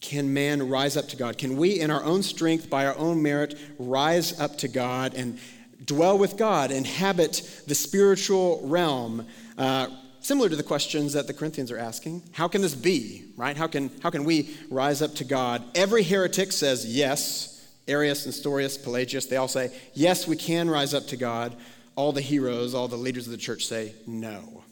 Can 0.03 0.33
man 0.33 0.69
rise 0.69 0.97
up 0.97 1.09
to 1.09 1.17
God? 1.17 1.39
Can 1.39 1.57
we, 1.57 1.81
in 1.81 1.91
our 1.91 2.05
own 2.05 2.23
strength, 2.23 2.71
by 2.71 2.87
our 2.87 2.97
own 2.97 3.23
merit, 3.23 3.59
rise 3.79 4.39
up 4.39 4.57
to 4.59 4.69
God 4.69 5.15
and 5.15 5.39
dwell 5.85 6.17
with 6.17 6.37
God, 6.37 6.71
inhabit 6.71 7.65
the 7.67 7.75
spiritual 7.75 8.61
realm? 8.65 9.27
Uh, 9.59 9.89
Similar 10.27 10.49
to 10.49 10.57
the 10.57 10.65
questions 10.65 11.13
that 11.13 11.29
the 11.29 11.33
Corinthians 11.33 11.71
are 11.71 11.79
asking. 11.79 12.21
How 12.33 12.49
can 12.49 12.61
this 12.61 12.75
be, 12.75 13.27
right? 13.37 13.57
How 13.57 13.69
can, 13.69 13.93
how 14.03 14.11
can 14.11 14.25
we 14.25 14.57
rise 14.71 15.01
up 15.01 15.15
to 15.15 15.25
God? 15.25 15.63
Every 15.77 16.03
heretic 16.03 16.51
says 16.51 16.85
yes. 16.85 17.65
Arius, 17.87 18.27
Nestorius, 18.27 18.77
Pelagius, 18.77 19.27
they 19.27 19.37
all 19.37 19.47
say, 19.47 19.73
yes, 19.95 20.27
we 20.27 20.35
can 20.35 20.69
rise 20.69 20.95
up 20.95 21.07
to 21.07 21.17
God. 21.17 21.55
All 21.95 22.11
the 22.11 22.21
heroes, 22.21 22.75
all 22.75 22.89
the 22.89 22.97
leaders 22.97 23.27
of 23.27 23.31
the 23.31 23.39
church 23.39 23.67
say, 23.67 23.93
no. 24.05 24.65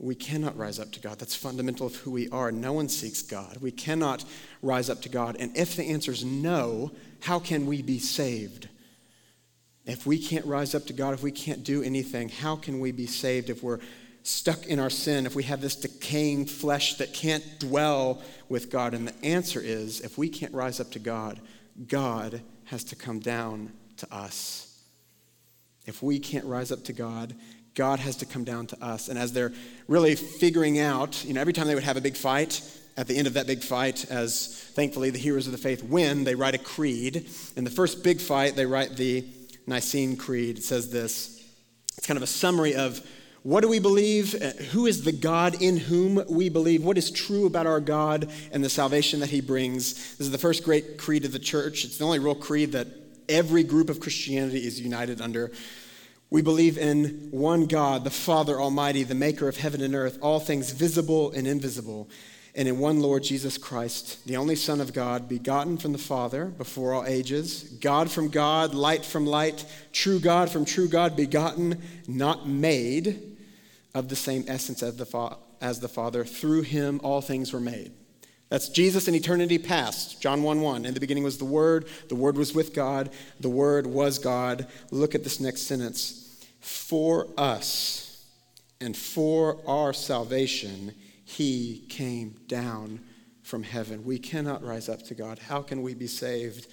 We 0.00 0.16
cannot 0.16 0.56
rise 0.56 0.80
up 0.80 0.90
to 0.90 1.00
God. 1.00 1.20
That's 1.20 1.36
fundamental 1.36 1.86
of 1.86 1.94
who 1.94 2.10
we 2.10 2.28
are. 2.30 2.50
No 2.50 2.72
one 2.72 2.88
seeks 2.88 3.22
God. 3.22 3.58
We 3.60 3.70
cannot 3.70 4.24
rise 4.62 4.90
up 4.90 5.00
to 5.02 5.08
God. 5.08 5.36
And 5.38 5.56
if 5.56 5.76
the 5.76 5.84
answer 5.84 6.10
is 6.10 6.24
no, 6.24 6.90
how 7.20 7.38
can 7.38 7.66
we 7.66 7.82
be 7.82 8.00
saved? 8.00 8.68
If 9.86 10.06
we 10.06 10.18
can't 10.18 10.44
rise 10.44 10.74
up 10.74 10.86
to 10.86 10.92
God, 10.92 11.14
if 11.14 11.22
we 11.22 11.30
can't 11.30 11.62
do 11.62 11.84
anything, 11.84 12.30
how 12.30 12.56
can 12.56 12.80
we 12.80 12.90
be 12.90 13.06
saved 13.06 13.48
if 13.48 13.62
we're 13.62 13.78
stuck 14.24 14.66
in 14.66 14.80
our 14.80 14.90
sin, 14.90 15.26
if 15.26 15.36
we 15.36 15.44
have 15.44 15.60
this 15.60 15.76
decaying 15.76 16.46
flesh 16.46 16.94
that 16.96 17.12
can't 17.14 17.44
dwell 17.60 18.20
with 18.48 18.70
God? 18.70 18.94
And 18.94 19.06
the 19.06 19.24
answer 19.24 19.60
is 19.60 20.00
if 20.00 20.18
we 20.18 20.28
can't 20.28 20.52
rise 20.52 20.80
up 20.80 20.90
to 20.92 20.98
God, 20.98 21.40
God 21.86 22.40
has 22.64 22.82
to 22.84 22.96
come 22.96 23.20
down 23.20 23.72
to 23.98 24.12
us. 24.12 24.82
If 25.86 26.02
we 26.02 26.18
can't 26.18 26.46
rise 26.46 26.72
up 26.72 26.82
to 26.84 26.92
God, 26.92 27.34
God 27.74 28.00
has 28.00 28.16
to 28.16 28.26
come 28.26 28.44
down 28.44 28.66
to 28.68 28.84
us. 28.84 29.08
And 29.08 29.18
as 29.18 29.32
they're 29.32 29.52
really 29.88 30.14
figuring 30.16 30.78
out, 30.78 31.24
you 31.24 31.34
know, 31.34 31.40
every 31.40 31.52
time 31.52 31.66
they 31.66 31.74
would 31.74 31.84
have 31.84 31.96
a 31.96 32.00
big 32.00 32.16
fight, 32.16 32.62
at 32.96 33.08
the 33.08 33.16
end 33.16 33.26
of 33.26 33.34
that 33.34 33.46
big 33.46 33.62
fight, 33.62 34.08
as 34.10 34.56
thankfully 34.74 35.10
the 35.10 35.18
heroes 35.18 35.46
of 35.46 35.52
the 35.52 35.58
faith 35.58 35.82
win, 35.82 36.24
they 36.24 36.34
write 36.34 36.54
a 36.54 36.58
creed. 36.58 37.28
In 37.56 37.64
the 37.64 37.70
first 37.70 38.04
big 38.04 38.20
fight, 38.20 38.54
they 38.54 38.66
write 38.66 38.96
the 38.96 39.24
Nicene 39.66 40.16
Creed. 40.16 40.58
It 40.58 40.64
says 40.64 40.90
this 40.90 41.44
it's 41.96 42.06
kind 42.06 42.16
of 42.16 42.22
a 42.22 42.28
summary 42.28 42.74
of 42.74 43.04
what 43.44 43.60
do 43.60 43.68
we 43.68 43.78
believe? 43.78 44.34
Uh, 44.34 44.52
who 44.72 44.86
is 44.86 45.04
the 45.04 45.12
God 45.12 45.60
in 45.60 45.76
whom 45.76 46.24
we 46.30 46.48
believe? 46.48 46.82
What 46.82 46.96
is 46.96 47.10
true 47.10 47.44
about 47.44 47.66
our 47.66 47.78
God 47.78 48.30
and 48.50 48.64
the 48.64 48.70
salvation 48.70 49.20
that 49.20 49.28
he 49.28 49.42
brings? 49.42 49.92
This 50.16 50.20
is 50.26 50.30
the 50.30 50.38
first 50.38 50.64
great 50.64 50.96
creed 50.96 51.26
of 51.26 51.32
the 51.32 51.38
church. 51.38 51.84
It's 51.84 51.98
the 51.98 52.06
only 52.06 52.20
real 52.20 52.34
creed 52.34 52.72
that 52.72 52.86
every 53.28 53.62
group 53.62 53.90
of 53.90 54.00
Christianity 54.00 54.66
is 54.66 54.80
united 54.80 55.20
under. 55.20 55.52
We 56.30 56.40
believe 56.40 56.78
in 56.78 57.28
one 57.32 57.66
God, 57.66 58.04
the 58.04 58.10
Father 58.10 58.58
Almighty, 58.58 59.02
the 59.02 59.14
maker 59.14 59.46
of 59.46 59.58
heaven 59.58 59.82
and 59.82 59.94
earth, 59.94 60.18
all 60.22 60.40
things 60.40 60.72
visible 60.72 61.30
and 61.32 61.46
invisible, 61.46 62.08
and 62.54 62.66
in 62.66 62.78
one 62.78 63.00
Lord 63.00 63.24
Jesus 63.24 63.58
Christ, 63.58 64.26
the 64.26 64.38
only 64.38 64.56
Son 64.56 64.80
of 64.80 64.94
God, 64.94 65.28
begotten 65.28 65.76
from 65.76 65.92
the 65.92 65.98
Father 65.98 66.46
before 66.46 66.94
all 66.94 67.04
ages, 67.04 67.64
God 67.78 68.10
from 68.10 68.30
God, 68.30 68.74
light 68.74 69.04
from 69.04 69.26
light, 69.26 69.66
true 69.92 70.18
God 70.18 70.48
from 70.48 70.64
true 70.64 70.88
God, 70.88 71.14
begotten, 71.14 71.82
not 72.08 72.48
made 72.48 73.33
of 73.94 74.08
the 74.08 74.16
same 74.16 74.44
essence 74.48 74.82
as 74.82 74.96
the, 74.96 75.06
fa- 75.06 75.36
as 75.60 75.80
the 75.80 75.88
Father. 75.88 76.24
Through 76.24 76.62
him, 76.62 77.00
all 77.04 77.20
things 77.20 77.52
were 77.52 77.60
made. 77.60 77.92
That's 78.48 78.68
Jesus 78.68 79.08
in 79.08 79.14
eternity 79.14 79.58
past. 79.58 80.20
John 80.20 80.42
1 80.42 80.60
1. 80.60 80.84
In 80.84 80.94
the 80.94 81.00
beginning 81.00 81.24
was 81.24 81.38
the 81.38 81.44
Word. 81.44 81.86
The 82.08 82.14
Word 82.14 82.36
was 82.36 82.54
with 82.54 82.74
God. 82.74 83.10
The 83.40 83.48
Word 83.48 83.86
was 83.86 84.18
God. 84.18 84.66
Look 84.90 85.14
at 85.14 85.24
this 85.24 85.40
next 85.40 85.62
sentence. 85.62 86.44
For 86.60 87.28
us 87.36 88.26
and 88.80 88.96
for 88.96 89.58
our 89.66 89.92
salvation, 89.92 90.94
He 91.24 91.86
came 91.88 92.36
down 92.46 93.00
from 93.42 93.62
heaven. 93.62 94.04
We 94.04 94.18
cannot 94.18 94.62
rise 94.62 94.88
up 94.88 95.02
to 95.04 95.14
God. 95.14 95.38
How 95.38 95.62
can 95.62 95.82
we 95.82 95.94
be 95.94 96.06
saved? 96.06 96.68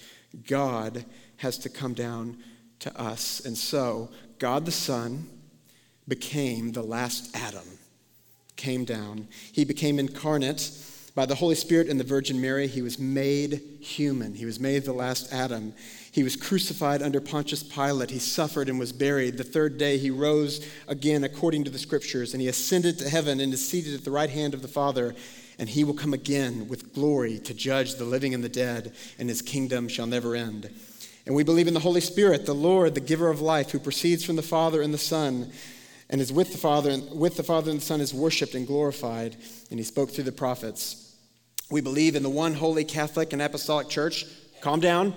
God 0.46 1.04
has 1.38 1.58
to 1.58 1.68
come 1.68 1.94
down 1.94 2.38
to 2.80 3.00
us. 3.00 3.40
And 3.40 3.56
so, 3.56 4.10
God 4.38 4.64
the 4.64 4.72
Son, 4.72 5.28
became 6.08 6.72
the 6.72 6.82
last 6.82 7.34
Adam, 7.36 7.78
came 8.56 8.84
down. 8.84 9.28
He 9.52 9.64
became 9.64 9.98
incarnate 9.98 10.70
by 11.14 11.26
the 11.26 11.34
Holy 11.34 11.54
Spirit 11.54 11.88
and 11.88 12.00
the 12.00 12.04
Virgin 12.04 12.40
Mary. 12.40 12.66
He 12.66 12.82
was 12.82 12.98
made 12.98 13.60
human. 13.80 14.34
He 14.34 14.46
was 14.46 14.58
made 14.58 14.84
the 14.84 14.92
last 14.92 15.32
Adam. 15.32 15.74
He 16.10 16.22
was 16.22 16.36
crucified 16.36 17.02
under 17.02 17.20
Pontius 17.20 17.62
Pilate. 17.62 18.10
He 18.10 18.18
suffered 18.18 18.68
and 18.68 18.78
was 18.78 18.92
buried. 18.92 19.36
The 19.36 19.44
third 19.44 19.78
day 19.78 19.98
he 19.98 20.10
rose 20.10 20.66
again 20.88 21.24
according 21.24 21.64
to 21.64 21.70
the 21.70 21.78
scriptures, 21.78 22.32
and 22.32 22.40
he 22.40 22.48
ascended 22.48 22.98
to 22.98 23.08
heaven 23.08 23.40
and 23.40 23.52
is 23.52 23.66
seated 23.66 23.94
at 23.94 24.04
the 24.04 24.10
right 24.10 24.30
hand 24.30 24.54
of 24.54 24.62
the 24.62 24.68
Father. 24.68 25.14
And 25.58 25.68
he 25.68 25.84
will 25.84 25.94
come 25.94 26.14
again 26.14 26.66
with 26.66 26.94
glory 26.94 27.38
to 27.40 27.54
judge 27.54 27.94
the 27.94 28.04
living 28.04 28.34
and 28.34 28.42
the 28.42 28.48
dead, 28.48 28.94
and 29.18 29.28
his 29.28 29.42
kingdom 29.42 29.86
shall 29.86 30.06
never 30.06 30.34
end. 30.34 30.70
And 31.26 31.36
we 31.36 31.44
believe 31.44 31.68
in 31.68 31.74
the 31.74 31.80
Holy 31.80 32.00
Spirit, 32.00 32.46
the 32.46 32.54
Lord, 32.54 32.94
the 32.94 33.00
giver 33.00 33.28
of 33.28 33.40
life, 33.40 33.70
who 33.70 33.78
proceeds 33.78 34.24
from 34.24 34.36
the 34.36 34.42
Father 34.42 34.82
and 34.82 34.92
the 34.92 34.98
Son 34.98 35.52
and 36.12 36.20
is 36.20 36.32
with 36.32 36.52
the 36.52 36.58
Father, 36.58 36.90
and 36.90 37.18
with 37.18 37.36
the 37.36 37.42
Father 37.42 37.70
and 37.70 37.80
the 37.80 37.84
Son 37.84 38.00
is 38.00 38.12
worshiped 38.12 38.54
and 38.54 38.66
glorified, 38.66 39.34
and 39.70 39.80
he 39.80 39.84
spoke 39.84 40.10
through 40.10 40.24
the 40.24 40.30
prophets. 40.30 41.16
We 41.70 41.80
believe 41.80 42.14
in 42.16 42.22
the 42.22 42.28
one 42.28 42.52
holy 42.52 42.84
Catholic 42.84 43.32
and 43.32 43.40
Apostolic 43.40 43.88
Church. 43.88 44.26
Calm 44.60 44.78
down. 44.78 45.14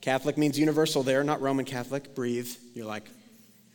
Catholic 0.00 0.38
means 0.38 0.58
universal 0.58 1.02
there, 1.02 1.22
not 1.22 1.42
Roman 1.42 1.66
Catholic. 1.66 2.14
Breathe. 2.14 2.50
You're 2.72 2.86
like, 2.86 3.04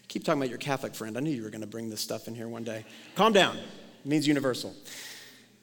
keep 0.07 0.25
talking 0.25 0.41
about 0.41 0.49
your 0.49 0.57
Catholic 0.57 0.95
friend. 0.95 1.15
I 1.17 1.19
knew 1.19 1.29
you 1.29 1.43
were 1.43 1.51
going 1.51 1.61
to 1.61 1.67
bring 1.67 1.91
this 1.91 2.01
stuff 2.01 2.27
in 2.27 2.33
here 2.33 2.47
one 2.47 2.63
day. 2.63 2.83
Calm 3.13 3.31
down. 3.31 3.57
It 3.57 4.05
means 4.05 4.27
universal. 4.27 4.73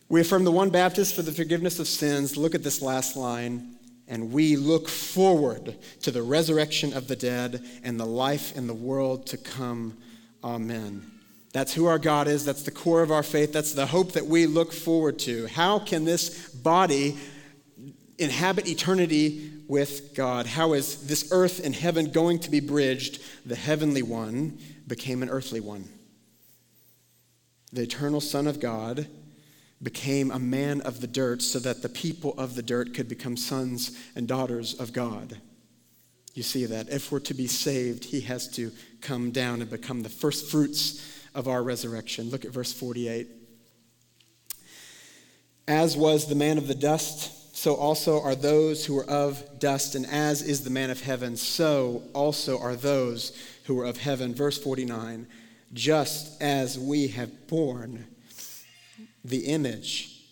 We 0.08 0.20
affirm 0.20 0.44
the 0.44 0.52
one 0.52 0.70
baptism 0.70 1.16
for 1.16 1.22
the 1.22 1.32
forgiveness 1.32 1.80
of 1.80 1.88
sins. 1.88 2.36
Look 2.36 2.54
at 2.54 2.62
this 2.62 2.80
last 2.80 3.16
line. 3.16 3.74
And 4.06 4.32
we 4.32 4.54
look 4.54 4.88
forward 4.88 5.76
to 6.02 6.12
the 6.12 6.22
resurrection 6.22 6.92
of 6.92 7.08
the 7.08 7.16
dead 7.16 7.64
and 7.82 7.98
the 7.98 8.06
life 8.06 8.56
in 8.56 8.68
the 8.68 8.74
world 8.74 9.26
to 9.28 9.36
come. 9.36 9.96
Amen. 10.44 11.10
That's 11.52 11.74
who 11.74 11.86
our 11.86 11.98
God 11.98 12.28
is. 12.28 12.44
That's 12.44 12.62
the 12.62 12.70
core 12.70 13.02
of 13.02 13.10
our 13.10 13.22
faith. 13.22 13.52
That's 13.52 13.74
the 13.74 13.86
hope 13.86 14.12
that 14.12 14.26
we 14.26 14.46
look 14.46 14.72
forward 14.72 15.18
to. 15.20 15.46
How 15.48 15.78
can 15.78 16.04
this 16.04 16.48
body 16.48 17.16
inhabit 18.18 18.66
eternity 18.66 19.50
with 19.68 20.14
God? 20.14 20.46
How 20.46 20.72
is 20.72 21.06
this 21.06 21.28
earth 21.30 21.64
and 21.64 21.74
heaven 21.74 22.10
going 22.10 22.38
to 22.40 22.50
be 22.50 22.60
bridged? 22.60 23.22
The 23.44 23.54
heavenly 23.56 24.02
one 24.02 24.58
became 24.86 25.22
an 25.22 25.28
earthly 25.28 25.60
one. 25.60 25.84
the 27.72 27.82
eternal 27.82 28.20
Son 28.20 28.46
of 28.46 28.60
God, 28.60 29.06
became 29.82 30.30
a 30.30 30.38
man 30.38 30.80
of 30.82 31.00
the 31.00 31.06
dirt 31.06 31.42
so 31.42 31.58
that 31.58 31.82
the 31.82 31.88
people 31.88 32.34
of 32.38 32.54
the 32.54 32.62
dirt 32.62 32.94
could 32.94 33.08
become 33.08 33.36
sons 33.36 33.98
and 34.14 34.28
daughters 34.28 34.74
of 34.74 34.92
God. 34.92 35.40
You 36.34 36.42
see 36.42 36.64
that. 36.66 36.88
If 36.88 37.12
we're 37.12 37.20
to 37.20 37.34
be 37.34 37.46
saved, 37.46 38.04
he 38.04 38.22
has 38.22 38.48
to 38.52 38.72
come 39.00 39.30
down 39.30 39.60
and 39.60 39.70
become 39.70 40.02
the 40.02 40.08
first 40.08 40.50
fruits 40.50 41.06
of 41.34 41.46
our 41.46 41.62
resurrection. 41.62 42.30
Look 42.30 42.44
at 42.44 42.52
verse 42.52 42.72
48. 42.72 43.28
As 45.68 45.96
was 45.96 46.26
the 46.26 46.34
man 46.34 46.58
of 46.58 46.68
the 46.68 46.74
dust, 46.74 47.56
so 47.56 47.74
also 47.74 48.20
are 48.20 48.34
those 48.34 48.86
who 48.86 48.98
are 48.98 49.08
of 49.08 49.60
dust, 49.60 49.94
and 49.94 50.06
as 50.06 50.42
is 50.42 50.64
the 50.64 50.70
man 50.70 50.90
of 50.90 51.02
heaven, 51.02 51.36
so 51.36 52.02
also 52.14 52.58
are 52.58 52.74
those 52.74 53.36
who 53.64 53.78
are 53.78 53.84
of 53.84 53.98
heaven. 53.98 54.34
Verse 54.34 54.58
49 54.58 55.26
Just 55.72 56.40
as 56.42 56.78
we 56.78 57.08
have 57.08 57.46
borne 57.46 58.06
the 59.24 59.46
image 59.46 60.24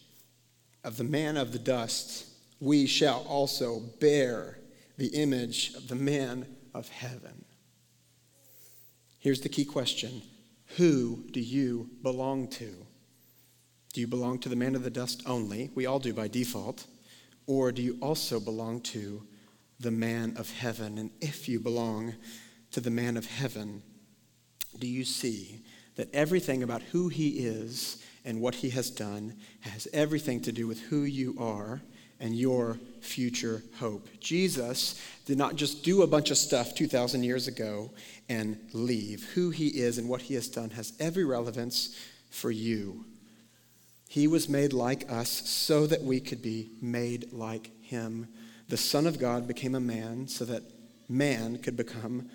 of 0.83 0.97
the 0.97 1.05
man 1.05 1.37
of 1.37 1.53
the 1.53 1.59
dust, 1.59 2.27
we 2.59 2.87
shall 2.87 3.25
also 3.29 3.81
bear 4.01 4.60
the 5.01 5.07
image 5.07 5.73
of 5.77 5.89
the 5.89 5.95
man 5.95 6.47
of 6.75 6.87
heaven. 6.91 7.47
Here's 9.19 9.41
the 9.41 9.49
key 9.49 9.65
question 9.65 10.21
Who 10.77 11.25
do 11.31 11.41
you 11.41 11.89
belong 12.03 12.49
to? 12.49 12.87
Do 13.95 14.01
you 14.03 14.07
belong 14.07 14.41
to 14.41 14.51
the 14.51 14.57
man 14.57 14.77
of 14.77 14.85
the 14.85 14.91
dust 14.91 15.23
only? 15.25 15.71
We 15.75 15.87
all 15.87 16.01
do 16.01 16.13
by 16.13 16.29
default. 16.29 16.87
Or 17.47 17.73
do 17.73 17.81
you 17.81 17.97
also 18.03 18.39
belong 18.39 18.83
to 18.83 19.23
the 19.81 19.91
man 19.91 20.35
of 20.37 20.51
heaven? 20.51 20.99
And 20.99 21.11
if 21.23 21.49
you 21.49 21.61
belong 21.61 22.15
to 22.73 22.81
the 22.83 22.91
man 22.91 23.17
of 23.17 23.25
heaven, 23.25 23.83
do 24.79 24.87
you 24.87 25.05
see 25.07 25.63
that 25.97 26.15
everything 26.15 26.63
about 26.63 26.83
who 26.83 27.09
he 27.09 27.39
is 27.39 28.05
and 28.27 28.43
what 28.43 28.57
he 28.57 28.69
has 28.71 28.91
done 28.91 29.39
has 29.61 29.89
everything 29.95 30.43
to 30.43 30.53
do 30.53 30.67
with 30.67 30.79
who 30.83 31.05
you 31.05 31.35
are 31.39 31.81
and 32.21 32.37
your 32.37 32.79
future 33.01 33.63
hope. 33.79 34.09
Jesus 34.21 35.01
did 35.25 35.39
not 35.39 35.57
just 35.57 35.83
do 35.83 36.03
a 36.03 36.07
bunch 36.07 36.31
of 36.31 36.37
stuff 36.37 36.75
2,000 36.75 37.23
years 37.23 37.49
ago 37.49 37.91
and 38.29 38.59
leave. 38.73 39.25
Who 39.35 39.51
he 39.51 39.69
is 39.69 39.99
and 39.99 40.09
what 40.09 40.23
he 40.23 40.35
has 40.35 40.49
done 40.49 40.71
has 40.71 40.93
every 41.01 41.25
relevance 41.25 41.97
for 42.31 42.51
you. 42.51 43.05
He 44.09 44.27
was 44.27 44.49
made 44.49 44.73
like 44.73 45.11
us 45.11 45.31
so 45.49 45.87
that 45.87 46.03
we 46.03 46.21
could 46.21 46.43
be 46.43 46.71
made 46.83 47.33
like 47.33 47.71
him. 47.83 48.29
The 48.69 48.77
Son 48.77 49.07
of 49.07 49.19
God 49.19 49.49
became 49.49 49.75
a 49.75 49.81
man 49.81 50.29
so 50.29 50.45
that 50.45 50.63
man 51.09 51.59
could 51.59 51.77
become 51.77 52.29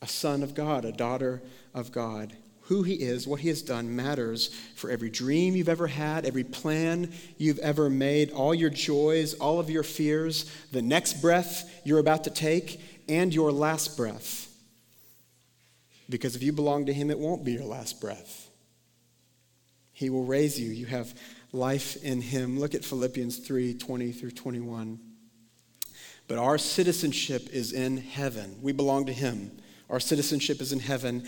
a 0.00 0.06
son 0.06 0.42
of 0.42 0.54
God, 0.54 0.84
a 0.84 0.92
daughter 0.92 1.42
of 1.72 1.92
God 1.92 2.36
who 2.72 2.82
he 2.82 2.94
is, 2.94 3.26
what 3.26 3.40
he 3.40 3.48
has 3.48 3.60
done 3.60 3.94
matters 3.94 4.48
for 4.76 4.90
every 4.90 5.10
dream 5.10 5.54
you've 5.54 5.68
ever 5.68 5.86
had, 5.86 6.24
every 6.24 6.42
plan 6.42 7.12
you've 7.36 7.58
ever 7.58 7.90
made, 7.90 8.30
all 8.30 8.54
your 8.54 8.70
joys, 8.70 9.34
all 9.34 9.60
of 9.60 9.68
your 9.68 9.82
fears, 9.82 10.50
the 10.72 10.80
next 10.80 11.20
breath 11.20 11.70
you're 11.84 11.98
about 11.98 12.24
to 12.24 12.30
take, 12.30 12.80
and 13.10 13.34
your 13.34 13.52
last 13.52 13.94
breath. 13.94 14.48
Because 16.08 16.34
if 16.34 16.42
you 16.42 16.50
belong 16.50 16.86
to 16.86 16.94
him, 16.94 17.10
it 17.10 17.18
won't 17.18 17.44
be 17.44 17.52
your 17.52 17.66
last 17.66 18.00
breath. 18.00 18.48
He 19.92 20.08
will 20.08 20.24
raise 20.24 20.58
you. 20.58 20.70
You 20.70 20.86
have 20.86 21.12
life 21.52 22.02
in 22.02 22.22
him. 22.22 22.58
Look 22.58 22.74
at 22.74 22.86
Philippians 22.86 23.36
3 23.36 23.74
20 23.74 24.12
through 24.12 24.30
21. 24.30 24.98
But 26.26 26.38
our 26.38 26.56
citizenship 26.56 27.50
is 27.52 27.74
in 27.74 27.98
heaven. 27.98 28.60
We 28.62 28.72
belong 28.72 29.04
to 29.06 29.12
him. 29.12 29.50
Our 29.90 30.00
citizenship 30.00 30.62
is 30.62 30.72
in 30.72 30.80
heaven 30.80 31.26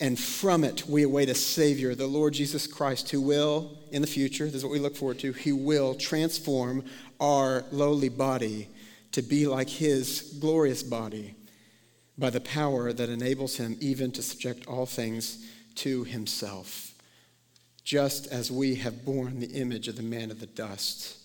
and 0.00 0.18
from 0.18 0.64
it 0.64 0.86
we 0.88 1.02
await 1.02 1.28
a 1.28 1.34
Savior, 1.34 1.94
the 1.94 2.06
Lord 2.06 2.34
Jesus 2.34 2.66
Christ, 2.66 3.10
who 3.10 3.20
will, 3.20 3.78
in 3.90 4.02
the 4.02 4.08
future, 4.08 4.46
this 4.46 4.56
is 4.56 4.64
what 4.64 4.72
we 4.72 4.78
look 4.78 4.96
forward 4.96 5.18
to, 5.20 5.32
he 5.32 5.52
will 5.52 5.94
transform 5.94 6.84
our 7.20 7.64
lowly 7.70 8.08
body 8.08 8.68
to 9.12 9.22
be 9.22 9.46
like 9.46 9.68
his 9.68 10.36
glorious 10.40 10.82
body 10.82 11.34
by 12.18 12.30
the 12.30 12.40
power 12.40 12.92
that 12.92 13.08
enables 13.08 13.56
him 13.56 13.76
even 13.80 14.10
to 14.12 14.22
subject 14.22 14.66
all 14.66 14.86
things 14.86 15.46
to 15.76 16.04
himself. 16.04 16.94
Just 17.84 18.26
as 18.28 18.50
we 18.50 18.76
have 18.76 19.04
borne 19.04 19.40
the 19.40 19.52
image 19.52 19.88
of 19.88 19.96
the 19.96 20.02
man 20.02 20.30
of 20.30 20.40
the 20.40 20.46
dust, 20.46 21.18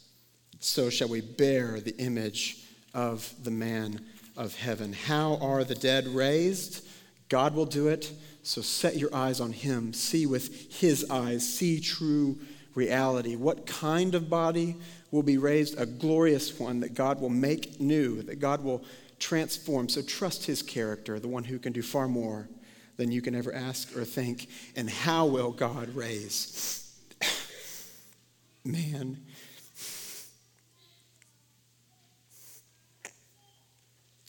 so 0.59 0.89
shall 0.89 1.07
we 1.07 1.21
bear 1.21 1.79
the 1.79 1.95
image 1.97 2.63
of 2.93 3.31
the 3.43 3.51
man 3.51 4.03
of 4.35 4.55
heaven. 4.55 4.93
How 4.93 5.37
are 5.37 5.63
the 5.63 5.75
dead 5.75 6.07
raised? 6.07 6.85
God 7.29 7.53
will 7.53 7.65
do 7.65 7.87
it 7.87 8.11
so 8.47 8.61
set 8.61 8.95
your 8.95 9.13
eyes 9.13 9.41
on 9.41 9.51
him. 9.51 9.91
See 9.91 10.25
with 10.25 10.71
his 10.71 11.05
eyes. 11.09 11.45
See 11.45 11.81
true 11.81 12.39
reality. 12.75 13.35
What 13.35 13.67
kind 13.67 14.15
of 14.15 14.29
body 14.29 14.77
will 15.11 15.21
be 15.21 15.37
raised? 15.37 15.77
A 15.77 15.85
glorious 15.85 16.57
one 16.57 16.79
that 16.79 16.93
God 16.93 17.19
will 17.19 17.29
make 17.29 17.81
new, 17.81 18.21
that 18.21 18.39
God 18.39 18.63
will 18.63 18.85
transform. 19.19 19.89
So 19.89 20.01
trust 20.01 20.45
his 20.45 20.61
character, 20.61 21.19
the 21.19 21.27
one 21.27 21.43
who 21.43 21.59
can 21.59 21.73
do 21.73 21.81
far 21.81 22.07
more 22.07 22.47
than 22.95 23.11
you 23.11 23.21
can 23.21 23.35
ever 23.35 23.53
ask 23.53 23.97
or 23.97 24.05
think. 24.05 24.47
And 24.77 24.89
how 24.89 25.25
will 25.25 25.51
God 25.51 25.93
raise? 25.93 26.97
Man. 28.63 29.25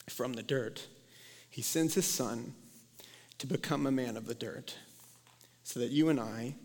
From 0.09 0.33
the 0.33 0.43
dirt, 0.43 0.87
he 1.49 1.61
sends 1.61 1.93
his 1.93 2.05
son 2.05 2.53
to 3.39 3.47
become 3.47 3.87
a 3.87 3.91
man 3.91 4.15
of 4.15 4.27
the 4.27 4.35
dirt 4.35 4.75
so 5.63 5.79
that 5.79 5.91
you 5.91 6.09
and 6.09 6.19
I 6.19 6.55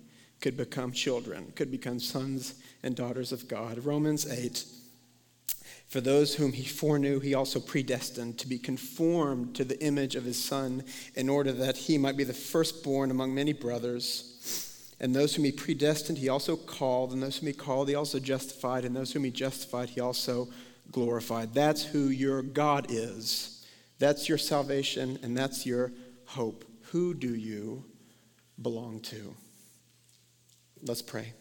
could 0.40 0.56
become 0.56 0.92
children, 0.92 1.52
could 1.56 1.70
become 1.70 1.98
sons 1.98 2.54
and 2.82 2.94
daughters 2.94 3.32
of 3.32 3.48
God. 3.48 3.84
Romans 3.84 4.30
8 4.30 4.64
For 5.88 6.00
those 6.00 6.34
whom 6.34 6.52
he 6.52 6.64
foreknew, 6.64 7.20
he 7.20 7.32
also 7.32 7.60
predestined 7.60 8.38
to 8.38 8.48
be 8.48 8.58
conformed 8.58 9.54
to 9.56 9.64
the 9.64 9.82
image 9.82 10.16
of 10.16 10.24
his 10.24 10.42
Son, 10.42 10.84
in 11.14 11.28
order 11.28 11.52
that 11.52 11.76
he 11.76 11.96
might 11.96 12.16
be 12.16 12.24
the 12.24 12.34
firstborn 12.34 13.10
among 13.10 13.34
many 13.34 13.52
brothers. 13.52 14.30
And 15.00 15.14
those 15.14 15.34
whom 15.34 15.44
he 15.44 15.52
predestined, 15.52 16.18
he 16.18 16.28
also 16.28 16.56
called. 16.56 17.12
And 17.12 17.22
those 17.22 17.38
whom 17.38 17.48
he 17.48 17.52
called, 17.52 17.88
he 17.88 17.94
also 17.94 18.18
justified. 18.18 18.84
And 18.84 18.94
those 18.94 19.12
whom 19.12 19.24
he 19.24 19.30
justified, 19.30 19.90
he 19.90 20.00
also 20.00 20.48
glorified. 20.90 21.52
That's 21.52 21.84
who 21.84 22.08
your 22.08 22.42
God 22.42 22.86
is. 22.90 23.66
That's 23.98 24.28
your 24.28 24.38
salvation, 24.38 25.18
and 25.22 25.36
that's 25.36 25.64
your 25.64 25.92
hope. 26.34 26.64
Who 26.90 27.14
do 27.14 27.32
you 27.32 27.84
belong 28.60 29.00
to? 29.02 29.34
Let's 30.82 31.00
pray. 31.00 31.32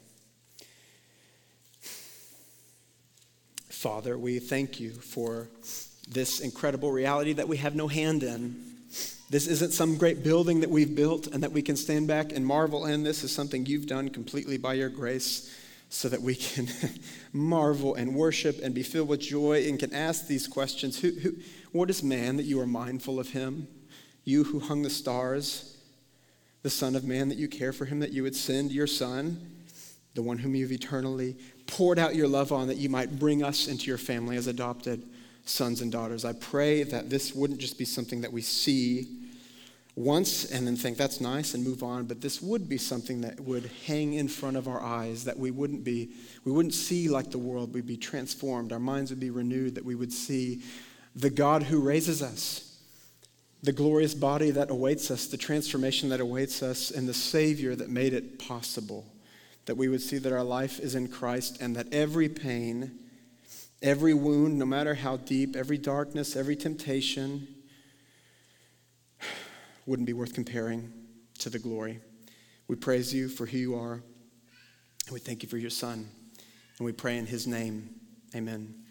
Father, 3.69 4.17
we 4.17 4.37
thank 4.37 4.79
you 4.79 4.91
for 4.91 5.49
this 6.07 6.39
incredible 6.39 6.91
reality 6.91 7.33
that 7.33 7.47
we 7.47 7.57
have 7.57 7.75
no 7.75 7.87
hand 7.87 8.21
in. 8.21 8.55
This 9.31 9.47
isn't 9.47 9.73
some 9.73 9.97
great 9.97 10.23
building 10.23 10.59
that 10.61 10.69
we've 10.69 10.95
built 10.95 11.25
and 11.25 11.41
that 11.41 11.51
we 11.51 11.63
can 11.63 11.75
stand 11.75 12.07
back 12.07 12.31
and 12.31 12.45
marvel 12.45 12.85
in. 12.85 13.01
This 13.01 13.23
is 13.23 13.31
something 13.31 13.65
you've 13.65 13.87
done 13.87 14.09
completely 14.09 14.57
by 14.57 14.75
your 14.75 14.89
grace 14.89 15.51
so 15.89 16.07
that 16.09 16.21
we 16.21 16.35
can 16.35 16.67
marvel 17.33 17.95
and 17.95 18.13
worship 18.13 18.59
and 18.61 18.75
be 18.75 18.83
filled 18.83 19.07
with 19.07 19.21
joy 19.21 19.65
and 19.67 19.79
can 19.79 19.91
ask 19.91 20.27
these 20.27 20.47
questions 20.47 20.99
who, 20.99 21.09
who, 21.11 21.33
What 21.71 21.89
is 21.89 22.03
man 22.03 22.37
that 22.37 22.43
you 22.43 22.59
are 22.61 22.67
mindful 22.67 23.19
of 23.19 23.29
him? 23.29 23.67
You 24.23 24.43
who 24.43 24.59
hung 24.59 24.81
the 24.81 24.89
stars, 24.89 25.77
the 26.61 26.69
Son 26.69 26.95
of 26.95 27.03
Man, 27.03 27.29
that 27.29 27.37
you 27.37 27.47
care 27.47 27.73
for 27.73 27.85
him, 27.85 27.99
that 27.99 28.11
you 28.11 28.23
would 28.23 28.35
send 28.35 28.71
your 28.71 28.87
Son, 28.87 29.37
the 30.15 30.21
one 30.21 30.37
whom 30.37 30.55
you've 30.55 30.71
eternally 30.71 31.35
poured 31.67 31.99
out 31.99 32.15
your 32.15 32.27
love 32.27 32.51
on, 32.51 32.67
that 32.67 32.77
you 32.77 32.89
might 32.89 33.19
bring 33.19 33.43
us 33.43 33.67
into 33.67 33.87
your 33.87 33.97
family 33.97 34.37
as 34.37 34.47
adopted 34.47 35.03
sons 35.45 35.81
and 35.81 35.91
daughters. 35.91 36.23
I 36.23 36.33
pray 36.33 36.83
that 36.83 37.09
this 37.09 37.33
wouldn't 37.33 37.59
just 37.59 37.77
be 37.77 37.85
something 37.85 38.21
that 38.21 38.31
we 38.31 38.41
see 38.41 39.07
once 39.95 40.49
and 40.51 40.65
then 40.65 40.75
think 40.75 40.97
that's 40.97 41.21
nice 41.21 41.53
and 41.53 41.63
move 41.63 41.83
on, 41.83 42.05
but 42.05 42.21
this 42.21 42.41
would 42.41 42.67
be 42.67 42.77
something 42.77 43.21
that 43.21 43.39
would 43.39 43.69
hang 43.85 44.13
in 44.13 44.27
front 44.27 44.57
of 44.57 44.67
our 44.67 44.81
eyes, 44.81 45.25
that 45.25 45.37
we 45.37 45.51
wouldn't 45.51 45.83
be, 45.83 46.09
we 46.45 46.51
wouldn't 46.51 46.73
see 46.73 47.09
like 47.09 47.29
the 47.29 47.37
world, 47.37 47.73
we'd 47.73 47.85
be 47.85 47.97
transformed, 47.97 48.71
our 48.71 48.79
minds 48.79 49.11
would 49.11 49.19
be 49.19 49.29
renewed, 49.29 49.75
that 49.75 49.85
we 49.85 49.95
would 49.95 50.11
see 50.11 50.61
the 51.15 51.29
God 51.29 51.61
who 51.63 51.79
raises 51.79 52.23
us 52.23 52.72
the 53.63 53.71
glorious 53.71 54.13
body 54.13 54.51
that 54.51 54.69
awaits 54.69 55.09
us, 55.09 55.27
the 55.27 55.37
transformation 55.37 56.09
that 56.09 56.19
awaits 56.19 56.61
us, 56.61 56.91
and 56.91 57.07
the 57.07 57.13
Savior 57.13 57.75
that 57.75 57.89
made 57.89 58.13
it 58.13 58.37
possible. 58.37 59.05
That 59.65 59.77
we 59.77 59.87
would 59.87 60.01
see 60.01 60.17
that 60.17 60.33
our 60.33 60.43
life 60.43 60.81
is 60.81 60.95
in 60.95 61.07
Christ 61.07 61.61
and 61.61 61.73
that 61.77 61.93
every 61.93 62.27
pain, 62.27 62.99
every 63.81 64.13
wound, 64.13 64.59
no 64.59 64.65
matter 64.65 64.93
how 64.93 65.15
deep, 65.15 65.55
every 65.55 65.77
darkness, 65.77 66.35
every 66.35 66.57
temptation, 66.57 67.47
wouldn't 69.85 70.07
be 70.07 70.13
worth 70.13 70.33
comparing 70.33 70.91
to 71.39 71.49
the 71.49 71.59
glory. 71.59 72.01
We 72.67 72.75
praise 72.75 73.13
you 73.13 73.29
for 73.29 73.45
who 73.45 73.57
you 73.57 73.75
are, 73.75 73.93
and 73.93 75.13
we 75.13 75.19
thank 75.19 75.41
you 75.41 75.47
for 75.47 75.57
your 75.57 75.69
Son. 75.69 76.09
And 76.77 76.85
we 76.85 76.91
pray 76.91 77.17
in 77.17 77.25
his 77.25 77.47
name. 77.47 77.89
Amen. 78.35 78.82